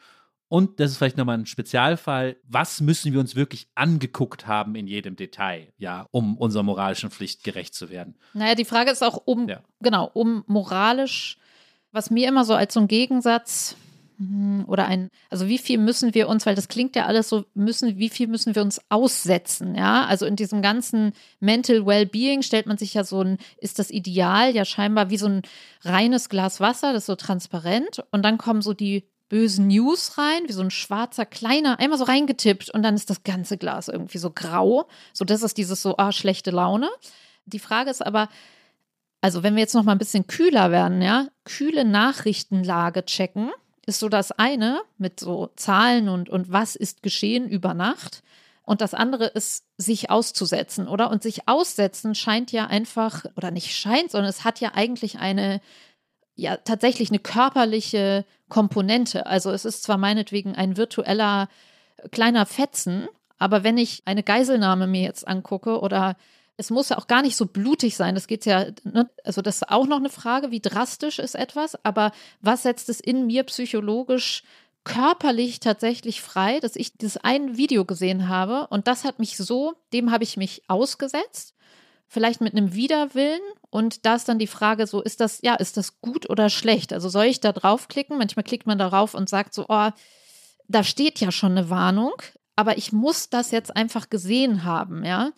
und 0.49 0.81
das 0.81 0.93
ist 0.93 0.97
vielleicht 0.97 1.19
nochmal 1.19 1.39
ein 1.39 1.47
Spezialfall, 1.47 2.37
was 2.49 2.81
müssen 2.81 3.13
wir 3.13 3.21
uns 3.21 3.37
wirklich 3.37 3.69
angeguckt 3.75 4.47
haben 4.47 4.75
in 4.75 4.87
jedem 4.87 5.15
Detail, 5.15 5.69
ja, 5.77 6.07
um 6.11 6.39
unserer 6.39 6.63
moralischen 6.63 7.11
Pflicht 7.11 7.45
gerecht 7.45 7.75
zu 7.75 7.91
werden. 7.91 8.17
Naja, 8.33 8.55
die 8.55 8.65
Frage 8.65 8.91
ist 8.91 9.03
auch 9.03 9.19
um, 9.27 9.47
Ja. 9.47 9.63
genau, 9.81 10.11
um 10.15 10.45
moralisch, 10.47 11.37
was 11.93 12.11
mir 12.11 12.27
immer 12.29 12.47
so 12.47 12.55
als 12.55 12.73
so 12.75 12.81
ein 12.81 12.89
Gegensatz 12.89 13.77
oder 14.67 14.87
ein, 14.87 15.11
also 15.31 15.47
wie 15.47 15.59
viel 15.59 15.79
müssen 15.79 16.13
wir 16.13 16.29
uns, 16.29 16.45
weil 16.45 16.57
das 16.57 16.67
klingt 16.67 16.97
ja 16.97 17.07
alles 17.07 17.29
so, 17.29 17.45
müssen, 17.55 17.99
wie 17.99 18.09
viel 18.09 18.27
müssen 18.27 18.57
wir 18.57 18.63
uns 18.63 18.81
aussetzen, 18.89 19.77
ja? 19.77 20.07
Also 20.07 20.27
in 20.27 20.35
diesem 20.35 20.61
ganzen 20.61 21.13
Mental 21.39 21.87
Wellbeing 21.87 22.43
stellt 22.43 22.67
man 22.67 22.79
sich 22.79 22.95
ja 22.95 23.05
so 23.05 23.23
ein, 23.23 23.39
ist 23.59 23.79
das 23.79 23.91
Ideal 23.91 24.55
ja 24.57 24.65
scheinbar 24.65 25.11
wie 25.11 25.19
so 25.19 25.27
ein 25.27 25.43
reines 25.83 26.29
Glas 26.29 26.59
Wasser, 26.59 26.93
das 26.93 27.03
ist 27.03 27.07
so 27.07 27.15
transparent 27.15 28.05
und 28.11 28.25
dann 28.25 28.39
kommen 28.39 28.61
so 28.61 28.75
die 28.75 29.05
bösen 29.29 29.69
News 29.69 30.19
rein, 30.19 30.43
wie 30.47 30.53
so 30.53 30.63
ein 30.63 30.73
schwarzer, 30.73 31.25
kleiner, 31.25 31.79
einmal 31.79 31.99
so 31.99 32.05
reingetippt 32.05 32.71
und 32.71 32.83
dann 32.83 32.97
ist 32.97 33.11
das 33.11 33.23
ganze 33.23 33.57
Glas 33.57 33.87
irgendwie 33.87 34.19
so 34.19 34.31
grau. 34.31 34.89
So, 35.13 35.25
das 35.25 35.43
ist 35.43 35.59
dieses 35.59 35.81
so, 35.81 35.97
ah, 35.99 36.13
schlechte 36.13 36.51
Laune. 36.51 36.89
Die 37.45 37.59
Frage 37.59 37.91
ist 37.91 38.05
aber, 38.05 38.29
also 39.21 39.43
wenn 39.43 39.55
wir 39.55 39.61
jetzt 39.61 39.75
noch 39.75 39.85
mal 39.85 39.93
ein 39.93 39.99
bisschen 39.99 40.27
kühler 40.27 40.71
werden, 40.71 41.03
ja, 41.03 41.29
kühle 41.45 41.85
Nachrichtenlage 41.85 43.05
checken, 43.05 43.51
ist 43.89 44.01
so 44.01 44.09
das 44.09 44.33
eine 44.33 44.83
mit 44.99 45.19
so 45.19 45.51
Zahlen 45.57 46.09
und, 46.09 46.29
und 46.29 46.53
was 46.53 46.77
ist 46.77 47.03
geschehen 47.03 47.49
über 47.49 47.75
Nacht. 47.75 48.23
Und 48.63 48.83
das 48.83 48.93
andere 48.93 49.25
ist, 49.25 49.65
sich 49.79 50.11
auszusetzen, 50.11 50.89
oder? 50.89 51.11
Und 51.11 51.23
sich 51.23 51.49
aussetzen 51.49 52.15
scheint 52.15 52.53
ja 52.53 52.67
einfach, 52.67 53.25
oder 53.35 53.51
nicht 53.51 53.75
scheint, 53.75 54.11
sondern 54.11 54.29
es 54.29 54.45
hat 54.45 54.61
ja 54.61 54.73
eigentlich 54.75 55.19
eine, 55.19 55.63
ja, 56.35 56.59
tatsächlich 56.59 57.09
eine 57.09 57.19
körperliche 57.19 58.27
Komponente. 58.51 59.25
Also 59.25 59.51
es 59.51 59.65
ist 59.65 59.83
zwar 59.85 59.97
meinetwegen 59.97 60.55
ein 60.55 60.77
virtueller 60.77 61.49
kleiner 62.13 62.45
Fetzen, 62.45 63.09
aber 63.39 63.65
wenn 63.65 63.79
ich 63.79 64.03
eine 64.05 64.23
Geiselnahme 64.23 64.87
mir 64.87 65.03
jetzt 65.03 65.27
angucke 65.27 65.81
oder 65.81 66.17
es 66.59 66.71
muss 66.71 66.89
ja 66.89 66.99
auch 66.99 67.07
gar 67.07 67.23
nicht 67.23 67.37
so 67.37 67.47
blutig 67.47 67.97
sein. 67.97 68.17
Das 68.17 68.27
geht 68.27 68.45
ja, 68.45 68.67
ne? 68.83 69.09
also 69.25 69.41
das 69.41 69.57
ist 69.57 69.71
auch 69.71 69.87
noch 69.87 69.99
eine 69.99 70.11
Frage, 70.11 70.51
wie 70.51 70.61
drastisch 70.61 71.21
ist 71.21 71.37
etwas, 71.37 71.83
aber 71.85 72.11
was 72.41 72.65
setzt 72.65 72.89
es 72.89 73.01
in 73.01 73.27
mir 73.27 73.45
psychologisch 73.45 74.43
körperlich 74.83 75.61
tatsächlich 75.61 76.21
frei, 76.21 76.59
dass 76.61 76.75
ich 76.75 76.97
dieses 76.97 77.17
ein 77.19 77.57
Video 77.57 77.85
gesehen 77.85 78.29
habe 78.29 78.67
und 78.69 78.89
das 78.89 79.05
hat 79.05 79.21
mich 79.21 79.37
so, 79.37 79.75
dem 79.93 80.11
habe 80.11 80.25
ich 80.25 80.37
mich 80.37 80.63
ausgesetzt, 80.67 81.55
vielleicht 82.09 82.41
mit 82.41 82.55
einem 82.55 82.75
Widerwillen 82.75 83.41
und 83.71 84.05
da 84.05 84.17
ist 84.17 84.29
dann 84.29 84.39
die 84.39 84.47
Frage 84.47 84.87
so, 84.87 85.01
ist 85.01 85.21
das, 85.21 85.41
ja, 85.43 85.55
ist 85.55 85.77
das 85.77 86.01
gut 86.01 86.29
oder 86.29 86.51
schlecht? 86.51 86.93
Also 86.93 87.09
soll 87.09 87.27
ich 87.27 87.41
da 87.41 87.53
draufklicken? 87.53 88.19
Manchmal 88.19 88.45
klickt 88.45 88.67
man 88.67 88.79
darauf 88.79 89.15
und 89.15 89.29
sagt 89.29 89.55
so, 89.55 89.67
oh, 89.69 89.91
da 90.67 90.85
steht 90.85 91.21
ja 91.21 91.31
schon 91.31 91.53
eine 91.53 91.71
Warnung, 91.71 92.15
aber 92.57 92.79
ich 92.79 92.93
muss 92.93 93.31
das 93.31 93.53
jetzt 93.53 93.77
einfach 93.77 94.11
gesehen 94.11 94.65
haben, 94.65 95.05
ja 95.05 95.31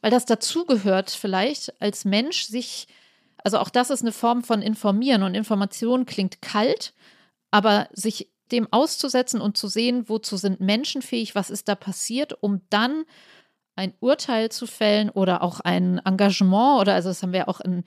weil 0.00 0.10
das 0.10 0.24
dazugehört 0.24 1.10
vielleicht 1.10 1.80
als 1.80 2.04
Mensch 2.04 2.44
sich, 2.44 2.86
also 3.38 3.58
auch 3.58 3.70
das 3.70 3.90
ist 3.90 4.02
eine 4.02 4.12
Form 4.12 4.42
von 4.42 4.62
Informieren 4.62 5.22
und 5.22 5.34
Information 5.34 6.06
klingt 6.06 6.42
kalt, 6.42 6.94
aber 7.50 7.88
sich 7.92 8.30
dem 8.52 8.68
auszusetzen 8.72 9.40
und 9.40 9.56
zu 9.56 9.68
sehen, 9.68 10.08
wozu 10.08 10.36
sind 10.36 10.60
Menschen 10.60 11.02
fähig, 11.02 11.34
was 11.34 11.50
ist 11.50 11.68
da 11.68 11.74
passiert, 11.74 12.36
um 12.42 12.60
dann 12.70 13.04
ein 13.76 13.94
Urteil 14.00 14.50
zu 14.50 14.66
fällen 14.66 15.10
oder 15.10 15.42
auch 15.42 15.60
ein 15.60 15.98
Engagement 16.04 16.80
oder 16.80 16.94
also 16.94 17.08
das 17.08 17.22
haben 17.22 17.32
wir 17.32 17.48
auch 17.48 17.60
in, 17.60 17.84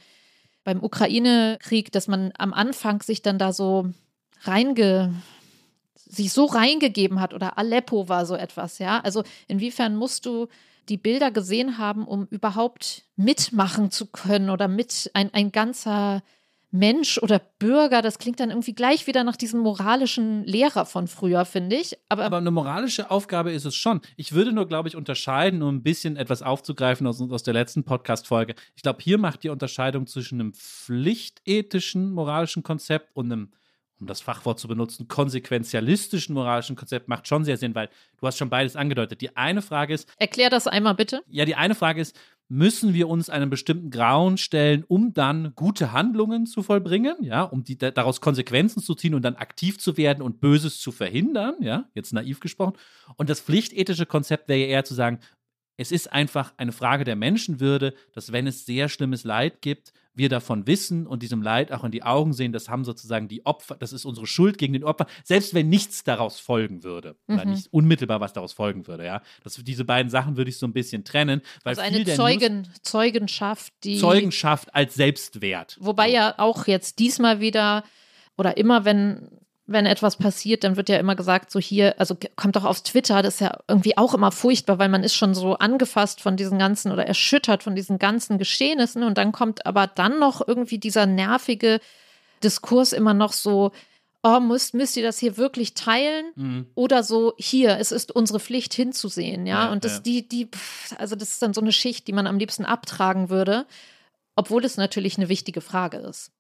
beim 0.63 0.83
Ukraine-Krieg, 0.83 1.91
dass 1.91 2.07
man 2.07 2.33
am 2.37 2.53
Anfang 2.53 3.01
sich 3.01 3.21
dann 3.21 3.37
da 3.37 3.53
so 3.53 3.89
reinge 4.41 5.13
sich 6.09 6.31
so 6.31 6.45
reingegeben 6.45 7.19
hat 7.19 7.33
oder 7.33 7.57
Aleppo 7.57 8.07
war 8.07 8.25
so 8.25 8.35
etwas, 8.35 8.79
ja. 8.79 8.99
Also 9.01 9.23
inwiefern 9.47 9.95
musst 9.95 10.25
du 10.25 10.47
die 10.89 10.97
Bilder 10.97 11.31
gesehen 11.31 11.77
haben, 11.77 12.05
um 12.05 12.27
überhaupt 12.29 13.03
mitmachen 13.15 13.91
zu 13.91 14.07
können 14.07 14.49
oder 14.49 14.67
mit 14.67 15.11
ein, 15.13 15.33
ein 15.33 15.51
ganzer 15.51 16.23
Mensch 16.71 17.17
oder 17.17 17.39
Bürger, 17.59 18.01
das 18.01 18.19
klingt 18.19 18.39
dann 18.39 18.49
irgendwie 18.49 18.75
gleich 18.75 19.07
wieder 19.07 19.23
nach 19.23 19.37
diesem 19.37 19.61
moralischen 19.61 20.43
Lehrer 20.43 20.85
von 20.85 21.07
früher, 21.07 21.45
finde 21.45 21.77
ich. 21.77 21.97
Aber, 22.09 22.25
Aber, 22.25 22.37
eine 22.37 22.51
moralische 22.51 23.09
Aufgabe 23.09 23.51
ist 23.51 23.65
es 23.65 23.75
schon. 23.75 24.01
Ich 24.17 24.33
würde 24.33 24.51
nur, 24.51 24.67
glaube 24.67 24.89
ich, 24.89 24.95
unterscheiden, 24.95 25.61
um 25.63 25.75
ein 25.75 25.83
bisschen 25.83 26.17
etwas 26.17 26.41
aufzugreifen 26.41 27.07
aus, 27.07 27.21
aus 27.21 27.43
der 27.43 27.53
letzten 27.53 27.83
Podcast-Folge. 27.83 28.55
Ich 28.75 28.83
glaube, 28.83 28.99
hier 29.01 29.17
macht 29.17 29.43
die 29.43 29.49
Unterscheidung 29.49 30.07
zwischen 30.07 30.41
einem 30.41 30.53
pflichtethischen 30.53 32.11
moralischen 32.11 32.63
Konzept 32.63 33.15
und 33.15 33.31
einem 33.31 33.51
um 33.99 34.07
das 34.07 34.21
Fachwort 34.21 34.59
zu 34.59 34.67
benutzen, 34.67 35.07
konsequenzialistischen 35.07 36.33
moralischen 36.33 36.75
Konzept 36.75 37.07
macht 37.07 37.27
schon 37.27 37.43
sehr 37.43 37.57
Sinn, 37.57 37.75
weil 37.75 37.89
du 38.19 38.27
hast 38.27 38.37
schon 38.37 38.49
beides 38.49 38.75
angedeutet. 38.75 39.21
Die 39.21 39.35
eine 39.35 39.61
Frage 39.61 39.93
ist. 39.93 40.09
Erklär 40.17 40.49
das 40.49 40.67
einmal 40.67 40.95
bitte. 40.95 41.21
Ja, 41.27 41.45
die 41.45 41.55
eine 41.55 41.75
Frage 41.75 42.01
ist, 42.01 42.15
müssen 42.49 42.93
wir 42.93 43.09
uns 43.09 43.29
einem 43.29 43.49
bestimmten 43.49 43.89
Grauen 43.89 44.37
stellen, 44.37 44.85
um 44.87 45.13
dann 45.13 45.53
gute 45.55 45.91
Handlungen 45.91 46.45
zu 46.45 46.63
vollbringen, 46.63 47.17
ja, 47.21 47.43
um 47.43 47.63
die, 47.63 47.77
daraus 47.77 48.21
Konsequenzen 48.21 48.81
zu 48.81 48.95
ziehen 48.95 49.15
und 49.15 49.23
dann 49.23 49.35
aktiv 49.35 49.79
zu 49.79 49.97
werden 49.97 50.21
und 50.21 50.39
Böses 50.39 50.79
zu 50.79 50.91
verhindern, 50.91 51.55
ja, 51.59 51.89
jetzt 51.93 52.13
naiv 52.13 52.39
gesprochen. 52.39 52.73
Und 53.17 53.29
das 53.29 53.41
pflichtethische 53.41 54.05
Konzept 54.05 54.47
wäre 54.47 54.59
ja 54.59 54.67
eher 54.67 54.85
zu 54.85 54.93
sagen, 54.93 55.19
es 55.77 55.91
ist 55.91 56.11
einfach 56.11 56.53
eine 56.57 56.71
Frage 56.71 57.03
der 57.03 57.15
Menschenwürde, 57.15 57.93
dass 58.13 58.31
wenn 58.31 58.47
es 58.47 58.65
sehr 58.65 58.89
schlimmes 58.89 59.23
Leid 59.23 59.61
gibt, 59.61 59.93
wir 60.15 60.29
davon 60.29 60.65
wissen 60.65 61.05
und 61.05 61.21
diesem 61.21 61.43
Leid 61.43 61.71
auch 61.71 61.83
in 61.83 61.91
die 61.91 62.01
Augen 62.01 62.33
sehen, 62.33 62.51
das 62.51 62.69
haben 62.69 62.83
sozusagen 62.83 63.27
die 63.27 63.45
Opfer, 63.45 63.75
das 63.75 63.93
ist 63.93 64.03
unsere 64.03 64.25
Schuld 64.25 64.57
gegen 64.57 64.73
den 64.73 64.83
Opfer, 64.83 65.05
selbst 65.23 65.53
wenn 65.53 65.69
nichts 65.69 66.03
daraus 66.03 66.39
folgen 66.39 66.83
würde. 66.83 67.15
Mhm. 67.27 67.35
Oder 67.35 67.45
nicht 67.45 67.71
unmittelbar 67.71 68.19
was 68.19 68.33
daraus 68.33 68.53
folgen 68.53 68.87
würde, 68.87 69.05
ja. 69.05 69.21
Das, 69.43 69.55
diese 69.63 69.85
beiden 69.85 70.09
Sachen 70.09 70.35
würde 70.35 70.49
ich 70.49 70.57
so 70.57 70.65
ein 70.65 70.73
bisschen 70.73 71.03
trennen. 71.03 71.41
Weil 71.63 71.77
also 71.77 71.81
eine 71.81 72.03
Zeugen, 72.03 72.61
News, 72.61 72.81
Zeugenschaft, 72.81 73.73
die. 73.83 73.97
Zeugenschaft 73.97 74.73
als 74.73 74.95
Selbstwert. 74.95 75.77
Wobei 75.79 76.09
ja 76.09 76.33
auch 76.37 76.65
jetzt 76.65 76.97
diesmal 76.97 77.39
wieder 77.39 77.83
oder 78.37 78.57
immer, 78.57 78.85
wenn 78.85 79.29
wenn 79.67 79.85
etwas 79.85 80.15
passiert, 80.15 80.63
dann 80.63 80.77
wird 80.77 80.87
ja 80.87 80.97
immer 80.97 81.15
gesagt, 81.15 81.51
so 81.51 81.59
hier, 81.59 81.99
also 81.99 82.17
kommt 82.37 82.55
doch 82.55 82.63
aufs 82.63 82.83
Twitter, 82.83 83.21
das 83.21 83.35
ist 83.35 83.39
ja 83.41 83.59
irgendwie 83.67 83.97
auch 83.97 84.13
immer 84.13 84.31
furchtbar, 84.31 84.79
weil 84.79 84.87
man 84.87 85.03
ist 85.03 85.13
schon 85.13 85.35
so 85.35 85.55
angefasst 85.55 86.21
von 86.21 86.37
diesen 86.37 86.57
ganzen 86.57 86.91
oder 86.91 87.05
erschüttert 87.05 87.63
von 87.63 87.75
diesen 87.75 87.99
ganzen 87.99 88.37
Geschehnissen 88.37 89.03
und 89.03 89.17
dann 89.17 89.33
kommt 89.33 89.65
aber 89.65 89.85
dann 89.85 90.19
noch 90.19 90.45
irgendwie 90.47 90.77
dieser 90.77 91.05
nervige 91.05 91.81
Diskurs 92.41 92.93
immer 92.93 93.13
noch 93.13 93.33
so, 93.33 93.71
oh, 94.23 94.39
müsst, 94.39 94.73
müsst 94.73 94.95
ihr 94.95 95.03
das 95.03 95.19
hier 95.19 95.35
wirklich 95.35 95.73
teilen? 95.73 96.31
Mhm. 96.35 96.67
Oder 96.73 97.03
so, 97.03 97.33
hier, 97.37 97.77
es 97.77 97.91
ist 97.91 98.13
unsere 98.13 98.39
Pflicht 98.39 98.73
hinzusehen, 98.73 99.45
ja. 99.45 99.65
ja 99.65 99.71
und 99.71 99.83
das, 99.83 99.95
ja. 99.95 99.99
die, 99.99 100.29
die, 100.29 100.49
also 100.97 101.17
das 101.17 101.31
ist 101.31 101.41
dann 101.41 101.53
so 101.53 101.61
eine 101.61 101.73
Schicht, 101.73 102.07
die 102.07 102.13
man 102.13 102.25
am 102.25 102.39
liebsten 102.39 102.63
abtragen 102.63 103.29
würde, 103.29 103.65
obwohl 104.37 104.63
es 104.63 104.77
natürlich 104.77 105.17
eine 105.17 105.27
wichtige 105.27 105.59
Frage 105.59 105.97
ist. 105.97 106.31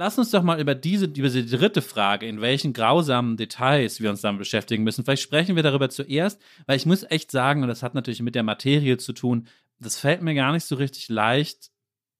Lass 0.00 0.16
uns 0.16 0.30
doch 0.30 0.44
mal 0.44 0.60
über 0.60 0.76
diese, 0.76 1.06
über 1.06 1.28
die 1.28 1.44
dritte 1.44 1.82
Frage, 1.82 2.24
in 2.24 2.40
welchen 2.40 2.72
grausamen 2.72 3.36
Details 3.36 4.00
wir 4.00 4.10
uns 4.10 4.20
damit 4.20 4.38
beschäftigen 4.38 4.84
müssen. 4.84 5.04
Vielleicht 5.04 5.24
sprechen 5.24 5.56
wir 5.56 5.64
darüber 5.64 5.90
zuerst, 5.90 6.40
weil 6.66 6.76
ich 6.76 6.86
muss 6.86 7.02
echt 7.02 7.32
sagen, 7.32 7.62
und 7.62 7.68
das 7.68 7.82
hat 7.82 7.96
natürlich 7.96 8.22
mit 8.22 8.36
der 8.36 8.44
Materie 8.44 8.96
zu 8.98 9.12
tun, 9.12 9.48
das 9.80 9.98
fällt 9.98 10.22
mir 10.22 10.36
gar 10.36 10.52
nicht 10.52 10.66
so 10.66 10.76
richtig 10.76 11.08
leicht, 11.08 11.72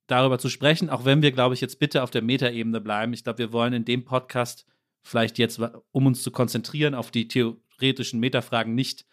darüber 0.09 0.41
zu 0.41 0.49
sprechen, 0.49 0.91
auch 0.91 1.05
wenn 1.05 1.23
wir, 1.23 1.31
glaube 1.31 1.55
ich, 1.55 1.61
jetzt 1.61 1.79
bitte 1.79 2.03
auf 2.03 2.11
der 2.11 2.23
Metaebene 2.23 2.81
bleiben. 2.81 3.13
Ich 3.13 3.23
glaube, 3.23 3.39
wir 3.39 3.53
wollen 3.53 3.73
in 3.73 3.85
dem 3.85 4.05
Podcast 4.05 4.67
vielleicht 5.05 5.39
jetzt, 5.39 5.61
um 5.93 6.07
uns 6.07 6.25
zu 6.25 6.33
konzentrieren 6.33 6.97
auf 6.97 7.13
die 7.13 7.29
theoretischen 7.29 8.19
Metafragen, 8.19 8.75
nicht 8.75 9.07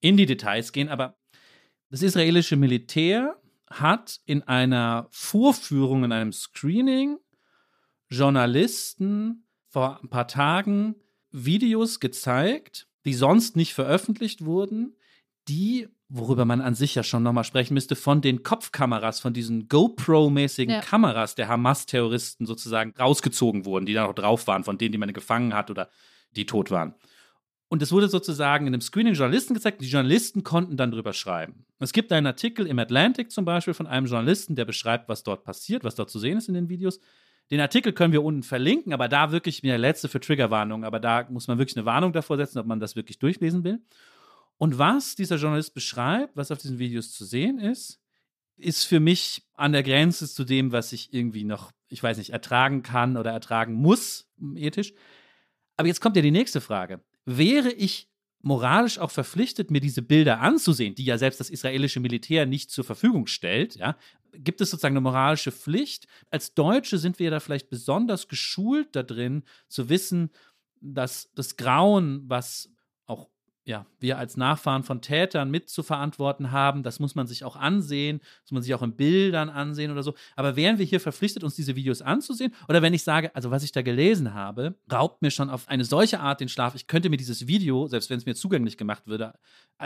in 0.00 0.16
die 0.16 0.26
Details 0.26 0.70
gehen, 0.70 0.90
aber 0.90 1.18
das 1.90 2.02
israelische 2.02 2.54
Militär 2.54 3.34
hat 3.68 4.20
in 4.26 4.44
einer 4.44 5.08
Vorführung, 5.10 6.04
in 6.04 6.12
einem 6.12 6.32
Screening 6.32 7.18
Journalisten 8.08 9.46
vor 9.68 10.00
ein 10.02 10.08
paar 10.08 10.28
Tagen 10.28 10.96
Videos 11.30 12.00
gezeigt, 12.00 12.88
die 13.04 13.14
sonst 13.14 13.56
nicht 13.56 13.74
veröffentlicht 13.74 14.44
wurden, 14.44 14.96
die, 15.48 15.88
worüber 16.08 16.44
man 16.44 16.60
an 16.60 16.74
sich 16.74 16.94
ja 16.94 17.02
schon 17.02 17.22
nochmal 17.22 17.44
sprechen 17.44 17.74
müsste, 17.74 17.94
von 17.94 18.20
den 18.20 18.42
Kopfkameras, 18.42 19.20
von 19.20 19.32
diesen 19.32 19.68
GoPro-mäßigen 19.68 20.70
ja. 20.70 20.80
Kameras 20.80 21.34
der 21.34 21.48
Hamas-Terroristen 21.48 22.46
sozusagen 22.46 22.94
rausgezogen 22.98 23.64
wurden, 23.64 23.86
die 23.86 23.94
da 23.94 24.06
noch 24.06 24.14
drauf 24.14 24.46
waren, 24.46 24.64
von 24.64 24.78
denen, 24.78 24.92
die 24.92 24.98
man 24.98 25.12
gefangen 25.12 25.54
hat 25.54 25.70
oder 25.70 25.88
die 26.32 26.46
tot 26.46 26.70
waren. 26.70 26.94
Und 27.68 27.82
es 27.82 27.90
wurde 27.90 28.08
sozusagen 28.08 28.66
in 28.66 28.74
einem 28.74 28.80
Screening 28.80 29.14
Journalisten 29.14 29.54
gezeigt. 29.54 29.80
Die 29.80 29.88
Journalisten 29.88 30.44
konnten 30.44 30.76
dann 30.76 30.92
drüber 30.92 31.12
schreiben. 31.12 31.66
Es 31.80 31.92
gibt 31.92 32.12
einen 32.12 32.26
Artikel 32.26 32.66
im 32.66 32.78
Atlantic 32.78 33.32
zum 33.32 33.44
Beispiel 33.44 33.74
von 33.74 33.88
einem 33.88 34.06
Journalisten, 34.06 34.54
der 34.54 34.64
beschreibt, 34.64 35.08
was 35.08 35.24
dort 35.24 35.42
passiert, 35.42 35.82
was 35.82 35.96
dort 35.96 36.10
zu 36.10 36.20
sehen 36.20 36.38
ist 36.38 36.48
in 36.48 36.54
den 36.54 36.68
Videos. 36.68 37.00
Den 37.50 37.60
Artikel 37.60 37.92
können 37.92 38.12
wir 38.12 38.24
unten 38.24 38.42
verlinken, 38.42 38.92
aber 38.92 39.08
da 39.08 39.30
wirklich 39.30 39.62
mir 39.62 39.72
der 39.72 39.78
letzte 39.78 40.08
für 40.08 40.20
Triggerwarnung, 40.20 40.84
aber 40.84 40.98
da 40.98 41.26
muss 41.30 41.46
man 41.46 41.58
wirklich 41.58 41.76
eine 41.76 41.86
Warnung 41.86 42.12
davor 42.12 42.36
setzen, 42.36 42.58
ob 42.58 42.66
man 42.66 42.80
das 42.80 42.96
wirklich 42.96 43.18
durchlesen 43.18 43.62
will. 43.62 43.80
Und 44.58 44.78
was 44.78 45.14
dieser 45.14 45.36
Journalist 45.36 45.74
beschreibt, 45.74 46.36
was 46.36 46.50
auf 46.50 46.58
diesen 46.58 46.78
Videos 46.78 47.12
zu 47.12 47.24
sehen 47.24 47.58
ist, 47.58 48.00
ist 48.56 48.84
für 48.84 49.00
mich 49.00 49.42
an 49.54 49.72
der 49.72 49.82
Grenze 49.82 50.28
zu 50.28 50.44
dem, 50.44 50.72
was 50.72 50.92
ich 50.92 51.12
irgendwie 51.12 51.44
noch, 51.44 51.72
ich 51.88 52.02
weiß 52.02 52.16
nicht, 52.18 52.30
ertragen 52.30 52.82
kann 52.82 53.16
oder 53.16 53.30
ertragen 53.30 53.74
muss, 53.74 54.28
ethisch. 54.56 54.92
Aber 55.76 55.88
jetzt 55.88 56.00
kommt 56.00 56.16
ja 56.16 56.22
die 56.22 56.30
nächste 56.30 56.60
Frage. 56.60 57.00
Wäre 57.26 57.70
ich 57.70 58.08
moralisch 58.40 58.98
auch 58.98 59.10
verpflichtet, 59.10 59.70
mir 59.70 59.80
diese 59.80 60.02
Bilder 60.02 60.40
anzusehen, 60.40 60.94
die 60.94 61.04
ja 61.04 61.18
selbst 61.18 61.40
das 61.40 61.50
israelische 61.50 62.00
Militär 62.00 62.46
nicht 62.46 62.70
zur 62.70 62.84
Verfügung 62.84 63.26
stellt, 63.26 63.76
ja, 63.76 63.96
gibt 64.32 64.60
es 64.60 64.70
sozusagen 64.70 64.94
eine 64.94 65.00
moralische 65.00 65.52
Pflicht. 65.52 66.06
Als 66.30 66.54
Deutsche 66.54 66.98
sind 66.98 67.18
wir 67.18 67.30
da 67.30 67.40
vielleicht 67.40 67.70
besonders 67.70 68.28
geschult 68.28 68.94
da 68.96 69.02
drin, 69.02 69.44
zu 69.68 69.88
wissen, 69.88 70.30
dass 70.80 71.30
das 71.34 71.56
Grauen, 71.56 72.22
was 72.28 72.70
ja, 73.66 73.84
wir 73.98 74.16
als 74.16 74.36
Nachfahren 74.36 74.84
von 74.84 75.02
Tätern 75.02 75.50
mit 75.50 75.68
zu 75.68 75.82
verantworten 75.82 76.52
haben. 76.52 76.84
Das 76.84 77.00
muss 77.00 77.16
man 77.16 77.26
sich 77.26 77.42
auch 77.42 77.56
ansehen, 77.56 78.20
muss 78.42 78.52
man 78.52 78.62
sich 78.62 78.72
auch 78.74 78.82
in 78.82 78.94
Bildern 78.94 79.48
ansehen 79.48 79.90
oder 79.90 80.04
so. 80.04 80.14
Aber 80.36 80.54
wären 80.54 80.78
wir 80.78 80.86
hier 80.86 81.00
verpflichtet, 81.00 81.42
uns 81.42 81.56
diese 81.56 81.74
Videos 81.74 82.00
anzusehen? 82.00 82.54
Oder 82.68 82.80
wenn 82.80 82.94
ich 82.94 83.02
sage, 83.02 83.34
also 83.34 83.50
was 83.50 83.64
ich 83.64 83.72
da 83.72 83.82
gelesen 83.82 84.34
habe, 84.34 84.76
raubt 84.90 85.20
mir 85.20 85.32
schon 85.32 85.50
auf 85.50 85.68
eine 85.68 85.84
solche 85.84 86.20
Art 86.20 86.40
den 86.40 86.48
Schlaf, 86.48 86.76
ich 86.76 86.86
könnte 86.86 87.10
mir 87.10 87.16
dieses 87.16 87.48
Video, 87.48 87.88
selbst 87.88 88.08
wenn 88.08 88.18
es 88.18 88.24
mir 88.24 88.36
zugänglich 88.36 88.76
gemacht 88.78 89.08
würde, 89.08 89.34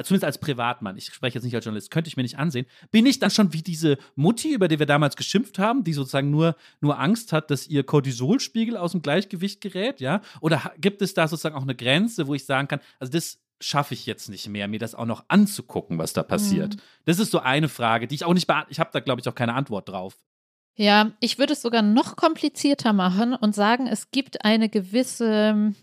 zumindest 0.04 0.24
als 0.24 0.38
Privatmann, 0.38 0.98
ich 0.98 1.06
spreche 1.06 1.36
jetzt 1.36 1.44
nicht 1.44 1.54
als 1.54 1.64
Journalist, 1.64 1.90
könnte 1.90 2.08
ich 2.08 2.18
mir 2.18 2.22
nicht 2.22 2.38
ansehen, 2.38 2.66
bin 2.90 3.06
ich 3.06 3.18
dann 3.18 3.30
schon 3.30 3.54
wie 3.54 3.62
diese 3.62 3.96
Mutti, 4.14 4.52
über 4.52 4.68
die 4.68 4.78
wir 4.78 4.86
damals 4.86 5.16
geschimpft 5.16 5.58
haben, 5.58 5.84
die 5.84 5.94
sozusagen 5.94 6.30
nur, 6.30 6.54
nur 6.82 6.98
Angst 6.98 7.32
hat, 7.32 7.50
dass 7.50 7.66
ihr 7.66 7.82
Cortisolspiegel 7.82 8.76
aus 8.76 8.92
dem 8.92 9.00
Gleichgewicht 9.00 9.62
gerät, 9.62 10.00
ja? 10.00 10.20
Oder 10.42 10.72
gibt 10.78 11.00
es 11.00 11.14
da 11.14 11.26
sozusagen 11.26 11.54
auch 11.54 11.62
eine 11.62 11.74
Grenze, 11.74 12.26
wo 12.26 12.34
ich 12.34 12.44
sagen 12.44 12.68
kann, 12.68 12.80
also 12.98 13.10
das 13.10 13.38
schaffe 13.60 13.94
ich 13.94 14.06
jetzt 14.06 14.28
nicht 14.28 14.48
mehr, 14.48 14.68
mir 14.68 14.78
das 14.78 14.94
auch 14.94 15.04
noch 15.04 15.24
anzugucken, 15.28 15.98
was 15.98 16.12
da 16.12 16.22
passiert? 16.22 16.76
Mhm. 16.76 16.80
Das 17.04 17.18
ist 17.18 17.30
so 17.30 17.40
eine 17.40 17.68
Frage, 17.68 18.06
die 18.06 18.14
ich 18.14 18.24
auch 18.24 18.34
nicht 18.34 18.46
beantworte. 18.46 18.72
Ich 18.72 18.80
habe 18.80 18.90
da, 18.92 19.00
glaube 19.00 19.20
ich, 19.20 19.28
auch 19.28 19.34
keine 19.34 19.54
Antwort 19.54 19.88
drauf. 19.88 20.16
Ja, 20.76 21.12
ich 21.20 21.38
würde 21.38 21.52
es 21.52 21.62
sogar 21.62 21.82
noch 21.82 22.16
komplizierter 22.16 22.92
machen 22.92 23.34
und 23.34 23.54
sagen, 23.54 23.86
es 23.86 24.10
gibt 24.10 24.44
eine 24.44 24.68
gewisse, 24.68 25.74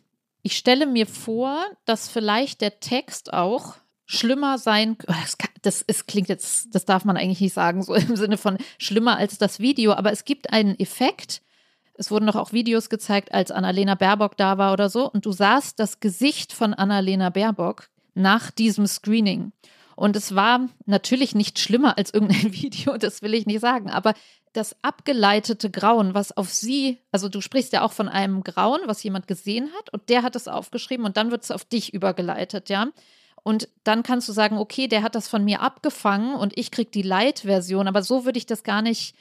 ich 0.41 0.57
stelle 0.57 0.87
mir 0.87 1.05
vor, 1.05 1.63
dass 1.85 2.09
vielleicht 2.09 2.61
der 2.61 2.79
Text 2.79 3.31
auch 3.31 3.75
schlimmer 4.05 4.57
sein, 4.57 4.97
das, 5.05 5.37
kann, 5.37 5.51
das 5.61 5.81
ist, 5.81 6.07
klingt 6.07 6.29
jetzt, 6.29 6.73
das 6.73 6.85
darf 6.85 7.05
man 7.05 7.17
eigentlich 7.17 7.41
nicht 7.41 7.53
sagen, 7.53 7.83
so 7.83 7.93
im 7.93 8.15
Sinne 8.15 8.37
von 8.37 8.57
schlimmer 8.79 9.17
als 9.17 9.37
das 9.37 9.59
Video, 9.59 9.93
aber 9.93 10.11
es 10.11 10.25
gibt 10.25 10.51
einen 10.51 10.79
Effekt, 10.79 11.41
es 11.97 12.11
wurden 12.11 12.27
doch 12.27 12.35
auch 12.35 12.53
Videos 12.53 12.89
gezeigt, 12.89 13.33
als 13.33 13.51
Annalena 13.51 13.95
Baerbock 13.95 14.37
da 14.37 14.57
war 14.57 14.73
oder 14.73 14.89
so. 14.89 15.09
Und 15.11 15.25
du 15.25 15.31
sahst 15.31 15.79
das 15.79 15.99
Gesicht 15.99 16.53
von 16.53 16.73
Annalena 16.73 17.29
Baerbock 17.29 17.89
nach 18.13 18.51
diesem 18.51 18.87
Screening. 18.87 19.51
Und 19.95 20.15
es 20.15 20.35
war 20.35 20.69
natürlich 20.85 21.33
nicht 21.33 21.57
schlimmer 21.57 21.97
als 21.97 22.13
irgendein 22.13 22.53
Video, 22.53 22.97
das 22.97 23.21
will 23.21 23.33
ich 23.33 23.47
nicht 23.47 23.61
sagen. 23.61 23.89
Aber 23.89 24.13
das 24.53 24.75
abgeleitete 24.83 25.69
Grauen, 25.69 26.13
was 26.13 26.35
auf 26.35 26.51
sie, 26.51 26.99
also 27.11 27.29
du 27.29 27.41
sprichst 27.41 27.73
ja 27.73 27.83
auch 27.83 27.91
von 27.91 28.07
einem 28.07 28.43
Grauen, 28.43 28.81
was 28.85 29.03
jemand 29.03 29.27
gesehen 29.27 29.69
hat, 29.77 29.91
und 29.91 30.09
der 30.09 30.23
hat 30.23 30.35
es 30.35 30.47
aufgeschrieben 30.47 31.05
und 31.05 31.17
dann 31.17 31.31
wird 31.31 31.43
es 31.43 31.51
auf 31.51 31.65
dich 31.65 31.93
übergeleitet, 31.93 32.69
ja. 32.69 32.87
Und 33.43 33.69
dann 33.83 34.03
kannst 34.03 34.27
du 34.27 34.33
sagen, 34.33 34.57
okay, 34.57 34.87
der 34.87 35.03
hat 35.03 35.15
das 35.15 35.27
von 35.27 35.43
mir 35.43 35.61
abgefangen 35.61 36.35
und 36.35 36.57
ich 36.57 36.69
krieg 36.71 36.91
die 36.91 37.01
Light-Version, 37.01 37.87
aber 37.87 38.03
so 38.03 38.25
würde 38.25 38.37
ich 38.37 38.45
das 38.45 38.63
gar 38.63 38.81
nicht 38.81 39.15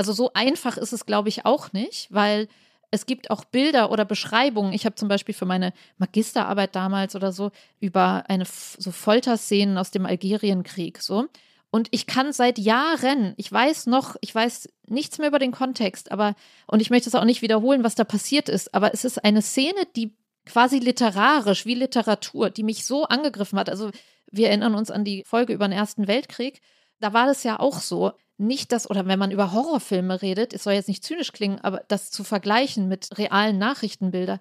also 0.00 0.14
so 0.14 0.30
einfach 0.32 0.78
ist 0.78 0.94
es, 0.94 1.04
glaube 1.04 1.28
ich, 1.28 1.44
auch 1.44 1.74
nicht, 1.74 2.08
weil 2.10 2.48
es 2.90 3.04
gibt 3.04 3.30
auch 3.30 3.44
Bilder 3.44 3.90
oder 3.90 4.06
Beschreibungen. 4.06 4.72
Ich 4.72 4.86
habe 4.86 4.94
zum 4.94 5.08
Beispiel 5.08 5.34
für 5.34 5.44
meine 5.44 5.74
Magisterarbeit 5.98 6.74
damals 6.74 7.14
oder 7.14 7.32
so 7.32 7.50
über 7.80 8.24
eine 8.28 8.46
so 8.46 8.92
Folterszenen 8.92 9.76
aus 9.76 9.90
dem 9.90 10.06
Algerienkrieg 10.06 11.02
so. 11.02 11.26
Und 11.70 11.88
ich 11.90 12.06
kann 12.06 12.32
seit 12.32 12.58
Jahren, 12.58 13.34
ich 13.36 13.52
weiß 13.52 13.88
noch, 13.88 14.16
ich 14.22 14.34
weiß 14.34 14.70
nichts 14.86 15.18
mehr 15.18 15.28
über 15.28 15.38
den 15.38 15.52
Kontext, 15.52 16.10
aber, 16.10 16.34
und 16.66 16.80
ich 16.80 16.88
möchte 16.88 17.10
es 17.10 17.14
auch 17.14 17.26
nicht 17.26 17.42
wiederholen, 17.42 17.84
was 17.84 17.94
da 17.94 18.04
passiert 18.04 18.48
ist, 18.48 18.72
aber 18.72 18.94
es 18.94 19.04
ist 19.04 19.22
eine 19.22 19.42
Szene, 19.42 19.82
die 19.96 20.16
quasi 20.46 20.78
literarisch, 20.78 21.66
wie 21.66 21.74
Literatur, 21.74 22.48
die 22.48 22.62
mich 22.62 22.86
so 22.86 23.04
angegriffen 23.04 23.58
hat. 23.58 23.68
Also 23.68 23.90
wir 24.30 24.48
erinnern 24.48 24.74
uns 24.74 24.90
an 24.90 25.04
die 25.04 25.24
Folge 25.26 25.52
über 25.52 25.68
den 25.68 25.76
Ersten 25.76 26.08
Weltkrieg. 26.08 26.62
Da 27.00 27.12
war 27.12 27.26
das 27.26 27.44
ja 27.44 27.60
auch 27.60 27.80
so 27.80 28.12
nicht 28.40 28.72
das, 28.72 28.88
oder 28.88 29.06
wenn 29.06 29.18
man 29.18 29.30
über 29.30 29.52
Horrorfilme 29.52 30.22
redet, 30.22 30.52
es 30.52 30.64
soll 30.64 30.72
jetzt 30.72 30.88
nicht 30.88 31.04
zynisch 31.04 31.32
klingen, 31.32 31.60
aber 31.60 31.82
das 31.88 32.10
zu 32.10 32.24
vergleichen 32.24 32.88
mit 32.88 33.16
realen 33.18 33.58
Nachrichtenbildern. 33.58 34.40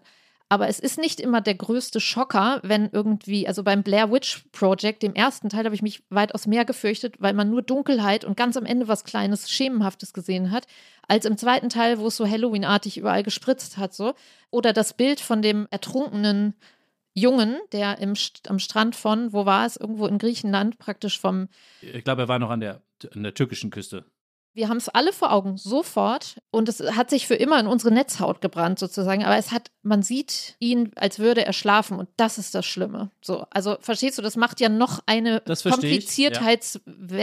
Aber 0.51 0.67
es 0.67 0.79
ist 0.79 0.97
nicht 0.97 1.19
immer 1.19 1.41
der 1.41 1.53
größte 1.53 1.99
Schocker, 1.99 2.59
wenn 2.63 2.89
irgendwie, 2.91 3.47
also 3.47 3.61
beim 3.61 3.83
Blair 3.83 4.11
Witch 4.11 4.45
Project, 4.51 5.03
dem 5.03 5.13
ersten 5.13 5.49
Teil, 5.49 5.65
habe 5.65 5.75
ich 5.75 5.83
mich 5.83 6.01
weitaus 6.09 6.47
mehr 6.47 6.65
gefürchtet, 6.65 7.15
weil 7.19 7.35
man 7.35 7.51
nur 7.51 7.61
Dunkelheit 7.61 8.25
und 8.25 8.35
ganz 8.35 8.57
am 8.57 8.65
Ende 8.65 8.87
was 8.87 9.03
Kleines, 9.03 9.51
Schemenhaftes 9.51 10.11
gesehen 10.11 10.49
hat, 10.49 10.65
als 11.07 11.25
im 11.25 11.37
zweiten 11.37 11.69
Teil, 11.69 11.99
wo 11.99 12.07
es 12.07 12.17
so 12.17 12.27
Halloween-artig 12.27 12.97
überall 12.97 13.21
gespritzt 13.21 13.77
hat, 13.77 13.93
so. 13.93 14.15
Oder 14.49 14.73
das 14.73 14.93
Bild 14.93 15.19
von 15.19 15.43
dem 15.43 15.67
ertrunkenen 15.69 16.55
Jungen, 17.13 17.57
der 17.71 17.99
im, 17.99 18.15
am 18.47 18.57
Strand 18.57 18.95
von, 18.95 19.31
wo 19.33 19.45
war 19.45 19.67
es, 19.67 19.77
irgendwo 19.77 20.07
in 20.07 20.17
Griechenland, 20.17 20.79
praktisch 20.79 21.19
vom. 21.19 21.47
Ich 21.81 22.03
glaube, 22.03 22.23
er 22.23 22.27
war 22.27 22.39
noch 22.39 22.49
an 22.49 22.61
der, 22.61 22.81
an 23.13 23.23
der 23.23 23.33
türkischen 23.33 23.69
Küste. 23.69 24.05
Wir 24.53 24.67
haben 24.67 24.77
es 24.77 24.89
alle 24.89 25.13
vor 25.13 25.31
Augen, 25.31 25.57
sofort. 25.57 26.37
Und 26.51 26.67
es 26.67 26.79
hat 26.81 27.11
sich 27.11 27.27
für 27.27 27.35
immer 27.35 27.59
in 27.59 27.67
unsere 27.67 27.93
Netzhaut 27.93 28.41
gebrannt, 28.41 28.79
sozusagen. 28.79 29.23
Aber 29.23 29.37
es 29.37 29.51
hat, 29.51 29.69
man 29.83 30.01
sieht 30.01 30.55
ihn, 30.59 30.91
als 30.95 31.19
würde 31.19 31.45
er 31.45 31.53
schlafen. 31.53 31.99
Und 31.99 32.09
das 32.17 32.39
ist 32.39 32.55
das 32.55 32.65
Schlimme. 32.65 33.11
So, 33.21 33.45
also 33.51 33.77
verstehst 33.79 34.17
du, 34.17 34.23
das 34.23 34.35
macht 34.35 34.59
ja 34.59 34.69
noch 34.69 35.01
eine 35.05 35.41
Kompliziertheitsschicht 35.41 36.81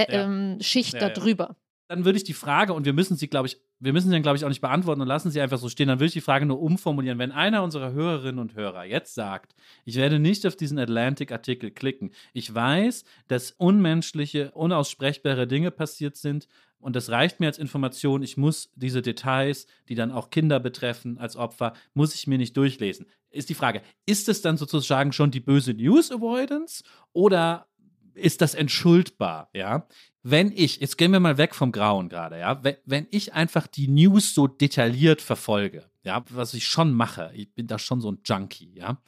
ja. 0.09 0.21
ähm, 0.25 0.59
ja, 0.61 1.09
darüber 1.11 1.57
dann 1.89 2.05
würde 2.05 2.19
ich 2.19 2.25
die 2.25 2.35
Frage, 2.35 2.73
und 2.73 2.85
wir 2.85 2.93
müssen 2.93 3.17
sie, 3.17 3.29
glaube 3.29 3.47
ich, 3.47 3.61
wir 3.79 3.93
müssen 3.93 4.09
sie 4.09 4.13
dann, 4.13 4.23
glaube 4.23 4.37
ich, 4.37 4.45
auch 4.45 4.49
nicht 4.49 4.61
beantworten 4.61 5.01
und 5.01 5.09
lassen 5.09 5.31
sie 5.31 5.41
einfach 5.41 5.59
so 5.59 5.69
stehen, 5.69 5.89
dann 5.89 5.99
würde 5.99 6.07
ich 6.07 6.13
die 6.13 6.21
Frage 6.21 6.47
nur 6.47 6.61
umformulieren. 6.61 7.19
Wenn 7.19 7.33
einer 7.33 7.63
unserer 7.63 7.93
Hörerinnen 7.93 8.39
und 8.39 8.55
Hörer 8.55 8.85
jetzt 8.85 9.15
sagt, 9.15 9.55
ich 9.85 9.97
werde 9.97 10.19
nicht 10.19 10.47
auf 10.47 10.57
diesen 10.57 10.79
Atlantic-Artikel 10.79 11.71
klicken, 11.71 12.11
ich 12.33 12.55
weiß, 12.55 13.05
dass 13.29 13.51
unmenschliche, 13.53 14.51
unaussprechbare 14.53 15.47
Dinge 15.47 15.71
passiert 15.71 16.17
sind 16.17 16.49
und 16.79 16.97
das 16.97 17.11
reicht 17.11 17.41
mir 17.41 17.47
als 17.47 17.59
Information, 17.59 18.23
ich 18.23 18.37
muss 18.37 18.71
diese 18.77 19.03
Details, 19.03 19.67
die 19.89 19.95
dann 19.95 20.11
auch 20.11 20.31
Kinder 20.31 20.61
betreffen 20.61 21.19
als 21.19 21.37
Opfer, 21.37 21.73
muss 21.95 22.15
ich 22.15 22.27
mir 22.27 22.39
nicht 22.39 22.57
durchlesen. 22.57 23.07
Ist 23.31 23.51
die 23.51 23.55
Frage, 23.55 23.83
ist 24.07 24.29
es 24.29 24.41
dann 24.41 24.57
sozusagen 24.57 25.13
schon 25.13 25.31
die 25.31 25.41
böse 25.41 25.75
News 25.75 26.11
Avoidance 26.11 26.85
oder 27.13 27.67
ist 28.15 28.41
das 28.41 28.55
entschuldbar, 28.55 29.51
ja? 29.53 29.87
Wenn 30.29 30.51
ich, 30.51 30.81
jetzt 30.81 30.99
gehen 30.99 31.13
wir 31.13 31.21
mal 31.21 31.39
weg 31.39 31.55
vom 31.55 31.71
Grauen 31.71 32.09
gerade, 32.09 32.41
ja, 32.41 32.65
wenn, 32.65 32.75
wenn 32.85 33.07
ich 33.11 33.35
einfach 33.35 33.69
die 33.69 33.87
News 33.87 34.35
so 34.35 34.49
detailliert 34.49 35.23
verfolge, 35.23 35.85
ja, 36.03 36.25
was 36.31 36.53
ich 36.55 36.67
schon 36.67 36.93
mache, 36.93 37.31
ich 37.35 37.55
bin 37.55 37.69
da 37.69 37.79
schon 37.79 38.01
so 38.01 38.11
ein 38.11 38.19
Junkie, 38.25 38.73
ja, 38.75 39.01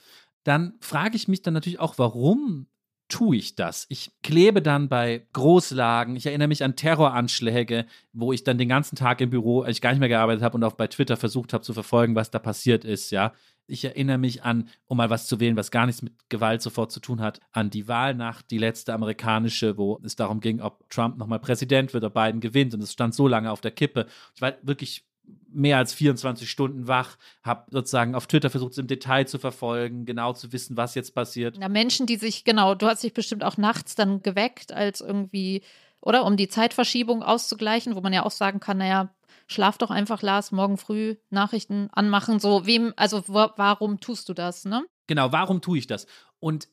dann 0.44 0.74
frage 0.80 1.16
ich 1.16 1.26
mich 1.26 1.42
dann 1.42 1.54
natürlich 1.54 1.80
auch, 1.80 1.98
warum 1.98 2.68
tue 3.08 3.36
ich 3.36 3.56
das? 3.56 3.86
Ich 3.88 4.12
klebe 4.22 4.62
dann 4.62 4.88
bei 4.88 5.26
Großlagen. 5.32 6.14
Ich 6.14 6.26
erinnere 6.26 6.48
mich 6.48 6.62
an 6.62 6.76
Terroranschläge, 6.76 7.86
wo 8.12 8.32
ich 8.32 8.44
dann 8.44 8.58
den 8.58 8.68
ganzen 8.68 8.96
Tag 8.96 9.20
im 9.20 9.30
Büro 9.30 9.62
eigentlich 9.62 9.80
gar 9.80 9.90
nicht 9.90 10.00
mehr 10.00 10.08
gearbeitet 10.08 10.44
habe 10.44 10.56
und 10.56 10.64
auch 10.64 10.74
bei 10.74 10.86
Twitter 10.86 11.16
versucht 11.16 11.52
habe 11.52 11.64
zu 11.64 11.72
verfolgen, 11.72 12.14
was 12.14 12.30
da 12.30 12.38
passiert 12.38 12.84
ist, 12.84 13.10
ja. 13.10 13.32
Ich 13.68 13.84
erinnere 13.84 14.18
mich 14.18 14.42
an, 14.42 14.68
um 14.86 14.96
mal 14.96 15.10
was 15.10 15.26
zu 15.26 15.40
wählen, 15.40 15.56
was 15.56 15.70
gar 15.70 15.86
nichts 15.86 16.02
mit 16.02 16.14
Gewalt 16.30 16.62
sofort 16.62 16.90
zu 16.90 17.00
tun 17.00 17.20
hat, 17.20 17.40
an 17.52 17.70
die 17.70 17.86
Wahlnacht, 17.86 18.50
die 18.50 18.58
letzte 18.58 18.94
amerikanische, 18.94 19.76
wo 19.76 20.00
es 20.02 20.16
darum 20.16 20.40
ging, 20.40 20.60
ob 20.60 20.88
Trump 20.88 21.18
nochmal 21.18 21.38
Präsident 21.38 21.92
wird, 21.92 22.02
ob 22.02 22.14
Biden 22.14 22.40
gewinnt. 22.40 22.74
Und 22.74 22.82
es 22.82 22.92
stand 22.92 23.14
so 23.14 23.28
lange 23.28 23.52
auf 23.52 23.60
der 23.60 23.70
Kippe. 23.70 24.06
Ich 24.34 24.40
war 24.40 24.54
wirklich 24.62 25.04
mehr 25.50 25.78
als 25.78 25.94
24 25.94 26.48
Stunden 26.50 26.88
wach, 26.88 27.16
habe 27.42 27.66
sozusagen 27.70 28.14
auf 28.14 28.26
Twitter 28.26 28.50
versucht, 28.50 28.72
es 28.72 28.78
im 28.78 28.86
Detail 28.86 29.26
zu 29.26 29.38
verfolgen, 29.38 30.04
genau 30.04 30.32
zu 30.32 30.52
wissen, 30.52 30.76
was 30.76 30.94
jetzt 30.94 31.14
passiert. 31.14 31.56
Na, 31.58 31.68
Menschen, 31.68 32.06
die 32.06 32.16
sich, 32.16 32.44
genau, 32.44 32.74
du 32.74 32.86
hast 32.86 33.02
dich 33.02 33.14
bestimmt 33.14 33.44
auch 33.44 33.56
nachts 33.56 33.94
dann 33.94 34.22
geweckt, 34.22 34.72
als 34.72 35.00
irgendwie, 35.00 35.62
oder 36.00 36.24
um 36.24 36.36
die 36.36 36.48
Zeitverschiebung 36.48 37.22
auszugleichen, 37.22 37.94
wo 37.94 38.00
man 38.00 38.12
ja 38.12 38.24
auch 38.24 38.30
sagen 38.30 38.60
kann, 38.60 38.78
naja, 38.78 39.10
schlaf 39.48 39.78
doch 39.78 39.90
einfach, 39.90 40.22
Lars, 40.22 40.52
morgen 40.52 40.76
früh 40.76 41.16
Nachrichten 41.30 41.88
anmachen. 41.92 42.38
So, 42.38 42.66
wem, 42.66 42.92
also 42.96 43.24
warum 43.26 43.98
tust 43.98 44.28
du 44.28 44.34
das, 44.34 44.64
ne? 44.64 44.84
Genau, 45.06 45.32
warum 45.32 45.60
tue 45.60 45.78
ich 45.78 45.86
das? 45.86 46.06
Und 46.38 46.68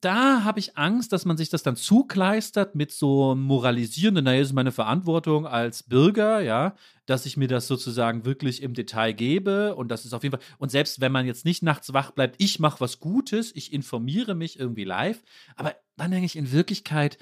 da 0.00 0.44
habe 0.44 0.60
ich 0.60 0.76
Angst, 0.76 1.12
dass 1.12 1.24
man 1.24 1.36
sich 1.36 1.48
das 1.48 1.62
dann 1.62 1.76
zukleistert 1.76 2.74
mit 2.74 2.92
so 2.92 3.34
moralisierenden, 3.34 4.24
naja, 4.24 4.42
ist 4.42 4.52
meine 4.52 4.72
Verantwortung 4.72 5.46
als 5.46 5.82
Bürger, 5.82 6.40
ja, 6.40 6.74
dass 7.06 7.26
ich 7.26 7.36
mir 7.36 7.48
das 7.48 7.66
sozusagen 7.66 8.24
wirklich 8.24 8.62
im 8.62 8.74
Detail 8.74 9.12
gebe 9.12 9.74
und 9.74 9.88
das 9.88 10.04
ist 10.04 10.12
auf 10.12 10.22
jeden 10.22 10.38
Fall, 10.38 10.46
und 10.58 10.70
selbst 10.70 11.00
wenn 11.00 11.12
man 11.12 11.26
jetzt 11.26 11.44
nicht 11.44 11.62
nachts 11.62 11.92
wach 11.92 12.10
bleibt, 12.10 12.36
ich 12.38 12.58
mache 12.60 12.80
was 12.80 13.00
Gutes, 13.00 13.54
ich 13.54 13.72
informiere 13.72 14.34
mich 14.34 14.58
irgendwie 14.58 14.84
live, 14.84 15.22
aber 15.56 15.74
dann 15.96 16.10
denke 16.10 16.26
ich 16.26 16.36
in 16.36 16.52
Wirklichkeit, 16.52 17.16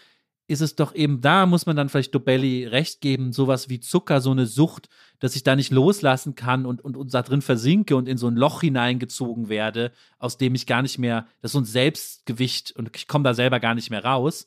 ist 0.47 0.61
es 0.61 0.77
doch 0.77 0.95
eben, 0.95 1.21
da 1.21 1.47
muss 1.47 1.67
man 1.67 1.77
dann 1.77 1.89
vielleicht 1.89 2.15
Dobelli 2.15 2.67
recht 2.67 3.01
geben, 3.01 3.33
sowas 3.33 3.69
wie 3.69 3.81
Zucker, 3.81 4.21
so 4.21 4.31
eine 4.31 4.47
Sucht, 4.47 4.89
dass 5.19 5.37
ich 5.37 5.43
da 5.43 5.57
nicht 5.57 5.73
loslassen 5.73 6.35
kann 6.35 6.67
und, 6.67 6.85
und, 6.85 6.97
und 6.97 7.15
da 7.15 7.23
drin 7.23 7.41
versinke 7.41 7.97
und 7.97 8.09
in 8.09 8.19
so 8.19 8.29
ein 8.29 8.37
Loch 8.37 8.61
hineingezogen 8.61 9.49
werde, 9.49 9.91
aus 10.19 10.37
dem 10.37 10.55
ich 10.55 10.67
gar 10.67 10.83
nicht 10.83 10.99
mehr, 10.99 11.27
das 11.41 11.51
ist 11.51 11.53
so 11.53 11.61
ein 11.61 11.65
Selbstgewicht 11.65 12.73
und 12.73 12.95
ich 12.95 13.09
komme 13.09 13.25
da 13.25 13.33
selber 13.33 13.59
gar 13.59 13.75
nicht 13.75 13.91
mehr 13.91 14.05
raus. 14.05 14.47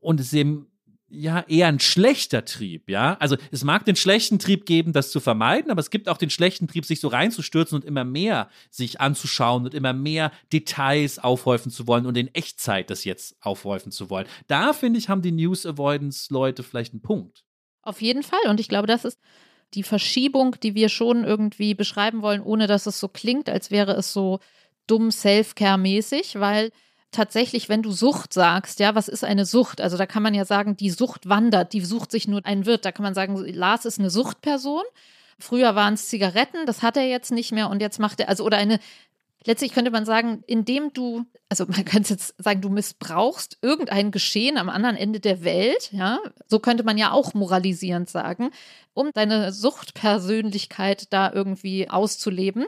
Und 0.00 0.18
es 0.18 0.32
eben 0.32 0.66
ja 1.08 1.44
eher 1.48 1.68
ein 1.68 1.80
schlechter 1.80 2.44
Trieb, 2.44 2.90
ja. 2.90 3.16
Also 3.20 3.36
es 3.50 3.64
mag 3.64 3.84
den 3.84 3.96
schlechten 3.96 4.38
Trieb 4.38 4.66
geben, 4.66 4.92
das 4.92 5.10
zu 5.10 5.20
vermeiden, 5.20 5.70
aber 5.70 5.80
es 5.80 5.90
gibt 5.90 6.08
auch 6.08 6.16
den 6.16 6.30
schlechten 6.30 6.66
Trieb, 6.68 6.84
sich 6.84 7.00
so 7.00 7.08
reinzustürzen 7.08 7.76
und 7.76 7.84
immer 7.84 8.04
mehr 8.04 8.48
sich 8.70 9.00
anzuschauen 9.00 9.64
und 9.64 9.74
immer 9.74 9.92
mehr 9.92 10.32
Details 10.52 11.18
aufhäufen 11.18 11.70
zu 11.70 11.86
wollen 11.86 12.06
und 12.06 12.16
in 12.16 12.34
Echtzeit 12.34 12.90
das 12.90 13.04
jetzt 13.04 13.36
aufhäufen 13.40 13.92
zu 13.92 14.10
wollen. 14.10 14.26
Da 14.48 14.72
finde 14.72 14.98
ich, 14.98 15.08
haben 15.08 15.22
die 15.22 15.32
News 15.32 15.64
Avoidance 15.64 16.32
Leute 16.32 16.62
vielleicht 16.62 16.92
einen 16.92 17.02
Punkt. 17.02 17.44
Auf 17.82 18.02
jeden 18.02 18.24
Fall. 18.24 18.48
Und 18.48 18.58
ich 18.58 18.68
glaube, 18.68 18.88
das 18.88 19.04
ist 19.04 19.20
die 19.74 19.84
Verschiebung, 19.84 20.56
die 20.62 20.74
wir 20.74 20.88
schon 20.88 21.24
irgendwie 21.24 21.74
beschreiben 21.74 22.22
wollen, 22.22 22.42
ohne 22.42 22.66
dass 22.66 22.86
es 22.86 22.98
so 22.98 23.08
klingt, 23.08 23.48
als 23.48 23.70
wäre 23.70 23.92
es 23.92 24.12
so 24.12 24.40
dumm 24.86 25.10
Self-Care-mäßig, 25.10 26.38
weil 26.38 26.70
tatsächlich, 27.16 27.68
wenn 27.68 27.82
du 27.82 27.90
Sucht 27.90 28.32
sagst, 28.32 28.78
ja, 28.78 28.94
was 28.94 29.08
ist 29.08 29.24
eine 29.24 29.44
Sucht? 29.44 29.80
Also 29.80 29.96
da 29.96 30.06
kann 30.06 30.22
man 30.22 30.34
ja 30.34 30.44
sagen, 30.44 30.76
die 30.76 30.90
Sucht 30.90 31.28
wandert, 31.28 31.72
die 31.72 31.80
sucht 31.80 32.10
sich 32.10 32.28
nur 32.28 32.44
einen 32.44 32.66
Wirt. 32.66 32.84
Da 32.84 32.92
kann 32.92 33.02
man 33.02 33.14
sagen, 33.14 33.36
Lars 33.36 33.84
ist 33.84 33.98
eine 33.98 34.10
Suchtperson. 34.10 34.84
Früher 35.38 35.74
waren 35.74 35.94
es 35.94 36.08
Zigaretten, 36.08 36.64
das 36.66 36.82
hat 36.82 36.96
er 36.96 37.06
jetzt 37.06 37.30
nicht 37.30 37.52
mehr 37.52 37.68
und 37.68 37.80
jetzt 37.80 37.98
macht 37.98 38.20
er, 38.20 38.28
also 38.28 38.44
oder 38.44 38.56
eine, 38.56 38.80
letztlich 39.44 39.72
könnte 39.72 39.90
man 39.90 40.06
sagen, 40.06 40.42
indem 40.46 40.92
du, 40.94 41.24
also 41.48 41.66
man 41.66 41.84
könnte 41.84 42.14
jetzt 42.14 42.34
sagen, 42.42 42.62
du 42.62 42.70
missbrauchst 42.70 43.58
irgendein 43.60 44.10
Geschehen 44.10 44.56
am 44.56 44.70
anderen 44.70 44.96
Ende 44.96 45.20
der 45.20 45.44
Welt, 45.44 45.90
ja, 45.92 46.18
so 46.46 46.58
könnte 46.58 46.84
man 46.84 46.96
ja 46.96 47.12
auch 47.12 47.34
moralisierend 47.34 48.08
sagen, 48.08 48.50
um 48.94 49.10
deine 49.12 49.52
Suchtpersönlichkeit 49.52 51.12
da 51.12 51.30
irgendwie 51.30 51.90
auszuleben. 51.90 52.64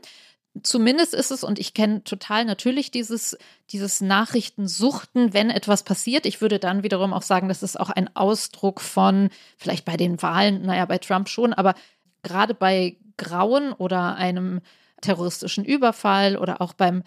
Zumindest 0.63 1.15
ist 1.15 1.31
es, 1.31 1.45
und 1.45 1.59
ich 1.59 1.75
kenne 1.75 2.05
total 2.05 2.45
natürlich 2.45 2.91
dieses, 2.91 3.37
dieses 3.71 4.01
Nachrichtensuchten, 4.01 5.35
wenn 5.35 5.51
etwas 5.51 5.83
passiert. 5.83 6.27
Ich 6.27 6.41
würde 6.41 6.59
dann 6.59 6.83
wiederum 6.83 7.13
auch 7.13 7.23
sagen, 7.23 7.49
das 7.49 7.63
ist 7.63 7.79
auch 7.79 7.91
ein 7.91 8.15
Ausdruck 8.17 8.81
von, 8.81 9.31
vielleicht 9.57 9.85
bei 9.85 9.97
den 9.97 10.21
Wahlen, 10.23 10.63
naja, 10.63 10.85
bei 10.87 10.99
Trump 10.99 11.29
schon, 11.29 11.53
aber 11.53 11.75
gerade 12.23 12.55
bei 12.55 12.97
Grauen 13.17 13.73
oder 13.73 14.17
einem 14.17 14.61
terroristischen 15.01 15.65
Überfall 15.65 16.37
oder 16.37 16.61
auch 16.61 16.73
beim 16.73 17.03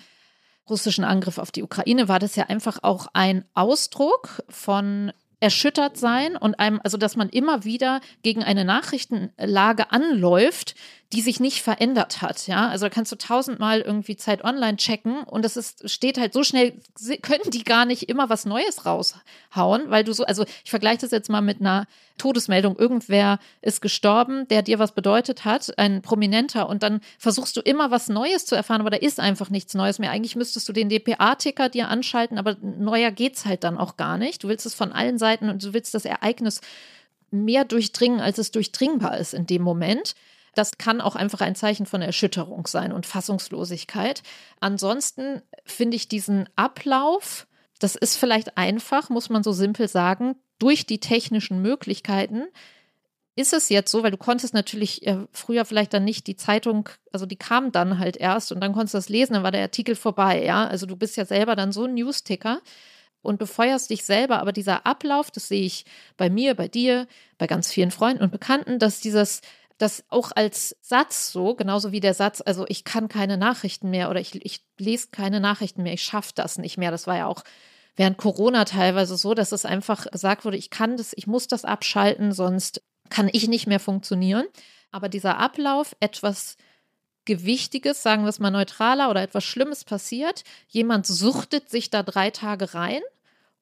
russischen 0.69 1.03
Angriff 1.03 1.37
auf 1.37 1.51
die 1.51 1.63
Ukraine 1.63 2.07
war 2.07 2.19
das 2.19 2.35
ja 2.35 2.45
einfach 2.45 2.79
auch 2.83 3.07
ein 3.13 3.45
Ausdruck 3.53 4.43
von 4.47 5.11
erschüttert 5.41 5.97
sein 5.97 6.37
und 6.37 6.59
einem, 6.59 6.79
also 6.83 6.97
dass 6.97 7.15
man 7.15 7.27
immer 7.29 7.63
wieder 7.63 7.99
gegen 8.21 8.43
eine 8.43 8.63
Nachrichtenlage 8.63 9.91
anläuft, 9.91 10.75
die 11.13 11.21
sich 11.21 11.39
nicht 11.39 11.61
verändert 11.61 12.21
hat. 12.21 12.47
Ja, 12.47 12.69
also 12.69 12.85
da 12.85 12.89
kannst 12.89 13.11
du 13.11 13.17
tausendmal 13.17 13.81
irgendwie 13.81 14.15
Zeit 14.15 14.43
online 14.43 14.77
checken 14.77 15.23
und 15.23 15.43
es 15.43 15.57
ist, 15.57 15.89
steht 15.89 16.17
halt 16.17 16.33
so 16.33 16.43
schnell, 16.43 16.73
können 17.21 17.51
die 17.51 17.63
gar 17.63 17.85
nicht 17.85 18.07
immer 18.07 18.29
was 18.29 18.45
Neues 18.45 18.85
raushauen, 18.85 19.89
weil 19.89 20.03
du 20.03 20.13
so, 20.13 20.23
also 20.25 20.45
ich 20.63 20.69
vergleiche 20.69 20.99
das 21.01 21.11
jetzt 21.11 21.29
mal 21.29 21.41
mit 21.41 21.59
einer 21.59 21.85
Todesmeldung. 22.17 22.77
Irgendwer 22.77 23.39
ist 23.61 23.81
gestorben, 23.81 24.47
der 24.47 24.61
dir 24.61 24.79
was 24.79 24.93
bedeutet 24.93 25.43
hat, 25.43 25.77
ein 25.77 26.01
Prominenter, 26.01 26.69
und 26.69 26.83
dann 26.83 27.01
versuchst 27.17 27.57
du 27.57 27.61
immer 27.61 27.91
was 27.91 28.07
Neues 28.07 28.45
zu 28.45 28.55
erfahren, 28.55 28.81
aber 28.81 28.91
da 28.91 28.97
ist 28.97 29.19
einfach 29.19 29.49
nichts 29.49 29.73
Neues 29.73 29.99
mehr. 29.99 30.11
Eigentlich 30.11 30.35
müsstest 30.35 30.69
du 30.69 30.73
den 30.73 30.87
DPA-Ticker 30.87 31.67
dir 31.67 31.89
anschalten, 31.89 32.37
aber 32.37 32.55
neuer 32.61 33.11
geht's 33.11 33.45
halt 33.45 33.63
dann 33.63 33.77
auch 33.77 33.97
gar 33.97 34.17
nicht. 34.17 34.43
Du 34.43 34.47
willst 34.47 34.65
es 34.65 34.75
von 34.75 34.93
allen 34.93 35.17
Seiten 35.17 35.49
und 35.49 35.63
du 35.63 35.73
willst 35.73 35.93
das 35.93 36.05
Ereignis 36.05 36.61
mehr 37.31 37.65
durchdringen, 37.65 38.21
als 38.21 38.37
es 38.37 38.51
durchdringbar 38.51 39.17
ist 39.17 39.33
in 39.33 39.47
dem 39.47 39.61
Moment. 39.61 40.15
Das 40.53 40.77
kann 40.77 41.01
auch 41.01 41.15
einfach 41.15 41.41
ein 41.41 41.55
Zeichen 41.55 41.85
von 41.85 42.01
Erschütterung 42.01 42.67
sein 42.67 42.91
und 42.91 43.05
Fassungslosigkeit. 43.05 44.21
Ansonsten 44.59 45.41
finde 45.65 45.95
ich 45.95 46.07
diesen 46.07 46.49
Ablauf, 46.55 47.47
das 47.79 47.95
ist 47.95 48.17
vielleicht 48.17 48.57
einfach, 48.57 49.09
muss 49.09 49.29
man 49.29 49.43
so 49.43 49.53
simpel 49.53 49.87
sagen, 49.87 50.35
durch 50.59 50.85
die 50.85 50.99
technischen 50.99 51.61
Möglichkeiten 51.61 52.43
ist 53.35 53.53
es 53.53 53.69
jetzt 53.69 53.91
so, 53.91 54.03
weil 54.03 54.11
du 54.11 54.17
konntest 54.17 54.53
natürlich 54.53 55.07
äh, 55.07 55.25
früher 55.31 55.65
vielleicht 55.65 55.93
dann 55.93 56.03
nicht 56.03 56.27
die 56.27 56.35
Zeitung, 56.35 56.89
also 57.11 57.25
die 57.25 57.37
kam 57.37 57.71
dann 57.71 57.97
halt 57.97 58.17
erst 58.17 58.51
und 58.51 58.59
dann 58.59 58.73
konntest 58.73 58.93
du 58.93 58.97
das 58.97 59.09
lesen, 59.09 59.33
dann 59.33 59.43
war 59.43 59.51
der 59.51 59.61
Artikel 59.61 59.95
vorbei, 59.95 60.43
ja. 60.43 60.67
Also 60.67 60.85
du 60.85 60.95
bist 60.95 61.15
ja 61.17 61.25
selber 61.25 61.55
dann 61.55 61.71
so 61.71 61.85
ein 61.85 61.93
Newsticker 61.93 62.61
und 63.21 63.39
befeuerst 63.39 63.89
dich 63.89 64.03
selber, 64.03 64.39
aber 64.39 64.51
dieser 64.51 64.85
Ablauf, 64.85 65.31
das 65.31 65.47
sehe 65.47 65.63
ich 65.63 65.85
bei 66.17 66.29
mir, 66.29 66.55
bei 66.55 66.67
dir, 66.67 67.07
bei 67.37 67.47
ganz 67.47 67.71
vielen 67.71 67.91
Freunden 67.91 68.23
und 68.23 68.31
Bekannten, 68.31 68.79
dass 68.79 68.99
dieses 68.99 69.41
das 69.81 70.03
auch 70.09 70.31
als 70.35 70.75
Satz 70.81 71.31
so, 71.31 71.55
genauso 71.55 71.91
wie 71.91 71.99
der 71.99 72.13
Satz, 72.13 72.41
also 72.45 72.65
ich 72.67 72.83
kann 72.83 73.07
keine 73.07 73.37
Nachrichten 73.37 73.89
mehr 73.89 74.09
oder 74.09 74.19
ich, 74.19 74.35
ich 74.45 74.63
lese 74.77 75.07
keine 75.11 75.39
Nachrichten 75.39 75.83
mehr, 75.83 75.93
ich 75.93 76.03
schaffe 76.03 76.33
das 76.35 76.57
nicht 76.57 76.77
mehr. 76.77 76.91
Das 76.91 77.07
war 77.07 77.17
ja 77.17 77.25
auch 77.25 77.43
während 77.95 78.17
Corona 78.17 78.65
teilweise 78.65 79.17
so, 79.17 79.33
dass 79.33 79.51
es 79.51 79.65
einfach 79.65 80.05
gesagt 80.11 80.45
wurde, 80.45 80.57
ich 80.57 80.69
kann 80.69 80.97
das, 80.97 81.13
ich 81.15 81.27
muss 81.27 81.47
das 81.47 81.65
abschalten, 81.65 82.31
sonst 82.31 82.81
kann 83.09 83.29
ich 83.31 83.47
nicht 83.47 83.67
mehr 83.67 83.79
funktionieren. 83.79 84.45
Aber 84.91 85.09
dieser 85.09 85.37
Ablauf, 85.37 85.95
etwas 85.99 86.57
Gewichtiges, 87.25 88.03
sagen 88.03 88.23
wir 88.23 88.29
es 88.29 88.39
mal 88.39 88.51
neutraler 88.51 89.09
oder 89.09 89.21
etwas 89.21 89.43
Schlimmes 89.43 89.83
passiert, 89.83 90.43
jemand 90.67 91.05
suchtet 91.07 91.69
sich 91.69 91.89
da 91.89 92.03
drei 92.03 92.29
Tage 92.29 92.73
rein 92.73 93.01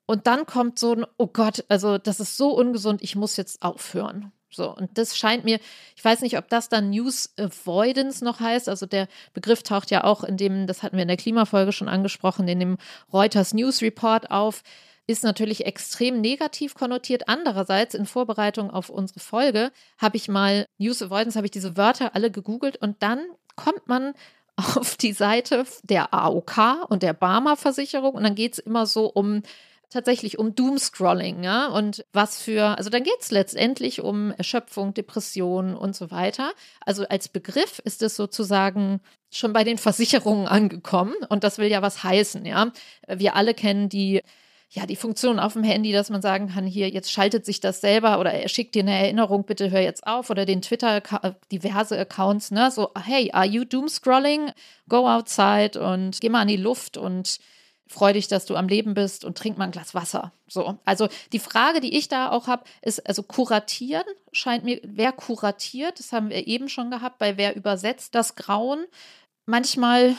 und 0.05 0.27
dann 0.27 0.45
kommt 0.45 0.79
so 0.79 0.93
ein, 0.93 1.05
oh 1.17 1.27
Gott, 1.27 1.65
also 1.67 1.97
das 1.97 2.19
ist 2.19 2.35
so 2.35 2.49
ungesund, 2.55 3.01
ich 3.03 3.15
muss 3.15 3.37
jetzt 3.37 3.61
aufhören. 3.61 4.31
So, 4.51 4.75
und 4.75 4.97
das 4.97 5.15
scheint 5.17 5.45
mir, 5.45 5.59
ich 5.95 6.03
weiß 6.03 6.21
nicht, 6.21 6.37
ob 6.37 6.49
das 6.49 6.69
dann 6.69 6.89
News 6.89 7.33
Avoidance 7.37 8.23
noch 8.23 8.39
heißt. 8.39 8.67
Also 8.67 8.85
der 8.85 9.07
Begriff 9.33 9.63
taucht 9.63 9.91
ja 9.91 10.03
auch 10.03 10.23
in 10.23 10.37
dem, 10.37 10.65
das 10.67 10.81
hatten 10.81 10.95
wir 10.97 11.03
in 11.03 11.07
der 11.07 11.17
Klimafolge 11.17 11.71
schon 11.71 11.87
angesprochen, 11.87 12.47
in 12.47 12.59
dem 12.59 12.77
Reuters 13.13 13.53
News 13.53 13.81
Report 13.81 14.31
auf, 14.31 14.63
ist 15.09 15.23
natürlich 15.23 15.65
extrem 15.65 16.21
negativ 16.21 16.75
konnotiert. 16.75 17.27
Andererseits, 17.27 17.95
in 17.95 18.05
Vorbereitung 18.05 18.69
auf 18.69 18.89
unsere 18.89 19.19
Folge, 19.19 19.71
habe 19.97 20.17
ich 20.17 20.27
mal 20.27 20.65
News 20.77 21.01
Avoidance, 21.01 21.35
habe 21.35 21.47
ich 21.47 21.51
diese 21.51 21.77
Wörter 21.77 22.15
alle 22.15 22.29
gegoogelt 22.29 22.77
und 22.77 23.01
dann 23.01 23.19
kommt 23.55 23.87
man 23.87 24.13
auf 24.55 24.97
die 24.97 25.13
Seite 25.13 25.65
der 25.83 26.13
AOK 26.13 26.89
und 26.89 27.03
der 27.03 27.13
Barmer-Versicherung 27.13 28.13
und 28.13 28.23
dann 28.23 28.35
geht 28.35 28.53
es 28.53 28.59
immer 28.59 28.85
so 28.85 29.07
um 29.07 29.41
tatsächlich 29.89 30.37
um 30.37 30.55
Doomscrolling, 30.55 31.43
ja, 31.43 31.67
und 31.67 32.05
was 32.13 32.41
für, 32.41 32.77
also 32.77 32.89
dann 32.89 33.03
geht 33.03 33.19
es 33.19 33.31
letztendlich 33.31 34.01
um 34.01 34.31
Erschöpfung, 34.31 34.93
Depression 34.93 35.75
und 35.75 35.95
so 35.95 36.11
weiter. 36.11 36.51
Also 36.85 37.07
als 37.07 37.27
Begriff 37.27 37.79
ist 37.83 38.03
es 38.03 38.15
sozusagen 38.15 39.01
schon 39.31 39.53
bei 39.53 39.63
den 39.63 39.77
Versicherungen 39.77 40.47
angekommen 40.47 41.15
und 41.29 41.43
das 41.43 41.57
will 41.57 41.67
ja 41.67 41.81
was 41.81 42.03
heißen, 42.03 42.45
ja. 42.45 42.71
Wir 43.07 43.35
alle 43.35 43.53
kennen 43.53 43.89
die 43.89 44.21
ja, 44.71 44.85
die 44.85 44.95
Funktion 44.95 45.39
auf 45.39 45.53
dem 45.53 45.63
Handy, 45.63 45.91
dass 45.91 46.11
man 46.11 46.21
sagen 46.21 46.49
kann, 46.49 46.65
hier, 46.65 46.89
jetzt 46.89 47.11
schaltet 47.11 47.43
sich 47.43 47.59
das 47.59 47.81
selber 47.81 48.19
oder 48.19 48.31
er 48.31 48.49
schickt 48.49 48.75
dir 48.75 48.83
eine 48.83 48.95
Erinnerung, 48.95 49.43
bitte 49.43 49.71
hör 49.71 49.81
jetzt 49.81 50.05
auf 50.05 50.29
oder 50.29 50.45
den 50.45 50.61
Twitter, 50.61 51.01
diverse 51.51 51.97
Accounts, 51.97 52.51
ne, 52.51 52.69
so, 52.69 52.91
hey, 53.03 53.31
are 53.33 53.47
you 53.47 53.65
doomscrolling? 53.65 54.51
Go 54.87 55.09
outside 55.09 55.79
und 55.79 56.21
geh 56.21 56.29
mal 56.29 56.41
an 56.41 56.47
die 56.47 56.55
Luft 56.55 56.97
und 56.97 57.39
freu 57.89 58.13
dich, 58.13 58.27
dass 58.27 58.45
du 58.45 58.55
am 58.55 58.67
Leben 58.67 58.93
bist 58.93 59.25
und 59.25 59.37
trink 59.37 59.57
mal 59.57 59.65
ein 59.65 59.71
Glas 59.71 59.95
Wasser. 59.95 60.31
So, 60.47 60.77
also 60.85 61.09
die 61.33 61.39
Frage, 61.39 61.81
die 61.81 61.97
ich 61.97 62.07
da 62.07 62.29
auch 62.29 62.47
habe, 62.47 62.63
ist, 62.83 63.05
also 63.07 63.23
kuratieren 63.23 64.03
scheint 64.31 64.63
mir, 64.63 64.79
wer 64.83 65.11
kuratiert, 65.11 65.99
das 65.99 66.13
haben 66.13 66.29
wir 66.29 66.47
eben 66.47 66.69
schon 66.69 66.91
gehabt, 66.91 67.17
bei 67.17 67.35
wer 67.35 67.55
übersetzt 67.55 68.13
das 68.13 68.35
Grauen. 68.35 68.85
Manchmal 69.47 70.15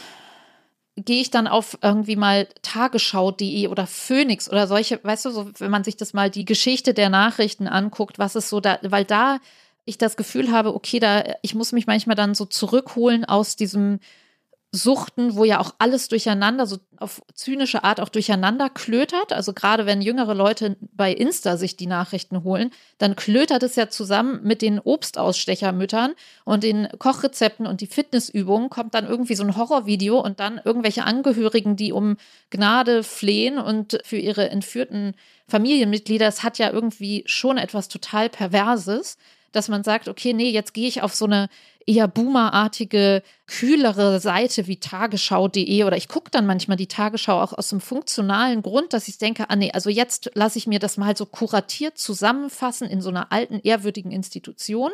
gehe 0.97 1.21
ich 1.21 1.31
dann 1.31 1.47
auf 1.47 1.79
irgendwie 1.81 2.17
mal 2.17 2.49
tagesschau.de 2.63 3.69
oder 3.69 3.87
Phoenix 3.87 4.51
oder 4.51 4.67
solche, 4.67 5.03
weißt 5.03 5.27
du, 5.27 5.31
so, 5.31 5.51
wenn 5.59 5.71
man 5.71 5.85
sich 5.85 5.97
das 5.97 6.13
mal 6.13 6.29
die 6.29 6.45
Geschichte 6.45 6.93
der 6.93 7.09
Nachrichten 7.09 7.69
anguckt, 7.69 8.19
was 8.19 8.35
ist 8.35 8.49
so 8.49 8.59
da, 8.59 8.81
weil 8.83 9.05
da 9.05 9.39
ich 9.85 9.97
das 9.97 10.17
Gefühl 10.17 10.51
habe, 10.51 10.75
okay, 10.75 10.99
da, 10.99 11.23
ich 11.43 11.55
muss 11.55 11.71
mich 11.71 11.87
manchmal 11.87 12.17
dann 12.17 12.35
so 12.35 12.47
zurückholen 12.47 13.25
aus 13.25 13.55
diesem 13.55 14.01
Suchten, 14.73 15.35
wo 15.35 15.45
ja 15.45 15.59
auch 15.59 15.75
alles 15.79 16.07
durcheinander, 16.07 16.65
so 16.65 16.79
auf 16.97 17.23
zynische 17.35 17.83
Art 17.83 18.01
auch 18.01 18.09
durcheinander 18.09 18.71
klötert. 18.71 19.33
Also 19.33 19.53
gerade 19.53 19.85
wenn 19.85 20.01
jüngere 20.01 20.33
Leute 20.35 20.77
bei 20.93 21.13
Insta 21.13 21.57
sich 21.57 21.77
die 21.77 21.89
Nachrichten 21.89 22.45
holen, 22.45 22.71
dann 22.99 23.17
klötert 23.17 23.65
es 23.65 23.75
ja 23.75 23.89
zusammen 23.89 24.41
mit 24.45 24.63
den 24.63 24.79
Obstausstechermüttern 24.79 26.13
und 26.45 26.63
den 26.63 26.89
Kochrezepten 26.99 27.67
und 27.67 27.81
die 27.81 27.89
Fitnessübungen, 27.89 28.71
kommt 28.71 28.95
dann 28.95 29.09
irgendwie 29.09 29.35
so 29.35 29.43
ein 29.43 29.57
Horrorvideo 29.57 30.21
und 30.21 30.39
dann 30.39 30.61
irgendwelche 30.65 31.03
Angehörigen, 31.03 31.75
die 31.75 31.93
um 31.93 32.17
Gnade 32.51 33.03
flehen 33.03 33.59
und 33.59 33.99
für 34.05 34.19
ihre 34.19 34.51
entführten 34.51 35.15
Familienmitglieder. 35.49 36.29
Es 36.29 36.45
hat 36.45 36.59
ja 36.59 36.71
irgendwie 36.71 37.25
schon 37.27 37.59
etwas 37.59 37.89
total 37.89 38.29
Perverses 38.29 39.17
dass 39.53 39.69
man 39.69 39.83
sagt, 39.83 40.09
okay, 40.09 40.33
nee, 40.33 40.51
jetzt 40.51 40.75
gehe 40.75 40.89
ich 40.89 41.03
auf 41.03 41.15
so 41.15 41.25
eine 41.25 41.49
eher 41.91 42.07
boomerartige, 42.07 43.23
kühlere 43.47 44.21
Seite 44.21 44.69
wie 44.69 44.79
tagesschau.de 44.79 45.83
oder 45.83 45.97
ich 45.97 46.07
gucke 46.07 46.31
dann 46.31 46.47
manchmal 46.47 46.77
die 46.77 46.87
Tagesschau 46.87 47.41
auch 47.41 47.53
aus 47.53 47.73
einem 47.73 47.81
funktionalen 47.81 48.63
Grund, 48.63 48.93
dass 48.93 49.09
ich 49.09 49.19
denke, 49.19 49.51
ah 49.51 49.57
nee, 49.57 49.73
also 49.73 49.91
jetzt 49.91 50.31
lasse 50.35 50.59
ich 50.59 50.69
mir 50.69 50.79
das 50.79 50.97
mal 50.97 51.17
so 51.17 51.27
kuratiert 51.27 51.99
zusammenfassen 51.99 52.89
in 52.89 53.01
so 53.01 53.09
einer 53.09 53.33
alten, 53.33 53.61
ehrwürdigen 53.65 54.13
Institution 54.13 54.93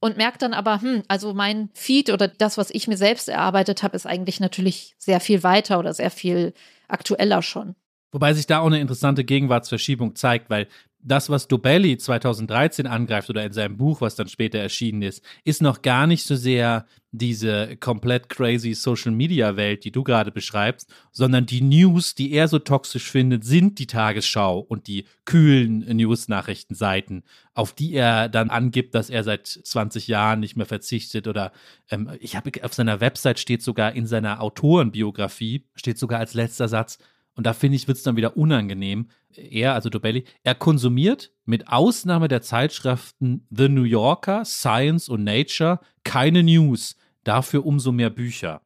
und 0.00 0.16
merke 0.16 0.38
dann 0.38 0.54
aber, 0.54 0.80
hm, 0.80 1.04
also 1.06 1.34
mein 1.34 1.70
Feed 1.72 2.10
oder 2.10 2.26
das, 2.26 2.58
was 2.58 2.70
ich 2.70 2.88
mir 2.88 2.96
selbst 2.96 3.28
erarbeitet 3.28 3.84
habe, 3.84 3.94
ist 3.94 4.06
eigentlich 4.06 4.40
natürlich 4.40 4.96
sehr 4.98 5.20
viel 5.20 5.44
weiter 5.44 5.78
oder 5.78 5.94
sehr 5.94 6.10
viel 6.10 6.52
aktueller 6.88 7.42
schon. 7.42 7.76
Wobei 8.10 8.34
sich 8.34 8.46
da 8.46 8.58
auch 8.58 8.66
eine 8.66 8.80
interessante 8.80 9.24
Gegenwartsverschiebung 9.24 10.16
zeigt, 10.16 10.50
weil 10.50 10.66
das, 11.04 11.28
was 11.28 11.48
Dobelli 11.48 11.98
2013 11.98 12.86
angreift 12.86 13.28
oder 13.30 13.44
in 13.44 13.52
seinem 13.52 13.76
Buch, 13.76 14.00
was 14.00 14.14
dann 14.14 14.28
später 14.28 14.58
erschienen 14.58 15.02
ist, 15.02 15.22
ist 15.44 15.62
noch 15.62 15.82
gar 15.82 16.06
nicht 16.06 16.24
so 16.24 16.34
sehr 16.34 16.86
diese 17.12 17.76
komplett 17.76 18.28
crazy 18.28 18.74
Social 18.74 19.12
Media 19.12 19.56
Welt, 19.56 19.84
die 19.84 19.92
du 19.92 20.02
gerade 20.02 20.32
beschreibst, 20.32 20.92
sondern 21.12 21.46
die 21.46 21.60
News, 21.60 22.16
die 22.16 22.32
er 22.32 22.48
so 22.48 22.58
toxisch 22.58 23.08
findet, 23.08 23.44
sind 23.44 23.78
die 23.78 23.86
Tagesschau 23.86 24.58
und 24.58 24.88
die 24.88 25.04
kühlen 25.24 25.80
News-Nachrichtenseiten, 25.96 27.22
auf 27.52 27.72
die 27.72 27.92
er 27.92 28.28
dann 28.28 28.50
angibt, 28.50 28.96
dass 28.96 29.10
er 29.10 29.22
seit 29.22 29.46
20 29.46 30.08
Jahren 30.08 30.40
nicht 30.40 30.56
mehr 30.56 30.66
verzichtet 30.66 31.28
oder 31.28 31.52
ähm, 31.88 32.10
ich 32.18 32.34
habe 32.34 32.50
auf 32.64 32.74
seiner 32.74 33.00
Website 33.00 33.38
steht 33.38 33.62
sogar 33.62 33.92
in 33.92 34.06
seiner 34.06 34.40
Autorenbiografie 34.40 35.66
steht 35.76 35.98
sogar 35.98 36.18
als 36.18 36.34
letzter 36.34 36.66
Satz 36.66 36.98
und 37.36 37.46
da 37.46 37.52
finde 37.52 37.76
ich, 37.76 37.88
wird 37.88 37.98
es 37.98 38.04
dann 38.04 38.16
wieder 38.16 38.36
unangenehm. 38.36 39.08
Er, 39.34 39.74
also 39.74 39.90
Dobelli, 39.90 40.24
er 40.44 40.54
konsumiert 40.54 41.32
mit 41.44 41.68
Ausnahme 41.68 42.28
der 42.28 42.42
Zeitschriften 42.42 43.46
The 43.50 43.68
New 43.68 43.82
Yorker, 43.82 44.44
Science 44.44 45.08
und 45.08 45.24
Nature 45.24 45.80
keine 46.04 46.42
News, 46.42 46.96
dafür 47.24 47.66
umso 47.66 47.90
mehr 47.90 48.10
Bücher. 48.10 48.62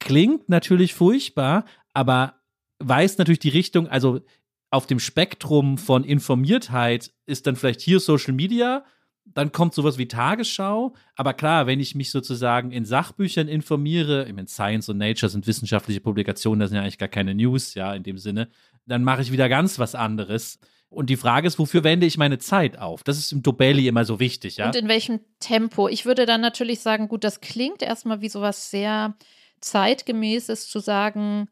Klingt 0.00 0.48
natürlich 0.48 0.94
furchtbar, 0.94 1.64
aber 1.92 2.34
weist 2.78 3.18
natürlich 3.18 3.40
die 3.40 3.48
Richtung, 3.48 3.88
also 3.88 4.20
auf 4.70 4.86
dem 4.86 4.98
Spektrum 4.98 5.78
von 5.78 6.04
Informiertheit 6.04 7.12
ist 7.26 7.46
dann 7.46 7.56
vielleicht 7.56 7.80
hier 7.80 8.00
Social 8.00 8.34
Media, 8.34 8.84
dann 9.34 9.52
kommt 9.52 9.74
sowas 9.74 9.98
wie 9.98 10.08
Tagesschau. 10.08 10.94
Aber 11.16 11.34
klar, 11.34 11.66
wenn 11.66 11.80
ich 11.80 11.94
mich 11.94 12.10
sozusagen 12.10 12.72
in 12.72 12.84
Sachbüchern 12.84 13.48
informiere, 13.48 14.26
ich 14.26 14.34
meine, 14.34 14.48
Science 14.48 14.88
und 14.88 14.98
Nature 14.98 15.30
sind 15.30 15.46
wissenschaftliche 15.46 16.00
Publikationen, 16.00 16.60
das 16.60 16.70
sind 16.70 16.76
ja 16.76 16.82
eigentlich 16.82 16.98
gar 16.98 17.08
keine 17.08 17.34
News, 17.34 17.74
ja, 17.74 17.94
in 17.94 18.02
dem 18.02 18.18
Sinne, 18.18 18.48
dann 18.86 19.04
mache 19.04 19.22
ich 19.22 19.32
wieder 19.32 19.48
ganz 19.48 19.78
was 19.78 19.94
anderes. 19.94 20.58
Und 20.90 21.10
die 21.10 21.16
Frage 21.16 21.46
ist, 21.46 21.58
wofür 21.58 21.84
wende 21.84 22.06
ich 22.06 22.16
meine 22.16 22.38
Zeit 22.38 22.78
auf? 22.78 23.04
Das 23.04 23.18
ist 23.18 23.32
im 23.32 23.42
Dobelli 23.42 23.88
immer 23.88 24.04
so 24.04 24.20
wichtig, 24.20 24.56
ja. 24.56 24.66
Und 24.66 24.76
in 24.76 24.88
welchem 24.88 25.20
Tempo? 25.38 25.88
Ich 25.88 26.06
würde 26.06 26.24
dann 26.24 26.40
natürlich 26.40 26.80
sagen, 26.80 27.08
gut, 27.08 27.24
das 27.24 27.40
klingt 27.40 27.82
erstmal 27.82 28.22
wie 28.22 28.30
sowas 28.30 28.70
sehr 28.70 29.14
zeitgemäßes 29.60 30.68
zu 30.68 30.78
sagen, 30.78 31.48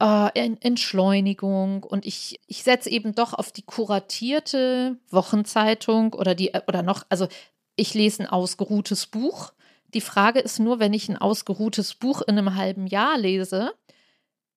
äh, 0.00 0.56
Entschleunigung 0.60 1.84
und 1.84 2.06
ich, 2.06 2.40
ich 2.46 2.62
setze 2.62 2.90
eben 2.90 3.14
doch 3.14 3.34
auf 3.34 3.52
die 3.52 3.62
kuratierte 3.62 4.96
Wochenzeitung 5.10 6.14
oder 6.14 6.34
die, 6.34 6.52
oder 6.66 6.82
noch, 6.82 7.04
also 7.08 7.28
ich 7.76 7.94
lese 7.94 8.22
ein 8.22 8.28
ausgeruhtes 8.28 9.06
Buch. 9.06 9.52
Die 9.92 10.00
Frage 10.00 10.40
ist 10.40 10.58
nur, 10.58 10.78
wenn 10.78 10.92
ich 10.92 11.08
ein 11.08 11.16
ausgeruhtes 11.18 11.94
Buch 11.94 12.22
in 12.22 12.38
einem 12.38 12.54
halben 12.54 12.86
Jahr 12.86 13.18
lese, 13.18 13.72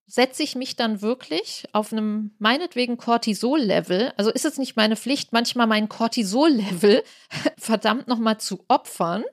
setze 0.06 0.44
ich 0.44 0.56
mich 0.56 0.76
dann 0.76 1.02
wirklich 1.02 1.66
auf 1.74 1.92
einem 1.92 2.32
meinetwegen 2.38 2.98
Cortisol-Level, 2.98 4.14
also 4.16 4.32
ist 4.32 4.46
es 4.46 4.58
nicht 4.58 4.76
meine 4.76 4.96
Pflicht, 4.96 5.34
manchmal 5.34 5.68
mein 5.68 5.90
Cortisol-Level 5.90 7.04
verdammt 7.58 8.08
nochmal 8.08 8.40
zu 8.40 8.64
opfern 8.68 9.24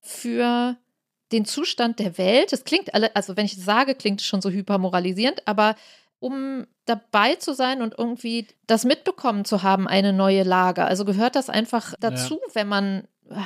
für 0.00 0.76
den 1.32 1.44
Zustand 1.44 1.98
der 1.98 2.18
Welt. 2.18 2.52
Es 2.52 2.64
klingt 2.64 2.94
alle, 2.94 3.14
also 3.14 3.36
wenn 3.36 3.46
ich 3.46 3.56
sage, 3.56 3.94
klingt 3.94 4.20
es 4.20 4.26
schon 4.26 4.40
so 4.40 4.50
hypermoralisierend, 4.50 5.46
aber 5.46 5.76
um 6.20 6.66
dabei 6.84 7.36
zu 7.36 7.54
sein 7.54 7.82
und 7.82 7.94
irgendwie 7.96 8.46
das 8.66 8.84
mitbekommen 8.84 9.44
zu 9.44 9.62
haben, 9.62 9.86
eine 9.86 10.12
neue 10.12 10.42
Lage. 10.42 10.84
Also 10.84 11.04
gehört 11.04 11.36
das 11.36 11.48
einfach 11.48 11.94
dazu, 12.00 12.34
ja. 12.34 12.54
wenn 12.54 12.68
man 12.68 13.04
äh, 13.30 13.36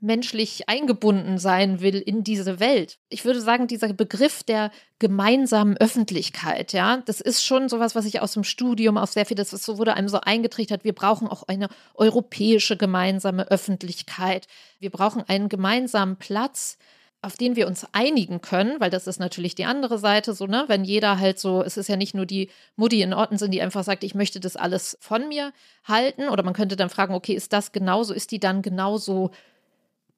menschlich 0.00 0.66
eingebunden 0.68 1.38
sein 1.38 1.80
will 1.80 1.96
in 1.96 2.24
diese 2.24 2.58
Welt. 2.58 2.98
Ich 3.10 3.24
würde 3.24 3.40
sagen, 3.40 3.66
dieser 3.66 3.92
Begriff 3.92 4.42
der 4.42 4.70
gemeinsamen 4.98 5.76
Öffentlichkeit, 5.76 6.72
ja, 6.72 7.02
das 7.04 7.20
ist 7.20 7.44
schon 7.44 7.68
sowas, 7.68 7.94
was 7.94 8.06
ich 8.06 8.20
aus 8.20 8.32
dem 8.32 8.44
Studium 8.44 8.96
auf 8.96 9.12
sehr 9.12 9.26
viel, 9.26 9.36
das 9.36 9.50
so 9.50 9.76
wurde 9.76 9.94
einem 9.94 10.08
so 10.08 10.20
eingetrichtert. 10.20 10.84
Wir 10.84 10.94
brauchen 10.94 11.28
auch 11.28 11.42
eine 11.48 11.68
europäische 11.94 12.78
gemeinsame 12.78 13.50
Öffentlichkeit. 13.50 14.46
Wir 14.78 14.90
brauchen 14.90 15.22
einen 15.28 15.50
gemeinsamen 15.50 16.16
Platz, 16.16 16.78
auf 17.22 17.36
den 17.36 17.54
wir 17.54 17.66
uns 17.66 17.86
einigen 17.92 18.40
können, 18.40 18.80
weil 18.80 18.88
das 18.90 19.06
ist 19.06 19.20
natürlich 19.20 19.54
die 19.54 19.66
andere 19.66 19.98
Seite 19.98 20.32
so, 20.32 20.46
ne? 20.46 20.64
Wenn 20.68 20.84
jeder 20.84 21.18
halt 21.18 21.38
so, 21.38 21.62
es 21.62 21.76
ist 21.76 21.88
ja 21.88 21.96
nicht 21.96 22.14
nur 22.14 22.24
die 22.24 22.48
Mutti 22.76 23.02
in 23.02 23.12
Orten 23.12 23.36
sind, 23.36 23.50
die 23.52 23.60
einfach 23.60 23.84
sagt, 23.84 24.04
ich 24.04 24.14
möchte 24.14 24.40
das 24.40 24.56
alles 24.56 24.96
von 25.00 25.28
mir 25.28 25.52
halten. 25.84 26.28
Oder 26.30 26.42
man 26.42 26.54
könnte 26.54 26.76
dann 26.76 26.88
fragen, 26.88 27.14
okay, 27.14 27.34
ist 27.34 27.52
das 27.52 27.72
genauso, 27.72 28.14
ist 28.14 28.30
die 28.30 28.40
dann 28.40 28.62
genauso 28.62 29.30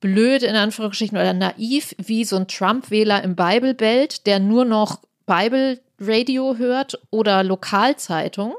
blöd 0.00 0.42
in 0.42 0.54
Anführungsstrichen 0.54 1.18
oder 1.18 1.32
naiv 1.32 1.94
wie 1.98 2.24
so 2.24 2.36
ein 2.36 2.48
Trump-Wähler 2.48 3.22
im 3.22 3.34
Bible 3.34 3.74
Belt, 3.74 4.26
der 4.26 4.38
nur 4.38 4.64
noch 4.64 5.00
Bible 5.26 5.80
Radio 5.98 6.56
hört 6.56 7.00
oder 7.10 7.42
Lokalzeitung? 7.42 8.54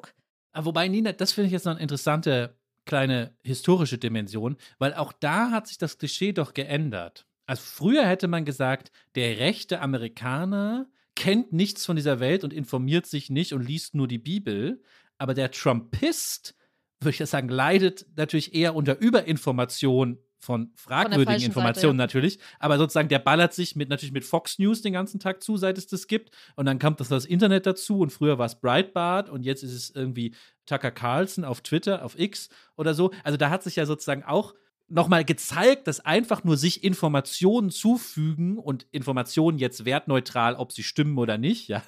Ah, 0.51 0.65
wobei, 0.65 0.87
Nina, 0.87 1.13
das 1.13 1.31
finde 1.33 1.47
ich 1.47 1.53
jetzt 1.53 1.65
noch 1.65 1.73
eine 1.73 1.81
interessante 1.81 2.55
kleine 2.85 3.31
historische 3.43 3.97
Dimension, 3.97 4.57
weil 4.79 4.93
auch 4.93 5.13
da 5.13 5.51
hat 5.51 5.67
sich 5.67 5.77
das 5.77 5.97
Klischee 5.97 6.33
doch 6.33 6.53
geändert. 6.53 7.25
Also 7.45 7.63
früher 7.63 8.05
hätte 8.05 8.27
man 8.27 8.45
gesagt, 8.45 8.91
der 9.15 9.39
rechte 9.39 9.81
Amerikaner 9.81 10.87
kennt 11.15 11.53
nichts 11.53 11.85
von 11.85 11.95
dieser 11.95 12.19
Welt 12.19 12.43
und 12.43 12.53
informiert 12.53 13.05
sich 13.05 13.29
nicht 13.29 13.53
und 13.53 13.65
liest 13.65 13.95
nur 13.95 14.07
die 14.07 14.17
Bibel. 14.17 14.81
Aber 15.17 15.33
der 15.33 15.51
Trumpist, 15.51 16.55
würde 16.99 17.23
ich 17.23 17.29
sagen, 17.29 17.49
leidet 17.49 18.05
natürlich 18.15 18.55
eher 18.55 18.75
unter 18.75 18.99
Überinformation 18.99 20.19
von 20.43 20.71
fragwürdigen 20.75 21.39
von 21.39 21.45
Informationen 21.45 21.97
Seite, 21.97 22.03
ja. 22.03 22.03
natürlich, 22.03 22.39
aber 22.59 22.77
sozusagen 22.77 23.07
der 23.07 23.19
ballert 23.19 23.53
sich 23.53 23.77
mit 23.77 23.87
natürlich 23.87 24.11
mit 24.11 24.25
Fox 24.25 24.59
News 24.59 24.81
den 24.81 24.91
ganzen 24.91 25.19
Tag 25.19 25.41
zu, 25.41 25.55
seit 25.55 25.77
es 25.77 25.87
das 25.87 26.07
gibt 26.07 26.35
und 26.57 26.65
dann 26.65 26.79
kommt 26.79 26.99
das, 26.99 27.07
das 27.07 27.25
Internet 27.25 27.65
dazu 27.65 27.99
und 27.99 28.11
früher 28.11 28.37
war 28.37 28.45
es 28.45 28.59
Breitbart 28.59 29.29
und 29.29 29.43
jetzt 29.43 29.63
ist 29.63 29.73
es 29.73 29.89
irgendwie 29.91 30.35
Tucker 30.65 30.91
Carlson 30.91 31.45
auf 31.45 31.61
Twitter, 31.61 32.03
auf 32.03 32.19
X 32.19 32.49
oder 32.75 32.93
so. 32.93 33.11
Also 33.23 33.37
da 33.37 33.49
hat 33.49 33.63
sich 33.63 33.77
ja 33.77 33.85
sozusagen 33.85 34.23
auch 34.23 34.53
nochmal 34.87 35.25
gezeigt, 35.25 35.87
dass 35.87 35.99
einfach 36.01 36.43
nur 36.43 36.57
sich 36.57 36.83
Informationen 36.83 37.69
zufügen 37.71 38.57
und 38.57 38.85
Informationen 38.91 39.57
jetzt 39.57 39.85
wertneutral, 39.85 40.55
ob 40.55 40.71
sie 40.71 40.83
stimmen 40.83 41.17
oder 41.17 41.37
nicht, 41.37 41.67
ja, 41.67 41.81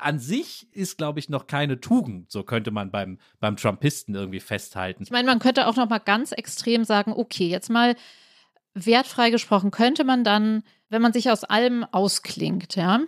an 0.00 0.18
sich 0.18 0.68
ist, 0.72 0.98
glaube 0.98 1.20
ich, 1.20 1.28
noch 1.28 1.46
keine 1.46 1.80
Tugend. 1.80 2.30
So 2.30 2.42
könnte 2.42 2.70
man 2.70 2.90
beim, 2.90 3.18
beim 3.38 3.56
Trumpisten 3.56 4.14
irgendwie 4.14 4.40
festhalten. 4.40 5.02
Ich 5.02 5.10
meine, 5.10 5.26
man 5.26 5.38
könnte 5.38 5.66
auch 5.66 5.76
nochmal 5.76 6.00
ganz 6.00 6.32
extrem 6.32 6.84
sagen, 6.84 7.12
okay, 7.12 7.48
jetzt 7.48 7.70
mal 7.70 7.96
wertfrei 8.74 9.30
gesprochen, 9.30 9.70
könnte 9.70 10.04
man 10.04 10.24
dann, 10.24 10.62
wenn 10.88 11.02
man 11.02 11.12
sich 11.12 11.30
aus 11.30 11.44
allem 11.44 11.84
ausklingt, 11.84 12.76
ja, 12.76 13.00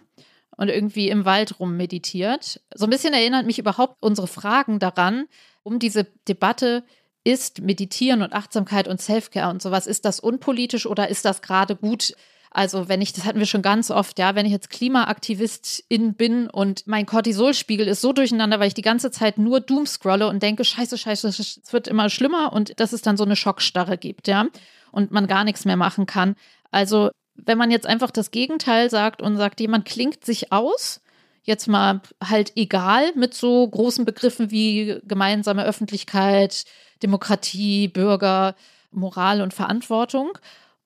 und 0.57 0.69
irgendwie 0.69 1.09
im 1.09 1.25
Wald 1.25 1.59
rummeditiert, 1.61 2.61
so 2.75 2.85
ein 2.85 2.91
bisschen 2.91 3.15
erinnert 3.15 3.47
mich 3.47 3.59
überhaupt 3.59 3.97
unsere 4.01 4.27
Fragen 4.27 4.79
daran, 4.79 5.27
um 5.63 5.79
diese 5.79 6.05
Debatte, 6.29 6.85
ist 7.25 7.61
Meditieren 7.61 8.23
und 8.23 8.33
Achtsamkeit 8.33 8.89
und 8.89 9.01
Selfcare 9.01 9.51
und 9.51 9.63
sowas, 9.63 9.87
ist 9.87 10.05
das 10.05 10.21
unpolitisch 10.21 10.87
oder 10.87 11.09
ist 11.09 11.25
das 11.25 11.43
gerade 11.43 11.77
gut? 11.77 12.15
Also, 12.55 12.89
wenn 12.89 13.01
ich, 13.01 13.15
das 13.15 13.25
hatten 13.25 13.39
wir 13.39 13.47
schon 13.47 13.63
ganz 13.63 13.91
oft, 13.91 14.19
ja, 14.19 14.35
wenn 14.35 14.45
ich 14.45 14.53
jetzt 14.53 14.69
Klimaaktivistin 14.69 16.15
bin 16.15 16.51
und 16.51 16.87
mein 16.87 17.07
Cortisolspiegel 17.07 17.89
ist 17.89 18.03
so 18.03 18.13
durcheinander, 18.13 18.61
weil 18.61 18.69
ich 18.69 18.75
die 18.75 18.83
ganze 18.83 19.11
Zeit 19.11 19.39
nur 19.39 19.61
Doom 19.61 19.87
scrolle 19.87 20.29
und 20.29 20.43
denke, 20.43 20.65
scheiße, 20.65 20.99
scheiße, 20.99 21.29
es 21.29 21.61
wird 21.71 21.89
immer 21.89 22.11
schlimmer 22.11 22.53
und 22.53 22.79
dass 22.79 22.93
es 22.93 23.01
dann 23.01 23.17
so 23.17 23.25
eine 23.25 23.37
Schockstarre 23.37 23.97
gibt, 23.97 24.29
ja, 24.29 24.49
und 24.91 25.13
man 25.13 25.29
gar 25.29 25.45
nichts 25.45 25.65
mehr 25.65 25.79
machen 25.79 26.05
kann. 26.05 26.37
Also, 26.71 27.11
wenn 27.37 27.57
man 27.57 27.71
jetzt 27.71 27.87
einfach 27.87 28.11
das 28.11 28.31
Gegenteil 28.31 28.91
sagt 28.91 29.23
und 29.23 29.39
sagt, 29.39 29.61
jemand 29.61 29.87
klingt 29.87 30.23
sich 30.25 30.53
aus, 30.53 31.01
jetzt 31.45 31.69
mal 31.69 32.03
halt 32.23 32.53
egal 32.57 33.13
mit 33.15 33.33
so 33.33 33.67
großen 33.67 34.05
Begriffen 34.05 34.51
wie 34.51 35.01
gemeinsame 35.05 35.65
Öffentlichkeit, 35.65 36.65
Demokratie, 37.03 37.89
Bürger, 37.89 38.55
Moral 38.91 39.43
und 39.43 39.55
Verantwortung. 39.55 40.39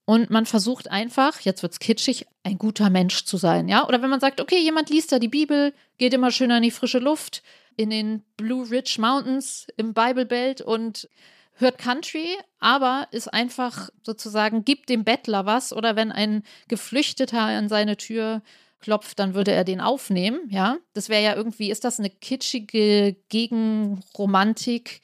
Und 0.04 0.30
man 0.30 0.46
versucht 0.46 0.90
einfach, 0.90 1.40
jetzt 1.40 1.62
wird 1.62 1.72
es 1.72 1.78
kitschig, 1.80 2.26
ein 2.44 2.58
guter 2.58 2.90
Mensch 2.90 3.24
zu 3.24 3.36
sein, 3.36 3.68
ja? 3.68 3.86
Oder 3.88 4.02
wenn 4.02 4.10
man 4.10 4.20
sagt, 4.20 4.40
okay, 4.40 4.58
jemand 4.58 4.88
liest 4.88 5.10
da 5.10 5.18
die 5.18 5.26
Bibel, 5.28 5.72
geht 5.98 6.14
immer 6.14 6.30
schön 6.30 6.52
an 6.52 6.62
die 6.62 6.70
frische 6.70 7.00
Luft, 7.00 7.42
in 7.76 7.90
den 7.90 8.22
Blue 8.36 8.70
Ridge 8.70 8.96
Mountains 9.00 9.66
im 9.76 9.94
Bible 9.94 10.24
Belt 10.24 10.60
und 10.60 11.08
hört 11.54 11.78
Country, 11.78 12.36
aber 12.60 13.08
ist 13.10 13.32
einfach 13.32 13.90
sozusagen, 14.04 14.64
gibt 14.64 14.88
dem 14.88 15.04
Bettler 15.04 15.44
was 15.44 15.72
oder 15.72 15.96
wenn 15.96 16.12
ein 16.12 16.42
Geflüchteter 16.68 17.40
an 17.40 17.68
seine 17.68 17.96
Tür 17.96 18.42
klopft, 18.80 19.18
dann 19.18 19.34
würde 19.34 19.52
er 19.52 19.64
den 19.64 19.80
aufnehmen, 19.80 20.40
ja? 20.50 20.76
Das 20.92 21.08
wäre 21.08 21.22
ja 21.22 21.34
irgendwie, 21.34 21.70
ist 21.70 21.84
das 21.84 21.98
eine 21.98 22.10
kitschige 22.10 23.16
Gegenromantik? 23.28 25.00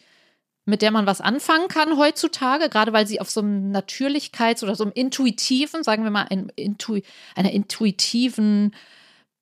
Mit 0.65 0.83
der 0.83 0.91
man 0.91 1.07
was 1.07 1.21
anfangen 1.21 1.69
kann 1.69 1.97
heutzutage, 1.97 2.69
gerade 2.69 2.93
weil 2.93 3.07
sie 3.07 3.21
auf 3.21 3.31
so 3.31 3.41
einem 3.41 3.73
Natürlichkeits- 3.73 4.63
oder 4.63 4.75
so 4.75 4.85
einem 4.85 4.93
intuitiven, 4.95 5.83
sagen 5.83 6.05
wir 6.05 6.11
mal, 6.11 6.25
einem 6.25 6.51
Intu 6.55 7.01
einer 7.35 7.51
intuitiven, 7.51 8.75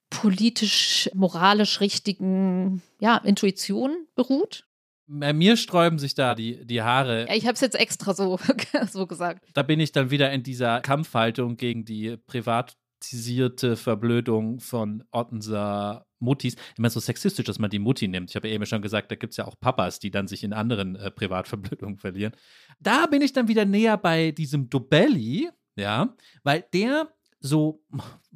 politisch, 0.09 1.11
moralisch 1.15 1.81
richtigen 1.81 2.83
ja, 3.01 3.17
Intuition 3.19 4.07
beruht. 4.15 4.65
Bei 5.07 5.33
mir 5.33 5.57
sträuben 5.57 5.99
sich 5.99 6.15
da 6.15 6.35
die, 6.35 6.65
die 6.65 6.83
Haare. 6.83 7.27
Ja, 7.29 7.35
ich 7.35 7.45
habe 7.45 7.55
es 7.55 7.61
jetzt 7.61 7.79
extra 7.79 8.15
so, 8.15 8.39
so 8.91 9.07
gesagt. 9.07 9.45
Da 9.55 9.63
bin 9.63 9.81
ich 9.81 9.93
dann 9.93 10.11
wieder 10.11 10.31
in 10.33 10.43
dieser 10.43 10.81
Kampfhaltung 10.81 11.57
gegen 11.57 11.85
die 11.85 12.17
privatisierte 12.17 13.77
Verblödung 13.77 14.61
von 14.61 15.05
Ottenser 15.11 16.07
Muttis, 16.21 16.57
immer 16.77 16.91
so 16.91 17.01
sexistisch, 17.01 17.47
dass 17.47 17.59
man 17.59 17.71
die 17.71 17.79
Mutti 17.79 18.09
nimmt. 18.09 18.31
Ich 18.31 18.37
habe 18.37 18.49
ja 18.49 18.55
eben 18.55 18.67
schon 18.67 18.83
gesagt, 18.83 19.11
da 19.11 19.17
gibt 19.17 19.33
es 19.33 19.37
ja 19.37 19.47
auch 19.47 19.59
Papas, 19.59 19.99
die 19.99 20.11
dann 20.11 20.29
sich 20.29 20.45
in 20.45 20.53
anderen 20.53 20.97
äh, 20.97 21.11
Privatverblödungen 21.11 21.99
verlieren. 21.99 22.33
Da 22.79 23.07
bin 23.07 23.23
ich 23.23 23.33
dann 23.33 23.49
wieder 23.49 23.65
näher 23.65 23.97
bei 23.97 24.31
diesem 24.31 24.71
Dobelli, 24.71 25.51
ja, 25.77 26.15
weil 26.43 26.65
der 26.73 27.09
so 27.41 27.83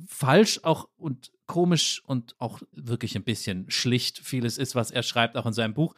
falsch 0.06 0.60
auch 0.62 0.88
und 0.96 1.30
komisch 1.46 2.02
und 2.06 2.34
auch 2.38 2.60
wirklich 2.72 3.16
ein 3.16 3.24
bisschen 3.24 3.70
schlicht 3.70 4.18
vieles 4.18 4.56
ist, 4.58 4.74
was 4.74 4.90
er 4.90 5.02
schreibt, 5.02 5.36
auch 5.36 5.46
in 5.46 5.52
seinem 5.52 5.74
Buch. 5.74 5.94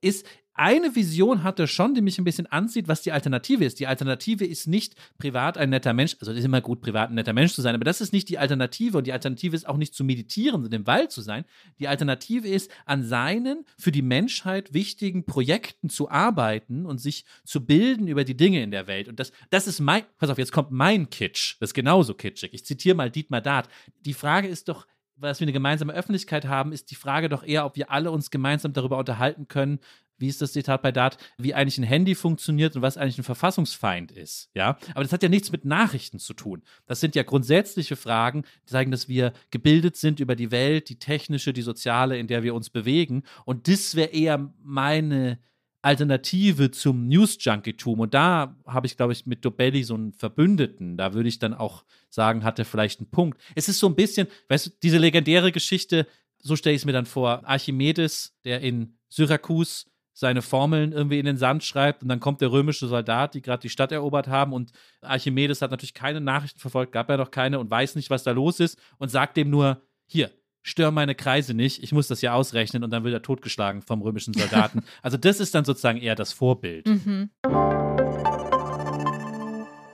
ist, 0.00 0.26
eine 0.56 0.94
Vision 0.94 1.42
hat 1.42 1.58
er 1.58 1.66
schon, 1.66 1.94
die 1.94 2.00
mich 2.00 2.18
ein 2.18 2.24
bisschen 2.24 2.46
anzieht, 2.46 2.88
was 2.88 3.02
die 3.02 3.12
Alternative 3.12 3.64
ist. 3.64 3.78
Die 3.80 3.86
Alternative 3.86 4.44
ist 4.44 4.66
nicht 4.66 4.94
privat 5.18 5.58
ein 5.58 5.70
netter 5.70 5.92
Mensch, 5.92 6.16
also 6.20 6.32
es 6.32 6.38
ist 6.38 6.44
immer 6.44 6.60
gut, 6.60 6.80
privat 6.80 7.10
ein 7.10 7.14
netter 7.14 7.32
Mensch 7.32 7.52
zu 7.52 7.62
sein, 7.62 7.74
aber 7.74 7.84
das 7.84 8.00
ist 8.00 8.12
nicht 8.12 8.28
die 8.28 8.38
Alternative 8.38 8.98
und 8.98 9.06
die 9.06 9.12
Alternative 9.12 9.54
ist 9.54 9.68
auch 9.68 9.76
nicht 9.76 9.94
zu 9.94 10.04
meditieren 10.04 10.64
und 10.64 10.72
im 10.72 10.86
Wald 10.86 11.12
zu 11.12 11.20
sein. 11.20 11.44
Die 11.78 11.88
Alternative 11.88 12.48
ist, 12.48 12.70
an 12.84 13.04
seinen 13.04 13.64
für 13.78 13.92
die 13.92 14.02
Menschheit 14.02 14.72
wichtigen 14.72 15.24
Projekten 15.26 15.88
zu 15.90 16.10
arbeiten 16.10 16.86
und 16.86 16.98
sich 16.98 17.24
zu 17.44 17.64
bilden 17.64 18.08
über 18.08 18.24
die 18.24 18.36
Dinge 18.36 18.62
in 18.62 18.70
der 18.70 18.86
Welt. 18.86 19.08
Und 19.08 19.20
das, 19.20 19.32
das 19.50 19.66
ist 19.66 19.80
mein, 19.80 20.04
pass 20.18 20.30
auf, 20.30 20.38
jetzt 20.38 20.52
kommt 20.52 20.70
mein 20.70 21.10
Kitsch, 21.10 21.56
das 21.60 21.70
ist 21.70 21.74
genauso 21.74 22.14
kitschig. 22.14 22.54
Ich 22.54 22.64
zitiere 22.64 22.96
mal 22.96 23.10
Dietmar 23.10 23.40
Dart. 23.40 23.68
Die 24.04 24.14
Frage 24.14 24.48
ist 24.48 24.68
doch, 24.68 24.86
was 25.16 25.40
wir 25.40 25.44
eine 25.44 25.52
gemeinsame 25.52 25.92
Öffentlichkeit 25.92 26.46
haben, 26.46 26.72
ist 26.72 26.90
die 26.90 26.94
Frage 26.94 27.28
doch 27.28 27.42
eher, 27.42 27.64
ob 27.64 27.76
wir 27.76 27.90
alle 27.90 28.10
uns 28.10 28.30
gemeinsam 28.30 28.72
darüber 28.72 28.98
unterhalten 28.98 29.48
können, 29.48 29.80
wie 30.18 30.28
ist 30.28 30.40
das 30.40 30.52
Zitat 30.52 30.82
bei 30.82 30.92
Dart, 30.92 31.18
wie 31.36 31.54
eigentlich 31.54 31.78
ein 31.78 31.84
Handy 31.84 32.14
funktioniert 32.14 32.74
und 32.74 32.82
was 32.82 32.96
eigentlich 32.96 33.18
ein 33.18 33.24
Verfassungsfeind 33.24 34.12
ist. 34.12 34.50
Ja, 34.54 34.78
aber 34.94 35.02
das 35.02 35.12
hat 35.12 35.22
ja 35.22 35.28
nichts 35.28 35.52
mit 35.52 35.64
Nachrichten 35.64 36.18
zu 36.18 36.34
tun. 36.34 36.62
Das 36.86 37.00
sind 37.00 37.14
ja 37.14 37.22
grundsätzliche 37.22 37.96
Fragen, 37.96 38.44
die 38.62 38.70
zeigen, 38.70 38.90
dass 38.90 39.08
wir 39.08 39.32
gebildet 39.50 39.96
sind 39.96 40.20
über 40.20 40.36
die 40.36 40.50
Welt, 40.50 40.88
die 40.88 40.98
technische, 40.98 41.52
die 41.52 41.62
soziale, 41.62 42.18
in 42.18 42.28
der 42.28 42.42
wir 42.42 42.54
uns 42.54 42.70
bewegen. 42.70 43.24
Und 43.44 43.68
das 43.68 43.94
wäre 43.94 44.08
eher 44.08 44.52
meine 44.62 45.38
Alternative 45.82 46.70
zum 46.70 47.06
News-Junkie-Tum. 47.08 48.00
Und 48.00 48.14
da 48.14 48.56
habe 48.66 48.86
ich, 48.86 48.96
glaube 48.96 49.12
ich, 49.12 49.26
mit 49.26 49.44
Dobelli 49.44 49.84
so 49.84 49.94
einen 49.94 50.12
Verbündeten. 50.12 50.96
Da 50.96 51.14
würde 51.14 51.28
ich 51.28 51.38
dann 51.38 51.54
auch 51.54 51.84
sagen, 52.08 52.44
hat 52.44 52.58
er 52.58 52.64
vielleicht 52.64 53.00
einen 53.00 53.10
Punkt. 53.10 53.40
Es 53.54 53.68
ist 53.68 53.78
so 53.78 53.86
ein 53.86 53.94
bisschen, 53.94 54.26
weißt 54.48 54.66
du, 54.66 54.70
diese 54.82 54.98
legendäre 54.98 55.52
Geschichte, 55.52 56.06
so 56.42 56.56
stelle 56.56 56.74
ich 56.74 56.82
es 56.82 56.86
mir 56.86 56.92
dann 56.92 57.06
vor, 57.06 57.46
Archimedes, 57.46 58.36
der 58.44 58.60
in 58.60 58.98
Syrakus 59.08 59.86
seine 60.12 60.40
Formeln 60.40 60.92
irgendwie 60.92 61.18
in 61.18 61.26
den 61.26 61.36
Sand 61.36 61.62
schreibt 61.62 62.02
und 62.02 62.08
dann 62.08 62.20
kommt 62.20 62.40
der 62.40 62.50
römische 62.50 62.86
Soldat, 62.86 63.34
die 63.34 63.42
gerade 63.42 63.60
die 63.60 63.68
Stadt 63.68 63.92
erobert 63.92 64.28
haben 64.28 64.54
und 64.54 64.72
Archimedes 65.02 65.60
hat 65.60 65.70
natürlich 65.70 65.92
keine 65.92 66.22
Nachrichten 66.22 66.58
verfolgt, 66.58 66.92
gab 66.92 67.10
ja 67.10 67.18
noch 67.18 67.30
keine 67.30 67.58
und 67.58 67.70
weiß 67.70 67.96
nicht, 67.96 68.08
was 68.08 68.22
da 68.22 68.30
los 68.30 68.58
ist 68.58 68.78
und 68.96 69.10
sagt 69.10 69.36
dem 69.36 69.50
nur, 69.50 69.82
hier, 70.06 70.30
stör 70.66 70.90
meine 70.90 71.14
Kreise 71.14 71.54
nicht, 71.54 71.82
ich 71.82 71.92
muss 71.92 72.08
das 72.08 72.20
ja 72.20 72.34
ausrechnen 72.34 72.82
und 72.82 72.90
dann 72.90 73.04
wird 73.04 73.14
er 73.14 73.22
totgeschlagen 73.22 73.82
vom 73.82 74.02
römischen 74.02 74.34
Soldaten. 74.34 74.82
also 75.02 75.16
das 75.16 75.40
ist 75.40 75.54
dann 75.54 75.64
sozusagen 75.64 75.98
eher 75.98 76.16
das 76.16 76.32
Vorbild. 76.32 76.86
Mhm. 76.86 77.30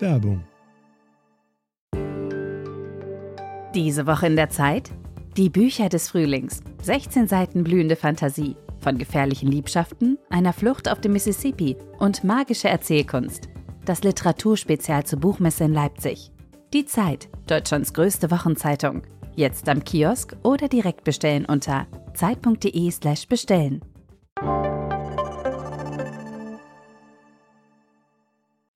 Werbung. 0.01 0.45
Diese 3.75 4.07
Woche 4.07 4.27
in 4.27 4.37
der 4.37 4.49
Zeit? 4.49 4.91
Die 5.37 5.51
Bücher 5.51 5.89
des 5.89 6.09
Frühlings. 6.09 6.61
16 6.83 7.29
Seiten 7.29 7.65
blühende 7.65 7.97
Fantasie 7.97 8.57
von 8.81 8.99
gefährlichen 8.99 9.51
Liebschaften, 9.51 10.19
einer 10.29 10.53
Flucht 10.53 10.91
auf 10.91 11.01
dem 11.01 11.13
Mississippi 11.13 11.77
und 11.99 12.25
magische 12.25 12.69
Erzählkunst. 12.69 13.49
Das 13.85 14.03
Literaturspezial 14.03 15.05
zur 15.05 15.21
Buchmesse 15.21 15.65
in 15.65 15.73
Leipzig. 15.73 16.33
Die 16.73 16.87
Zeit, 16.87 17.29
Deutschlands 17.47 17.93
größte 17.93 18.31
Wochenzeitung. 18.31 19.03
Jetzt 19.35 19.67
am 19.69 19.83
Kiosk 19.83 20.37
oder 20.43 20.69
direkt 20.69 21.05
bestellen 21.05 21.47
unter 21.47 21.87
zeit.de/slash 22.15 23.29
bestellen. 23.29 23.81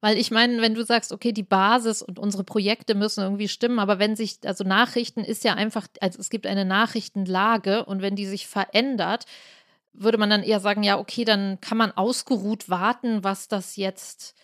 Weil 0.00 0.18
ich 0.18 0.30
meine, 0.30 0.62
wenn 0.62 0.74
du 0.74 0.82
sagst, 0.82 1.12
okay, 1.12 1.32
die 1.32 1.42
Basis 1.42 2.00
und 2.00 2.18
unsere 2.18 2.44
Projekte 2.44 2.94
müssen 2.94 3.22
irgendwie 3.22 3.48
stimmen, 3.48 3.78
aber 3.78 3.98
wenn 3.98 4.16
sich, 4.16 4.38
also 4.44 4.64
Nachrichten 4.64 5.20
ist 5.24 5.44
ja 5.44 5.54
einfach, 5.54 5.88
also 6.00 6.20
es 6.20 6.30
gibt 6.30 6.46
eine 6.46 6.64
Nachrichtenlage 6.64 7.84
und 7.84 8.00
wenn 8.00 8.16
die 8.16 8.26
sich 8.26 8.46
verändert, 8.46 9.26
würde 9.92 10.16
man 10.16 10.30
dann 10.30 10.42
eher 10.42 10.61
sagen, 10.61 10.82
ja, 10.82 10.98
okay, 10.98 11.24
dann 11.24 11.61
kann 11.61 11.76
man 11.76 11.92
ausgeruht 11.92 12.70
warten, 12.70 13.24
was 13.24 13.48
das 13.48 13.76
jetzt 13.76 14.34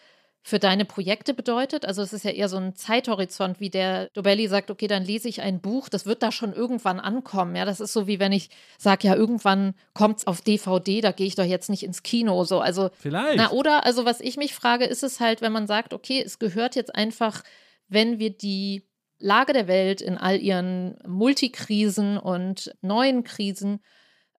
für 0.44 0.58
deine 0.58 0.84
Projekte 0.84 1.34
bedeutet. 1.34 1.86
Also 1.86 2.02
es 2.02 2.12
ist 2.12 2.24
ja 2.24 2.32
eher 2.32 2.48
so 2.48 2.56
ein 2.56 2.74
Zeithorizont, 2.74 3.60
wie 3.60 3.70
der 3.70 4.08
Dobelli 4.12 4.48
sagt, 4.48 4.70
okay, 4.70 4.88
dann 4.88 5.04
lese 5.04 5.28
ich 5.28 5.40
ein 5.40 5.60
Buch, 5.60 5.88
das 5.88 6.04
wird 6.04 6.22
da 6.22 6.32
schon 6.32 6.52
irgendwann 6.52 6.98
ankommen. 6.98 7.54
Ja, 7.54 7.64
das 7.64 7.80
ist 7.80 7.92
so 7.92 8.08
wie 8.08 8.18
wenn 8.18 8.32
ich 8.32 8.50
sage, 8.76 9.06
ja, 9.06 9.14
irgendwann 9.14 9.74
kommt 9.94 10.18
es 10.18 10.26
auf 10.26 10.40
DVD, 10.40 11.00
da 11.00 11.12
gehe 11.12 11.28
ich 11.28 11.36
doch 11.36 11.44
jetzt 11.44 11.70
nicht 11.70 11.84
ins 11.84 12.02
Kino. 12.02 12.42
So, 12.42 12.60
also 12.60 12.90
vielleicht. 12.98 13.36
Na, 13.36 13.52
oder, 13.52 13.86
also 13.86 14.04
was 14.04 14.20
ich 14.20 14.36
mich 14.36 14.52
frage, 14.52 14.84
ist 14.84 15.04
es 15.04 15.20
halt, 15.20 15.42
wenn 15.42 15.52
man 15.52 15.68
sagt, 15.68 15.94
okay, 15.94 16.20
es 16.20 16.40
gehört 16.40 16.74
jetzt 16.74 16.94
einfach, 16.94 17.44
wenn 17.88 18.18
wir 18.18 18.30
die 18.30 18.82
Lage 19.20 19.52
der 19.52 19.68
Welt 19.68 20.00
in 20.00 20.18
all 20.18 20.40
ihren 20.40 20.98
Multikrisen 21.06 22.18
und 22.18 22.74
neuen 22.80 23.22
Krisen 23.22 23.80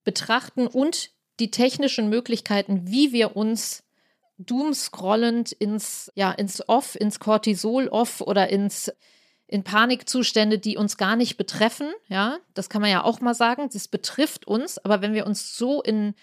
betrachten 0.02 0.66
und 0.66 1.10
die 1.38 1.52
technischen 1.52 2.08
Möglichkeiten, 2.08 2.88
wie 2.88 3.12
wir 3.12 3.36
uns 3.36 3.84
doomscrollend 4.46 5.52
ins, 5.52 6.10
ja, 6.14 6.32
ins 6.32 6.68
Off, 6.68 6.94
ins 6.94 7.20
Cortisol-Off 7.20 8.20
oder 8.20 8.48
ins 8.48 8.92
in 9.46 9.64
Panikzustände, 9.64 10.58
die 10.58 10.78
uns 10.78 10.96
gar 10.96 11.14
nicht 11.14 11.36
betreffen, 11.36 11.92
ja, 12.08 12.38
das 12.54 12.70
kann 12.70 12.80
man 12.80 12.90
ja 12.90 13.04
auch 13.04 13.20
mal 13.20 13.34
sagen, 13.34 13.68
das 13.70 13.86
betrifft 13.86 14.46
uns, 14.46 14.78
aber 14.78 15.02
wenn 15.02 15.12
wir 15.12 15.26
uns 15.26 15.58
so 15.58 15.82
in 15.82 16.14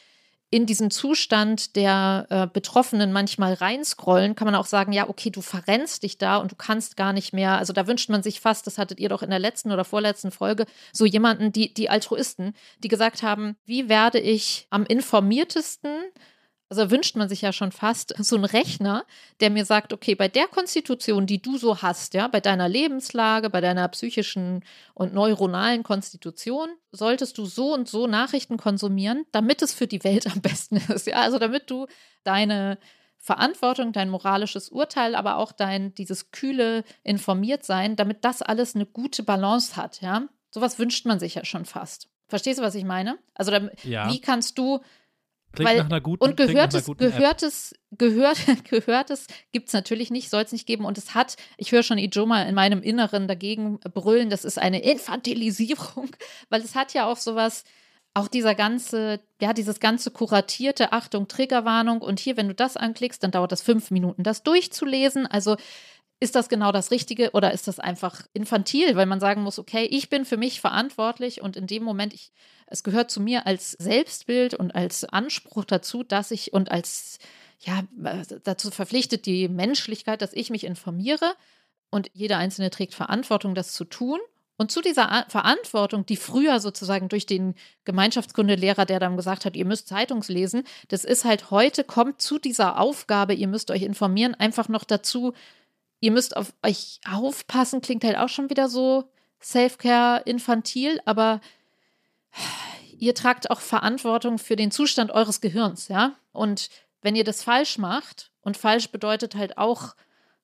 in 0.52 0.66
diesen 0.66 0.90
Zustand 0.90 1.76
der 1.76 2.26
äh, 2.30 2.48
Betroffenen 2.48 3.12
manchmal 3.14 3.54
reinscrollen, 3.54 4.36
kann 4.36 4.48
man 4.48 4.56
auch 4.56 4.66
sagen, 4.66 4.92
ja, 4.92 5.08
okay, 5.08 5.30
du 5.30 5.42
verrennst 5.42 6.02
dich 6.02 6.18
da 6.18 6.38
und 6.38 6.52
du 6.52 6.56
kannst 6.56 6.98
gar 6.98 7.14
nicht 7.14 7.34
mehr. 7.34 7.58
Also 7.60 7.72
da 7.72 7.86
wünscht 7.86 8.10
man 8.10 8.24
sich 8.24 8.42
fast, 8.42 8.66
das 8.66 8.80
hattet 8.80 9.00
ihr 9.00 9.10
doch 9.10 9.22
in 9.22 9.30
der 9.30 9.38
letzten 9.38 9.72
oder 9.72 9.86
vorletzten 9.86 10.32
Folge, 10.32 10.66
so 10.92 11.06
jemanden, 11.06 11.52
die, 11.52 11.74
die 11.74 11.90
Altruisten, 11.90 12.54
die 12.80 12.88
gesagt 12.88 13.22
haben, 13.22 13.58
wie 13.66 13.90
werde 13.90 14.20
ich 14.20 14.66
am 14.72 14.86
informiertesten 14.86 15.92
also 16.70 16.92
wünscht 16.92 17.16
man 17.16 17.28
sich 17.28 17.42
ja 17.42 17.52
schon 17.52 17.72
fast 17.72 18.14
so 18.24 18.36
einen 18.36 18.46
Rechner, 18.46 19.06
der 19.40 19.50
mir 19.50 19.66
sagt, 19.66 19.92
okay, 19.92 20.16
bei 20.16 20.28
der 20.28 20.48
Konstitution, 20.48 21.26
die 21.26 21.42
du 21.42 21.58
so 21.58 21.82
hast, 21.82 22.14
ja, 22.14 22.28
bei 22.28 22.40
deiner 22.40 22.70
Lebenslage, 22.70 23.50
bei 23.50 23.60
deiner 23.60 23.88
psychischen 23.90 24.64
und 24.94 25.14
neuronalen 25.14 25.84
Konstitution, 25.84 26.70
solltest 26.92 27.38
du 27.38 27.46
so 27.46 27.74
und 27.74 27.90
so 27.90 28.08
Nachrichten 28.08 28.58
konsumieren, 28.58 29.26
damit 29.32 29.62
es 29.62 29.74
für 29.74 29.88
die 29.88 30.04
Welt 30.04 30.28
am 30.28 30.42
besten 30.42 30.78
ist. 30.94 31.08
Ja, 31.08 31.22
also 31.22 31.40
damit 31.40 31.70
du 31.70 31.88
deine 32.24 32.78
Verantwortung, 33.18 33.92
dein 33.92 34.10
moralisches 34.10 34.70
Urteil, 34.70 35.16
aber 35.16 35.38
auch 35.38 35.52
dein 35.52 35.94
dieses 35.96 36.32
kühle 36.32 36.84
Informiertsein, 37.04 37.96
damit 37.96 38.24
das 38.24 38.42
alles 38.42 38.76
eine 38.76 38.86
gute 38.86 39.24
Balance 39.24 39.76
hat, 39.76 40.02
ja. 40.02 40.28
Sowas 40.52 40.80
wünscht 40.80 41.06
man 41.06 41.20
sich 41.20 41.36
ja 41.36 41.46
schon 41.46 41.66
fast. 41.66 42.10
Verstehst 42.28 42.60
du, 42.60 42.64
was 42.64 42.76
ich 42.76 42.86
meine? 42.86 43.20
Also, 43.36 43.52
da, 43.52 43.70
ja. 43.84 44.12
wie 44.12 44.20
kannst 44.20 44.58
du 44.58 44.80
Klingt 45.54 45.70
Weil, 45.70 45.78
nach 45.78 45.86
einer 45.86 46.02
guten 46.02 46.24
Und 46.24 46.38
gehörtes, 46.38 46.86
gehörtes, 46.98 47.74
gehört, 47.92 48.38
gehörtes 48.70 49.28
gibt 49.52 49.68
es 49.68 49.74
natürlich 49.74 50.12
nicht, 50.12 50.30
soll 50.30 50.44
es 50.44 50.52
nicht 50.52 50.68
geben. 50.68 50.86
Und 50.86 50.98
es 50.98 51.16
hat, 51.16 51.38
ich 51.58 51.72
höre 51.72 51.84
schon 51.84 51.98
Ijoma 51.98 52.44
in 52.44 52.56
meinem 52.56 52.82
Inneren 52.82 53.28
dagegen 53.28 53.80
brüllen, 53.80 54.30
das 54.30 54.46
ist 54.46 54.60
eine 54.60 54.82
Infantilisierung, 54.82 56.10
weil 56.50 56.62
es 56.62 56.76
hat 56.76 56.94
ja 56.94 57.08
auch 57.08 57.18
sowas, 57.18 57.64
auch 58.14 58.28
dieser 58.28 58.56
ganze, 58.56 59.22
ja, 59.42 59.54
dieses 59.54 59.80
ganze 59.80 60.12
kuratierte, 60.12 60.92
Achtung, 60.92 61.28
Triggerwarnung 61.28 62.02
und 62.02 62.20
hier, 62.20 62.38
wenn 62.38 62.48
du 62.48 62.56
das 62.56 62.76
anklickst, 62.76 63.24
dann 63.24 63.32
dauert 63.32 63.52
das 63.52 63.62
fünf 63.62 63.92
Minuten, 63.92 64.24
das 64.24 64.44
durchzulesen. 64.44 65.26
Also 65.28 65.58
ist 66.20 66.36
das 66.36 66.50
genau 66.50 66.72
das 66.72 66.92
Richtige 66.92 67.32
oder 67.32 67.54
ist 67.54 67.68
das 67.68 67.80
einfach 67.80 68.22
infantil, 68.34 68.96
weil 68.96 69.06
man 69.06 69.20
sagen 69.20 69.42
muss, 69.42 69.58
okay, 69.58 69.86
ich 69.86 70.10
bin 70.10 70.26
für 70.26 70.38
mich 70.38 70.60
verantwortlich 70.60 71.42
und 71.42 71.56
in 71.56 71.66
dem 71.66 71.84
Moment, 71.84 72.14
ich, 72.14 72.32
es 72.68 72.84
gehört 72.84 73.10
zu 73.10 73.22
mir 73.22 73.48
als 73.48 73.72
Selbstbild 73.72 74.54
und 74.54 74.76
als 74.76 75.06
Anspruch 75.06 75.64
dazu, 75.64 76.04
dass 76.04 76.32
ich 76.32 76.52
und 76.52 76.72
als, 76.72 77.20
ja, 77.60 77.84
dazu 78.44 78.70
verpflichtet 78.70 79.26
die 79.26 79.48
Menschlichkeit, 79.48 80.22
dass 80.22 80.34
ich 80.34 80.50
mich 80.50 80.66
informiere 80.66 81.34
und 81.90 82.12
jeder 82.14 82.38
Einzelne 82.38 82.70
trägt 82.70 82.94
Verantwortung, 82.94 83.56
das 83.56 83.74
zu 83.74 83.86
tun. 83.86 84.20
Und 84.58 84.72
zu 84.72 84.82
dieser 84.82 85.26
Verantwortung, 85.30 86.06
die 86.06 86.18
früher 86.18 86.60
sozusagen 86.60 87.08
durch 87.08 87.26
den 87.26 87.56
Gemeinschaftskundelehrer, 87.86 88.86
der 88.86 89.00
dann 89.00 89.16
gesagt 89.16 89.46
hat, 89.46 89.56
ihr 89.56 89.64
müsst 89.64 89.88
Zeitungs 89.88 90.28
lesen, 90.28 90.64
das 90.90 91.06
ist 91.06 91.24
halt 91.24 91.50
heute, 91.50 91.86
kommt 91.86 92.22
zu 92.22 92.40
dieser 92.40 92.78
Aufgabe, 92.78 93.34
ihr 93.34 93.48
müsst 93.48 93.72
euch 93.72 93.84
informieren, 93.84 94.36
einfach 94.36 94.68
noch 94.68 94.84
dazu, 94.84 95.32
ihr 96.00 96.12
müsst 96.12 96.36
auf 96.36 96.54
euch 96.64 97.00
aufpassen, 97.10 97.82
klingt 97.82 98.04
halt 98.04 98.18
auch 98.18 98.30
schon 98.30 98.50
wieder 98.50 98.70
so 98.70 99.12
Self-Care 99.42 100.24
infantil, 100.26 101.02
aber 101.06 101.42
ihr 102.98 103.16
tragt 103.16 103.50
auch 103.52 103.62
Verantwortung 103.62 104.38
für 104.38 104.56
den 104.56 104.72
Zustand 104.72 105.12
eures 105.12 105.42
Gehirns, 105.42 105.88
ja? 105.88 106.16
Und 106.32 106.70
wenn 107.02 107.16
ihr 107.16 107.24
das 107.24 107.44
falsch 107.44 107.78
macht, 107.78 108.30
und 108.42 108.58
falsch 108.58 108.90
bedeutet 108.90 109.36
halt 109.36 109.58
auch 109.58 109.96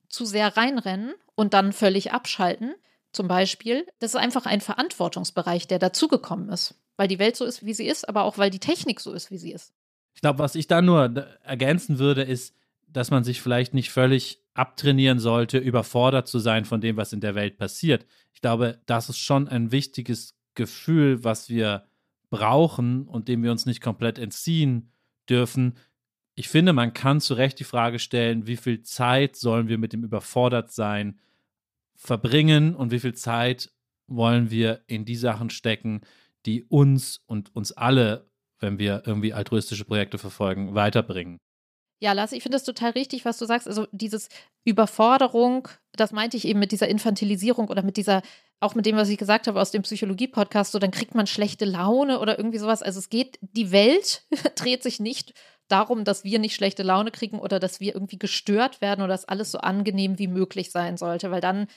zu 0.10 0.26
sehr 0.26 0.56
reinrennen 0.56 1.14
und 1.36 1.54
dann 1.54 1.74
völlig 1.74 2.12
abschalten, 2.12 2.76
zum 3.12 3.28
Beispiel, 3.28 3.88
das 4.00 4.14
ist 4.14 4.20
einfach 4.20 4.46
ein 4.46 4.62
Verantwortungsbereich, 4.62 5.68
der 5.68 5.80
dazugekommen 5.80 6.50
ist, 6.50 6.76
weil 6.98 7.08
die 7.08 7.20
Welt 7.20 7.36
so 7.36 7.46
ist, 7.46 7.66
wie 7.66 7.74
sie 7.74 7.88
ist, 7.88 8.08
aber 8.08 8.24
auch 8.24 8.38
weil 8.38 8.50
die 8.50 8.60
Technik 8.60 9.00
so 9.00 9.14
ist, 9.14 9.32
wie 9.32 9.38
sie 9.38 9.52
ist. 9.52 9.74
Ich 10.14 10.22
glaube, 10.22 10.40
was 10.40 10.56
ich 10.56 10.68
da 10.68 10.82
nur 10.82 11.28
ergänzen 11.44 11.98
würde, 11.98 12.24
ist, 12.24 12.54
dass 12.88 13.12
man 13.12 13.24
sich 13.24 13.42
vielleicht 13.42 13.74
nicht 13.74 13.92
völlig 13.92 14.45
abtrainieren 14.56 15.20
sollte, 15.20 15.58
überfordert 15.58 16.28
zu 16.28 16.40
sein 16.40 16.66
von 16.66 16.82
dem, 16.82 16.98
was 16.98 17.14
in 17.14 17.20
der 17.20 17.36
Welt 17.36 17.58
passiert. 17.58 18.06
Ich 18.34 18.42
glaube, 18.42 18.82
das 18.86 19.10
ist 19.10 19.20
schon 19.20 19.48
ein 19.48 19.72
wichtiges 19.72 20.36
Gefühl, 20.56 21.24
was 21.24 21.50
wir 21.50 21.86
brauchen 22.30 23.08
und 23.08 23.28
dem 23.28 23.44
wir 23.44 23.52
uns 23.52 23.66
nicht 23.66 23.82
komplett 23.82 24.18
entziehen 24.18 24.92
dürfen. 25.30 25.76
Ich 26.36 26.50
finde, 26.50 26.74
man 26.74 26.94
kann 26.94 27.22
zu 27.22 27.34
Recht 27.34 27.60
die 27.60 27.66
Frage 27.66 28.00
stellen, 28.00 28.48
wie 28.48 28.58
viel 28.58 28.82
Zeit 28.82 29.36
sollen 29.36 29.68
wir 29.68 29.78
mit 29.78 29.94
dem 29.94 30.04
Überfordertsein 30.04 31.20
verbringen 31.96 32.76
und 32.76 32.92
wie 32.92 33.00
viel 33.00 33.14
Zeit 33.14 33.72
wollen 34.08 34.52
wir 34.52 34.84
in 34.88 35.06
die 35.06 35.16
Sachen 35.16 35.50
stecken, 35.50 36.02
die 36.46 36.64
uns 36.64 37.22
und 37.26 37.56
uns 37.56 37.72
alle, 37.72 38.30
wenn 38.60 38.80
wir 38.80 39.04
irgendwie 39.06 39.34
altruistische 39.34 39.86
Projekte 39.86 40.18
verfolgen, 40.18 40.76
weiterbringen. 40.76 41.40
Ja, 42.00 42.12
Lasse, 42.12 42.36
ich 42.36 42.44
finde 42.44 42.58
das 42.58 42.66
total 42.66 42.92
richtig, 42.92 43.24
was 43.24 43.38
du 43.38 43.46
sagst. 43.46 43.68
Also 43.68 43.88
dieses 43.92 44.28
Überforderung, 44.66 45.70
das 45.94 46.12
meinte 46.12 46.36
ich 46.36 46.46
eben 46.46 46.60
mit 46.60 46.72
dieser 46.72 46.90
Infantilisierung 46.90 47.70
oder 47.70 47.84
mit 47.84 47.96
dieser, 47.98 48.22
auch 48.60 48.76
mit 48.76 48.86
dem, 48.86 48.98
was 48.98 49.10
ich 49.10 49.18
gesagt 49.18 49.48
habe 49.48 49.62
aus 49.62 49.72
dem 49.72 49.84
Psychologie-Podcast, 49.84 50.74
so 50.74 50.80
dann 50.80 50.92
kriegt 50.92 51.16
man 51.16 51.26
schlechte 51.26 51.66
Laune 51.66 52.20
oder 52.20 52.38
irgendwie 52.38 52.58
sowas. 52.58 52.82
Also 52.84 53.00
es 53.00 53.10
geht, 53.10 53.40
die 53.42 53.72
Welt 53.72 54.24
dreht 54.56 54.84
sich 54.84 55.00
nicht 55.00 55.34
darum, 55.68 56.04
dass 56.04 56.24
wir 56.24 56.40
nicht 56.40 56.56
schlechte 56.56 56.84
Laune 56.84 57.12
kriegen 57.12 57.40
oder 57.40 57.60
dass 57.60 57.80
wir 57.80 57.94
irgendwie 57.94 58.20
gestört 58.20 58.82
werden 58.82 59.02
oder 59.02 59.14
dass 59.14 59.26
alles 59.26 59.52
so 59.52 59.60
angenehm 59.60 60.20
wie 60.20 60.28
möglich 60.28 60.72
sein 60.72 60.98
sollte, 60.98 61.32
weil 61.32 61.42
dann 61.42 61.68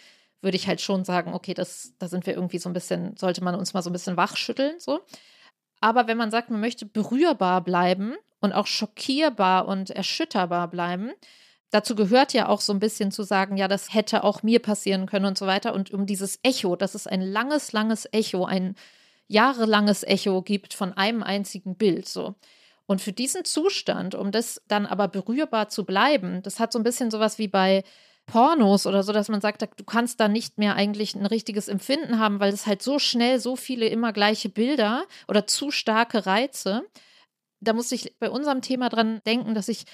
würde 0.41 0.57
ich 0.57 0.69
halt 0.69 0.81
schon 0.81 1.05
sagen, 1.05 1.33
okay, 1.35 1.55
das, 1.55 1.95
da 1.99 2.09
sind 2.09 2.27
wir 2.27 2.35
irgendwie 2.35 2.59
so 2.59 2.69
ein 2.69 2.73
bisschen, 2.73 3.17
sollte 3.17 3.43
man 3.43 3.55
uns 3.55 3.75
mal 3.75 3.83
so 3.83 3.91
ein 3.91 3.93
bisschen 3.93 4.17
wachschütteln, 4.17 4.79
so. 4.79 5.01
Aber 5.81 6.09
wenn 6.09 6.19
man 6.19 6.31
sagt, 6.31 6.51
man 6.51 6.61
möchte 6.61 6.87
berührbar 6.87 7.63
bleiben 7.63 8.15
und 8.41 8.53
auch 8.53 8.67
schockierbar 8.67 9.67
und 9.67 9.91
erschütterbar 9.91 10.69
bleiben, 10.69 11.11
dazu 11.71 11.95
gehört 11.95 12.33
ja 12.33 12.49
auch 12.49 12.61
so 12.61 12.73
ein 12.73 12.81
bisschen 12.81 13.11
zu 13.11 13.23
sagen, 13.23 13.57
ja, 13.57 13.69
das 13.69 13.93
hätte 13.93 14.25
auch 14.25 14.43
mir 14.43 14.61
passieren 14.61 15.07
können 15.07 15.27
und 15.27 15.39
so 15.39 15.47
weiter. 15.47 15.75
Und 15.75 15.93
um 15.93 16.07
dieses 16.07 16.39
Echo, 16.43 16.77
das 16.77 16.95
ist 16.95 17.09
ein 17.09 17.23
langes, 17.23 17.73
langes 17.73 18.09
Echo, 18.13 18.45
ein 18.45 18.75
jahrelanges 19.29 20.03
Echo 20.05 20.43
gibt 20.43 20.75
von 20.75 20.93
einem 20.95 21.23
einzigen 21.23 21.77
Bild, 21.77 22.09
so. 22.09 22.35
Und 22.87 23.03
für 23.03 23.13
diesen 23.13 23.45
Zustand, 23.45 24.15
um 24.15 24.33
das 24.33 24.63
dann 24.67 24.87
aber 24.87 25.09
berührbar 25.09 25.69
zu 25.69 25.85
bleiben, 25.85 26.43
das 26.43 26.59
hat 26.59 26.73
so 26.73 26.79
ein 26.79 26.85
bisschen 26.85 27.11
sowas 27.11 27.39
wie 27.39 27.49
bei 27.49 27.85
Pornos 28.25 28.87
oder 28.87 29.03
so, 29.03 29.13
dass 29.13 29.29
man 29.29 29.43
sagt, 29.43 29.63
du 29.63 29.85
kannst 29.85 30.21
da 30.21 30.29
nicht 30.29 30.57
mehr 30.57 30.75
eigentlich 30.75 31.15
ein 31.15 31.27
richtiges 31.27 31.69
Empfinden 31.69 32.19
haben, 32.19 32.41
weil 32.41 32.53
es 32.53 32.67
halt 32.67 32.83
so 32.83 32.99
schnell 32.99 33.41
so 33.41 33.57
viele 33.57 33.89
immer 33.89 34.15
gleiche 34.15 34.49
Bilder 34.49 35.05
oder 35.29 35.47
zu 35.47 35.71
starke 35.71 36.25
Reize. 36.25 36.83
Da 37.61 37.73
muss 37.73 37.93
ich 37.93 38.15
bei 38.19 38.31
unserem 38.31 38.63
Thema 38.63 38.89
dran 38.89 39.21
denken, 39.27 39.55
dass 39.55 39.69
ich 39.69 39.85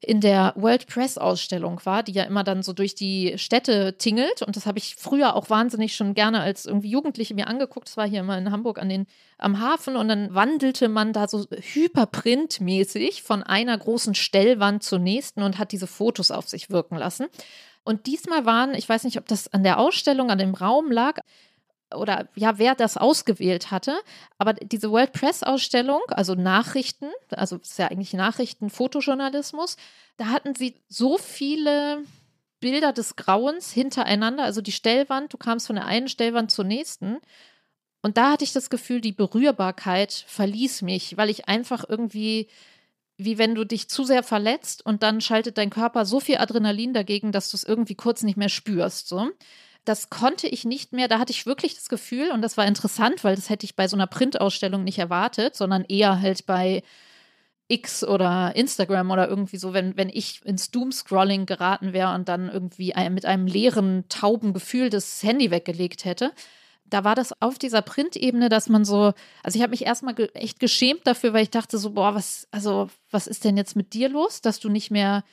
in 0.00 0.20
der 0.20 0.52
World 0.56 0.86
Press 0.86 1.18
Ausstellung 1.18 1.80
war, 1.84 2.02
die 2.02 2.12
ja 2.12 2.24
immer 2.24 2.44
dann 2.44 2.62
so 2.62 2.72
durch 2.72 2.94
die 2.94 3.34
Städte 3.36 3.96
tingelt. 3.96 4.42
Und 4.42 4.56
das 4.56 4.66
habe 4.66 4.78
ich 4.78 4.96
früher 4.96 5.34
auch 5.34 5.50
wahnsinnig 5.50 5.96
schon 5.96 6.14
gerne 6.14 6.40
als 6.40 6.66
irgendwie 6.66 6.90
Jugendliche 6.90 7.34
mir 7.34 7.48
angeguckt. 7.48 7.88
Das 7.88 7.96
war 7.96 8.06
hier 8.06 8.20
immer 8.20 8.38
in 8.38 8.50
Hamburg 8.50 8.78
an 8.78 8.88
den, 8.88 9.06
am 9.38 9.60
Hafen 9.60 9.96
und 9.96 10.08
dann 10.08 10.34
wandelte 10.34 10.88
man 10.88 11.12
da 11.12 11.26
so 11.26 11.46
hyperprintmäßig 11.50 13.22
von 13.22 13.42
einer 13.42 13.76
großen 13.76 14.14
Stellwand 14.14 14.82
zur 14.82 14.98
nächsten 14.98 15.42
und 15.42 15.58
hat 15.58 15.72
diese 15.72 15.86
Fotos 15.86 16.30
auf 16.30 16.48
sich 16.48 16.70
wirken 16.70 16.96
lassen. 16.96 17.26
Und 17.82 18.06
diesmal 18.06 18.46
waren, 18.46 18.74
ich 18.74 18.88
weiß 18.88 19.04
nicht, 19.04 19.18
ob 19.18 19.26
das 19.26 19.52
an 19.52 19.62
der 19.62 19.78
Ausstellung, 19.78 20.30
an 20.30 20.38
dem 20.38 20.54
Raum 20.54 20.90
lag, 20.90 21.20
oder 21.96 22.28
ja, 22.34 22.58
wer 22.58 22.74
das 22.74 22.96
ausgewählt 22.96 23.70
hatte. 23.70 23.98
Aber 24.38 24.54
diese 24.54 24.90
World 24.90 25.12
Press 25.12 25.42
Ausstellung, 25.42 26.00
also 26.08 26.34
Nachrichten, 26.34 27.10
also 27.30 27.56
ist 27.56 27.78
ja 27.78 27.88
eigentlich 27.88 28.12
Nachrichten, 28.12 28.70
Fotojournalismus, 28.70 29.76
da 30.16 30.26
hatten 30.26 30.54
sie 30.54 30.76
so 30.88 31.18
viele 31.18 32.02
Bilder 32.60 32.92
des 32.92 33.16
Grauens 33.16 33.72
hintereinander, 33.72 34.44
also 34.44 34.62
die 34.62 34.72
Stellwand, 34.72 35.32
du 35.32 35.36
kamst 35.36 35.66
von 35.66 35.76
der 35.76 35.84
einen 35.84 36.08
Stellwand 36.08 36.50
zur 36.50 36.64
nächsten. 36.64 37.18
Und 38.00 38.16
da 38.16 38.32
hatte 38.32 38.44
ich 38.44 38.52
das 38.52 38.70
Gefühl, 38.70 39.00
die 39.00 39.12
Berührbarkeit 39.12 40.24
verließ 40.26 40.82
mich, 40.82 41.16
weil 41.16 41.30
ich 41.30 41.48
einfach 41.48 41.84
irgendwie, 41.88 42.48
wie 43.16 43.38
wenn 43.38 43.54
du 43.54 43.64
dich 43.64 43.88
zu 43.88 44.04
sehr 44.04 44.22
verletzt 44.22 44.84
und 44.84 45.02
dann 45.02 45.20
schaltet 45.20 45.58
dein 45.58 45.70
Körper 45.70 46.04
so 46.04 46.20
viel 46.20 46.38
Adrenalin 46.38 46.94
dagegen, 46.94 47.32
dass 47.32 47.50
du 47.50 47.56
es 47.56 47.64
irgendwie 47.64 47.94
kurz 47.94 48.22
nicht 48.22 48.36
mehr 48.36 48.48
spürst. 48.48 49.08
So 49.08 49.30
das 49.84 50.10
konnte 50.10 50.48
ich 50.48 50.64
nicht 50.64 50.92
mehr. 50.92 51.08
Da 51.08 51.18
hatte 51.18 51.32
ich 51.32 51.46
wirklich 51.46 51.74
das 51.74 51.88
Gefühl, 51.88 52.30
und 52.30 52.42
das 52.42 52.56
war 52.56 52.66
interessant, 52.66 53.22
weil 53.24 53.36
das 53.36 53.50
hätte 53.50 53.64
ich 53.64 53.76
bei 53.76 53.88
so 53.88 53.96
einer 53.96 54.06
Printausstellung 54.06 54.84
nicht 54.84 54.98
erwartet, 54.98 55.56
sondern 55.56 55.84
eher 55.84 56.20
halt 56.20 56.46
bei 56.46 56.82
X 57.68 58.04
oder 58.04 58.54
Instagram 58.56 59.10
oder 59.10 59.28
irgendwie 59.28 59.56
so, 59.56 59.72
wenn, 59.72 59.96
wenn 59.96 60.10
ich 60.10 60.44
ins 60.44 60.70
Doom-Scrolling 60.70 61.46
geraten 61.46 61.92
wäre 61.92 62.14
und 62.14 62.28
dann 62.28 62.50
irgendwie 62.50 62.94
mit 63.10 63.24
einem 63.24 63.46
leeren, 63.46 64.04
tauben 64.08 64.52
Gefühl 64.52 64.90
das 64.90 65.22
Handy 65.22 65.50
weggelegt 65.50 66.04
hätte. 66.04 66.32
Da 66.84 67.04
war 67.04 67.14
das 67.14 67.40
auf 67.40 67.58
dieser 67.58 67.80
Printebene, 67.80 68.50
dass 68.50 68.68
man 68.68 68.84
so, 68.84 69.14
also 69.42 69.56
ich 69.56 69.62
habe 69.62 69.70
mich 69.70 69.86
erstmal 69.86 70.14
ge 70.14 70.28
echt 70.34 70.60
geschämt 70.60 71.06
dafür, 71.06 71.32
weil 71.32 71.42
ich 71.42 71.50
dachte 71.50 71.78
so, 71.78 71.90
boah, 71.90 72.14
was, 72.14 72.46
also, 72.50 72.90
was 73.10 73.26
ist 73.26 73.44
denn 73.44 73.56
jetzt 73.56 73.76
mit 73.76 73.94
dir 73.94 74.10
los, 74.10 74.42
dass 74.42 74.60
du 74.60 74.68
nicht 74.68 74.90
mehr, 74.90 75.24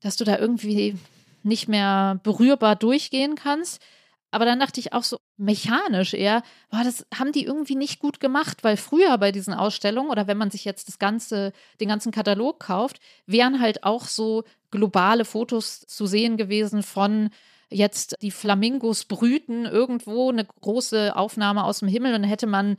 dass 0.00 0.16
du 0.16 0.24
da 0.24 0.38
irgendwie 0.38 0.96
nicht 1.42 1.68
mehr 1.68 2.20
berührbar 2.22 2.76
durchgehen 2.76 3.34
kannst. 3.34 3.82
Aber 4.30 4.44
dann 4.44 4.60
dachte 4.60 4.80
ich 4.80 4.92
auch 4.92 5.02
so 5.02 5.18
mechanisch 5.36 6.14
eher, 6.14 6.42
boah, 6.70 6.84
das 6.84 7.06
haben 7.14 7.32
die 7.32 7.44
irgendwie 7.44 7.74
nicht 7.74 7.98
gut 7.98 8.20
gemacht, 8.20 8.62
weil 8.62 8.76
früher 8.76 9.16
bei 9.18 9.32
diesen 9.32 9.54
Ausstellungen 9.54 10.10
oder 10.10 10.26
wenn 10.26 10.38
man 10.38 10.50
sich 10.50 10.64
jetzt 10.64 10.88
das 10.88 10.98
ganze, 10.98 11.52
den 11.80 11.88
ganzen 11.88 12.12
Katalog 12.12 12.60
kauft, 12.60 13.00
wären 13.26 13.60
halt 13.60 13.84
auch 13.84 14.04
so 14.04 14.44
globale 14.70 15.24
Fotos 15.24 15.80
zu 15.80 16.06
sehen 16.06 16.36
gewesen 16.36 16.82
von 16.82 17.30
jetzt 17.70 18.16
die 18.20 18.30
Flamingos 18.30 19.04
brüten 19.04 19.64
irgendwo 19.64 20.30
eine 20.30 20.44
große 20.44 21.16
Aufnahme 21.16 21.64
aus 21.64 21.80
dem 21.80 21.88
Himmel 21.88 22.14
und 22.14 22.22
dann 22.22 22.30
hätte 22.30 22.46
man 22.46 22.76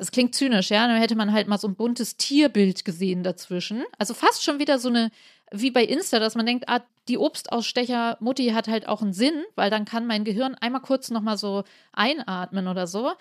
das 0.00 0.12
klingt 0.12 0.34
zynisch, 0.34 0.70
ja, 0.70 0.86
dann 0.86 0.96
hätte 0.96 1.14
man 1.14 1.30
halt 1.30 1.46
mal 1.46 1.58
so 1.58 1.68
ein 1.68 1.74
buntes 1.74 2.16
Tierbild 2.16 2.86
gesehen 2.86 3.22
dazwischen. 3.22 3.84
Also 3.98 4.14
fast 4.14 4.42
schon 4.42 4.58
wieder 4.58 4.78
so 4.78 4.88
eine 4.88 5.10
wie 5.52 5.70
bei 5.70 5.84
Insta, 5.84 6.18
dass 6.18 6.34
man 6.34 6.46
denkt, 6.46 6.68
ah, 6.68 6.80
die 7.08 7.18
Obstausstecher 7.18 8.16
Mutti 8.20 8.48
hat 8.50 8.68
halt 8.68 8.86
auch 8.88 9.02
einen 9.02 9.12
Sinn, 9.12 9.42
weil 9.56 9.70
dann 9.70 9.84
kann 9.84 10.06
mein 10.06 10.24
Gehirn 10.24 10.54
einmal 10.54 10.80
kurz 10.82 11.10
nochmal 11.10 11.36
so 11.38 11.64
einatmen 11.92 12.68
oder 12.68 12.86
so. 12.86 13.12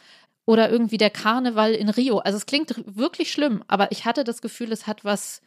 Oder 0.45 0.69
irgendwie 0.69 0.97
der 0.97 1.09
Karneval 1.11 1.73
in 1.73 1.89
Rio. 1.89 2.19
Also 2.19 2.38
es 2.38 2.45
klingt 2.47 2.73
wirklich 2.86 3.32
schlimm, 3.32 3.63
aber 3.67 3.91
ich 3.91 4.05
hatte 4.05 4.23
das 4.23 4.41
Gefühl, 4.41 4.71
es 4.71 4.88
hat 4.88 5.05
was, 5.05 5.41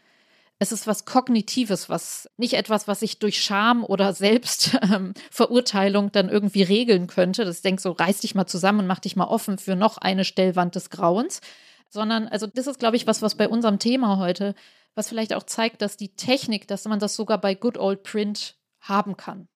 es 0.60 0.70
ist 0.70 0.86
was 0.86 1.04
Kognitives, 1.04 1.88
was 1.88 2.30
nicht 2.36 2.54
etwas, 2.54 2.86
was 2.86 3.02
ich 3.02 3.18
durch 3.18 3.42
Scham 3.42 3.82
oder 3.84 4.12
Selbstverurteilung 4.12 6.04
ähm, 6.06 6.12
dann 6.12 6.28
irgendwie 6.28 6.62
regeln 6.62 7.08
könnte. 7.08 7.44
Das 7.44 7.62
denke 7.62 7.82
so, 7.82 7.90
reiß 7.90 8.20
dich 8.20 8.36
mal 8.36 8.46
zusammen 8.46 8.80
und 8.80 8.86
mach 8.86 9.00
dich 9.00 9.16
mal 9.16 9.24
offen 9.24 9.58
für 9.58 9.74
noch 9.74 9.98
eine 9.98 10.24
Stellwand 10.24 10.76
des 10.76 10.90
Grauens. 10.90 11.40
Sondern, 11.88 12.28
also 12.28 12.46
das 12.46 12.68
ist, 12.68 12.78
glaube 12.78 12.96
ich, 12.96 13.06
was, 13.06 13.22
was 13.22 13.34
bei 13.34 13.48
unserem 13.48 13.78
Thema 13.80 14.18
heute 14.18 14.54
was 14.94 15.08
vielleicht 15.08 15.34
auch 15.34 15.44
zeigt, 15.44 15.82
dass 15.82 15.96
die 15.96 16.14
Technik, 16.14 16.68
dass 16.68 16.84
man 16.84 16.98
das 16.98 17.14
sogar 17.14 17.40
bei 17.40 17.54
Good 17.54 17.78
Old 17.78 18.02
Print 18.02 18.56
haben 18.80 19.16
kann. 19.16 19.48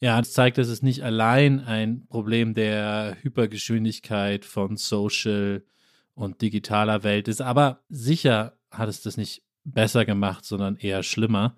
Ja, 0.00 0.18
das 0.18 0.32
zeigt, 0.32 0.58
dass 0.58 0.68
es 0.68 0.82
nicht 0.82 1.02
allein 1.02 1.60
ein 1.60 2.06
Problem 2.06 2.54
der 2.54 3.16
Hypergeschwindigkeit 3.22 4.44
von 4.44 4.76
Social 4.76 5.64
und 6.14 6.40
digitaler 6.40 7.02
Welt 7.02 7.26
ist, 7.28 7.40
aber 7.40 7.82
sicher 7.88 8.56
hat 8.70 8.88
es 8.88 9.02
das 9.02 9.16
nicht 9.16 9.42
besser 9.64 10.04
gemacht, 10.04 10.44
sondern 10.44 10.76
eher 10.76 11.02
schlimmer. 11.02 11.56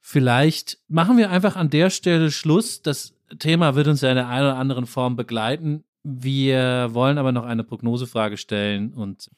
Vielleicht 0.00 0.78
machen 0.88 1.16
wir 1.16 1.30
einfach 1.30 1.56
an 1.56 1.70
der 1.70 1.90
Stelle 1.90 2.30
Schluss. 2.30 2.82
Das 2.82 3.14
Thema 3.38 3.74
wird 3.74 3.88
uns 3.88 4.02
ja 4.02 4.10
in 4.10 4.16
der 4.16 4.28
einen 4.28 4.46
oder 4.46 4.56
anderen 4.56 4.86
Form 4.86 5.16
begleiten. 5.16 5.84
Wir 6.02 6.88
wollen 6.92 7.16
aber 7.16 7.32
noch 7.32 7.44
eine 7.44 7.64
Prognosefrage 7.64 8.36
stellen 8.36 8.92
und 8.92 9.30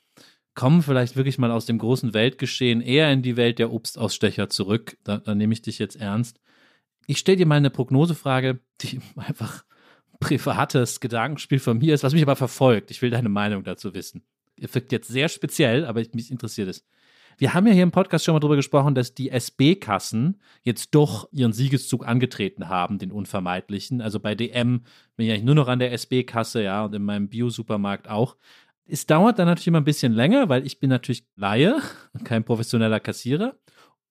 kommen 0.57 0.83
vielleicht 0.83 1.15
wirklich 1.15 1.39
mal 1.39 1.53
aus 1.53 1.67
dem 1.67 1.79
großen 1.79 2.15
Weltgeschehen 2.15 2.81
eher 2.81 3.13
in 3.13 3.23
die 3.23 3.37
Welt 3.37 3.61
der 3.61 3.73
Obstausstecher 3.73 4.49
zurück. 4.49 4.97
Da, 5.05 5.19
da 5.19 5.37
nehme 5.37 5.53
ich 5.53 5.63
dich 5.63 5.79
jetzt 5.79 5.97
ernst. 5.97 6.41
Ich 7.07 7.19
stelle 7.19 7.37
dir 7.37 7.47
mal 7.47 7.57
eine 7.57 7.71
Prognosefrage, 7.71 8.59
die 8.81 9.01
einfach 9.17 9.65
privates 10.19 10.99
Gedankenspiel 10.99 11.61
von 11.61 11.79
mir 11.79 11.95
ist, 11.95 12.03
was 12.03 12.15
mich 12.15 12.23
aber 12.23 12.37
verfolgt. 12.37 12.91
Ich 12.91 13.03
will 13.03 13.11
deine 13.11 13.29
Meinung 13.29 13.63
dazu 13.63 13.95
wissen. 13.95 14.25
Ihr 14.57 14.75
wirkt 14.75 14.91
jetzt 14.91 15.09
sehr 15.09 15.29
speziell, 15.29 15.85
aber 15.85 16.03
mich 16.15 16.31
interessiert 16.31 16.69
es. 16.69 16.85
Wir 17.39 17.53
haben 17.53 17.67
ja 17.67 17.75
hier 17.75 17.83
im 17.83 17.91
Podcast 17.91 18.25
schon 18.25 18.33
mal 18.33 18.41
darüber 18.41 18.57
gesprochen, 18.57 18.95
dass 18.95 19.13
die 19.13 19.29
SB-Kassen 19.29 20.41
jetzt 20.63 20.95
doch 20.95 21.29
ihren 21.33 21.53
Siegeszug 21.53 22.07
angetreten 22.07 22.71
haben, 22.71 22.99
den 22.99 23.13
unvermeidlichen. 23.13 24.01
Also 24.01 24.21
bei 24.21 24.35
DM 24.35 24.85
bin 25.17 25.27
ich 25.27 25.33
eigentlich 25.33 25.45
nur 25.45 25.55
noch 25.55 25.69
an 25.69 25.79
der 25.79 25.93
SB-Kasse, 25.93 26.63
ja, 26.63 26.87
und 26.87 26.95
in 26.95 27.05
meinem 27.05 27.29
Bio-Supermarkt 27.29 28.09
auch. 28.09 28.37
Es 28.89 29.07
dauert 29.07 29.39
dann 29.39 29.47
natürlich 29.47 29.67
immer 29.69 29.81
ein 29.81 29.85
bisschen 29.85 30.13
länger, 30.13 30.49
weil 30.49 30.65
ich 30.65 30.79
bin 30.79 30.91
natürlich 30.91 31.27
Laie 31.35 31.81
und 32.13 32.25
kein 32.25 32.45
professioneller 32.45 33.01
Kassierer. 33.01 33.57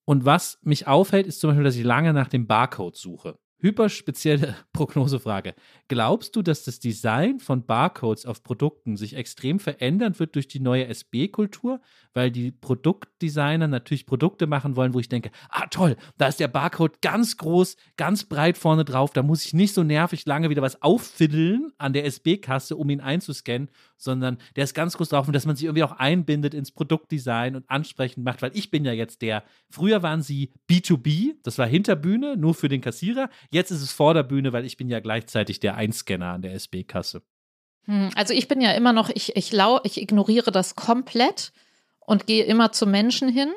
Und 0.05 0.25
was 0.25 0.59
mich 0.61 0.87
aufhält, 0.87 1.27
ist 1.27 1.39
zum 1.39 1.49
Beispiel, 1.49 1.63
dass 1.63 1.75
ich 1.75 1.83
lange 1.83 2.13
nach 2.13 2.27
dem 2.27 2.45
Barcode 2.45 2.95
suche. 2.95 3.39
hyperspezielle 3.59 4.55
Prognosefrage. 4.73 5.55
Glaubst 5.87 6.35
du, 6.35 6.41
dass 6.41 6.63
das 6.63 6.79
Design 6.79 7.39
von 7.39 7.65
Barcodes 7.65 8.25
auf 8.25 8.43
Produkten 8.43 8.97
sich 8.97 9.15
extrem 9.15 9.59
verändern 9.59 10.19
wird 10.19 10.35
durch 10.35 10.47
die 10.47 10.59
neue 10.59 10.87
SB-Kultur? 10.87 11.81
Weil 12.15 12.31
die 12.31 12.51
Produktdesigner 12.51 13.67
natürlich 13.67 14.07
Produkte 14.07 14.47
machen 14.47 14.75
wollen, 14.75 14.95
wo 14.95 14.99
ich 14.99 15.09
denke, 15.09 15.29
ah 15.49 15.67
toll, 15.67 15.95
da 16.17 16.27
ist 16.27 16.39
der 16.39 16.47
Barcode 16.47 17.01
ganz 17.01 17.37
groß, 17.37 17.77
ganz 17.97 18.23
breit 18.23 18.57
vorne 18.57 18.83
drauf, 18.83 19.11
da 19.11 19.21
muss 19.21 19.45
ich 19.45 19.53
nicht 19.53 19.75
so 19.75 19.83
nervig 19.83 20.25
lange 20.25 20.49
wieder 20.49 20.63
was 20.63 20.81
auffiddeln 20.81 21.71
an 21.77 21.93
der 21.93 22.05
SB-Kasse, 22.05 22.75
um 22.75 22.89
ihn 22.89 23.01
einzuscannen, 23.01 23.69
sondern 23.97 24.37
der 24.55 24.63
ist 24.63 24.73
ganz 24.73 24.97
groß 24.97 25.09
drauf 25.09 25.27
und 25.27 25.33
dass 25.33 25.45
man 25.45 25.55
sich 25.55 25.65
irgendwie 25.65 25.83
auch 25.83 25.91
einbindet 25.91 26.55
ins 26.55 26.71
Produktdesign 26.71 27.55
und 27.55 27.69
ansprechend 27.69 28.25
macht, 28.25 28.41
weil 28.41 28.51
ich 28.55 28.71
bin 28.71 28.83
ja 28.85 28.93
jetzt 28.93 29.21
der, 29.21 29.43
früher 29.69 30.01
waren 30.01 30.23
sie 30.23 30.51
B2B, 30.69 31.35
das 31.43 31.59
war 31.59 31.67
Hinterbühne, 31.67 32.37
nur 32.37 32.55
für 32.55 32.69
den 32.69 32.81
Kassierer, 32.81 33.29
Jetzt 33.51 33.71
ist 33.71 33.81
es 33.81 33.91
vor 33.91 34.13
der 34.13 34.23
Bühne, 34.23 34.53
weil 34.53 34.65
ich 34.65 34.77
bin 34.77 34.89
ja 34.89 34.99
gleichzeitig 34.99 35.59
der 35.59 35.75
Einscanner 35.75 36.33
an 36.33 36.41
der 36.41 36.53
SB-Kasse. 36.53 37.21
Hm, 37.85 38.09
also 38.15 38.33
ich 38.33 38.47
bin 38.47 38.61
ja 38.61 38.71
immer 38.71 38.93
noch, 38.93 39.09
ich, 39.09 39.35
ich, 39.35 39.51
lau, 39.51 39.79
ich 39.83 40.01
ignoriere 40.01 40.51
das 40.51 40.75
komplett 40.75 41.51
und 42.05 42.27
gehe 42.27 42.43
immer 42.43 42.71
zu 42.71 42.85
Menschen 42.85 43.29
hin. 43.29 43.49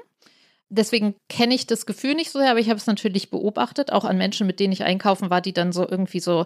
Deswegen 0.70 1.14
kenne 1.28 1.54
ich 1.54 1.66
das 1.66 1.86
Gefühl 1.86 2.14
nicht 2.14 2.30
so 2.30 2.38
sehr, 2.38 2.50
aber 2.50 2.60
ich 2.60 2.68
habe 2.68 2.78
es 2.78 2.86
natürlich 2.86 3.30
beobachtet, 3.30 3.90
auch 3.92 4.04
an 4.04 4.18
Menschen, 4.18 4.46
mit 4.46 4.60
denen 4.60 4.72
ich 4.72 4.84
einkaufen 4.84 5.30
war, 5.30 5.40
die 5.40 5.54
dann 5.54 5.72
so 5.72 5.88
irgendwie 5.88 6.20
so 6.20 6.44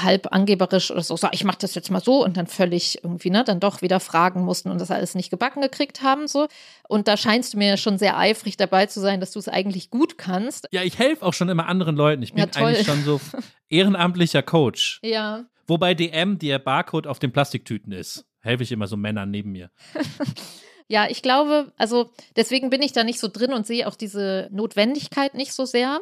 halb 0.00 0.32
angeberisch 0.32 0.90
oder 0.90 1.02
so, 1.02 1.16
so 1.16 1.28
ich 1.32 1.44
mache 1.44 1.58
das 1.60 1.74
jetzt 1.74 1.90
mal 1.90 2.02
so 2.02 2.24
und 2.24 2.36
dann 2.36 2.46
völlig 2.46 3.02
irgendwie, 3.02 3.30
ne, 3.30 3.44
dann 3.44 3.60
doch 3.60 3.82
wieder 3.82 4.00
fragen 4.00 4.44
mussten 4.44 4.70
und 4.70 4.80
das 4.80 4.90
alles 4.90 5.14
nicht 5.14 5.30
gebacken 5.30 5.62
gekriegt 5.62 6.02
haben, 6.02 6.28
so. 6.28 6.48
Und 6.88 7.08
da 7.08 7.16
scheinst 7.16 7.54
du 7.54 7.58
mir 7.58 7.76
schon 7.76 7.98
sehr 7.98 8.18
eifrig 8.18 8.56
dabei 8.56 8.86
zu 8.86 9.00
sein, 9.00 9.20
dass 9.20 9.32
du 9.32 9.38
es 9.38 9.48
eigentlich 9.48 9.90
gut 9.90 10.18
kannst. 10.18 10.68
Ja, 10.70 10.82
ich 10.82 10.98
helfe 10.98 11.24
auch 11.24 11.32
schon 11.32 11.48
immer 11.48 11.66
anderen 11.66 11.96
Leuten. 11.96 12.22
Ich 12.22 12.34
bin 12.34 12.44
ja, 12.44 12.62
eigentlich 12.62 12.86
schon 12.86 13.02
so 13.04 13.20
ehrenamtlicher 13.68 14.42
Coach. 14.42 15.00
Ja. 15.02 15.44
Wobei 15.66 15.94
DM 15.94 16.38
der 16.38 16.58
Barcode 16.58 17.06
auf 17.06 17.18
den 17.18 17.32
Plastiktüten 17.32 17.92
ist. 17.92 18.24
Helfe 18.40 18.62
ich 18.62 18.70
immer 18.70 18.86
so 18.86 18.96
Männern 18.96 19.30
neben 19.30 19.52
mir. 19.52 19.70
Ja, 20.88 21.08
ich 21.08 21.22
glaube, 21.22 21.72
also 21.76 22.10
deswegen 22.36 22.70
bin 22.70 22.82
ich 22.82 22.92
da 22.92 23.02
nicht 23.02 23.18
so 23.18 23.28
drin 23.28 23.52
und 23.52 23.66
sehe 23.66 23.88
auch 23.88 23.96
diese 23.96 24.48
Notwendigkeit 24.52 25.34
nicht 25.34 25.52
so 25.52 25.64
sehr. 25.64 26.00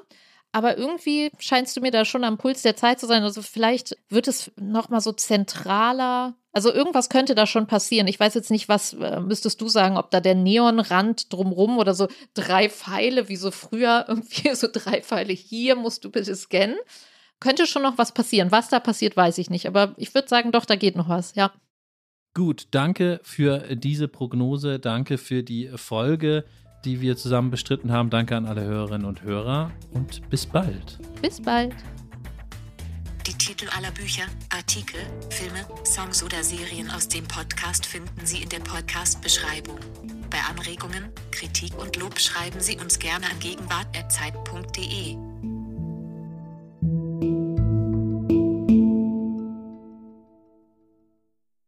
Aber 0.53 0.79
irgendwie 0.79 1.33
scheinst 1.41 1.77
du 1.77 1.81
mir 1.81 1.91
da 1.91 2.05
schon 2.05 2.23
am 2.23 2.39
Puls 2.39 2.63
der 2.63 2.77
Zeit 2.77 3.01
zu 3.01 3.07
sein. 3.07 3.25
Also 3.25 3.43
vielleicht 3.43 3.97
wird 4.09 4.29
es 4.29 4.53
noch 4.57 4.89
mal 4.89 5.01
so 5.01 5.11
zentraler. 5.11 6.35
Also 6.53 6.73
irgendwas 6.73 7.09
könnte 7.09 7.35
da 7.35 7.47
schon 7.47 7.67
passieren. 7.67 8.07
Ich 8.07 8.21
weiß 8.21 8.35
jetzt 8.35 8.53
nicht, 8.53 8.69
was 8.69 8.93
äh, 8.93 9.19
müsstest 9.19 9.61
du 9.61 9.69
sagen, 9.69 9.97
ob 9.97 10.13
da 10.13 10.21
der 10.21 10.37
Neonrand 10.37 11.33
drumrum 11.33 11.79
oder 11.79 11.93
so 11.93 12.07
drei 12.35 12.71
Pfeile, 12.71 13.29
wie 13.29 13.35
so 13.35 13.51
früher 13.51 14.05
irgendwie 14.09 14.55
so 14.55 14.69
drei 14.73 15.03
Pfeile 15.03 15.33
hier 15.33 15.75
musst 15.75 16.05
du 16.05 16.11
bitte 16.13 16.37
scannen. 16.37 16.77
Könnte 17.41 17.67
schon 17.67 17.83
noch 17.83 17.99
was 17.99 18.13
passieren. 18.13 18.53
Was 18.53 18.69
da 18.69 18.79
passiert, 18.79 19.17
weiß 19.17 19.39
ich 19.39 19.51
nicht. 19.51 19.67
Aber 19.67 19.95
ich 19.97 20.15
würde 20.15 20.29
sagen, 20.29 20.53
doch, 20.53 20.67
da 20.67 20.77
geht 20.77 20.95
noch 20.95 21.09
was. 21.09 21.35
Ja. 21.35 21.53
Gut, 22.35 22.67
danke 22.73 23.21
für 23.23 23.77
diese 23.77 24.09
Prognose. 24.09 24.81
Danke 24.81 25.19
für 25.19 25.43
die 25.43 25.71
Folge 25.77 26.45
die 26.85 27.01
wir 27.01 27.17
zusammen 27.17 27.51
bestritten 27.51 27.93
haben. 27.93 28.11
Danke 28.11 28.37
an 28.37 28.47
alle 28.47 28.63
Hörerinnen 28.63 29.07
und 29.07 29.23
Hörer 29.23 29.71
und 29.93 30.29
bis 30.31 30.47
bald. 30.47 30.99
Bis 31.23 31.41
bald. 31.41 31.75
Die 33.27 33.33
Titel 33.33 33.69
aller 33.75 33.91
Bücher, 33.91 34.25
Artikel, 34.51 35.01
Filme, 35.31 35.65
Songs 35.85 36.23
oder 36.23 36.45
Serien 36.45 36.91
aus 36.91 37.09
dem 37.09 37.25
Podcast 37.25 37.87
finden 37.87 38.27
Sie 38.27 38.43
in 38.43 38.51
der 38.51 38.61
Podcast-Beschreibung. 38.61 39.79
Bei 40.29 40.39
Anregungen, 40.51 41.05
Kritik 41.31 41.79
und 41.79 41.97
Lob 41.97 42.19
schreiben 42.19 42.61
Sie 42.61 42.77
uns 42.77 42.99
gerne 42.99 43.25
an 43.27 43.39
gegenwart.zeit.de. 43.41 45.54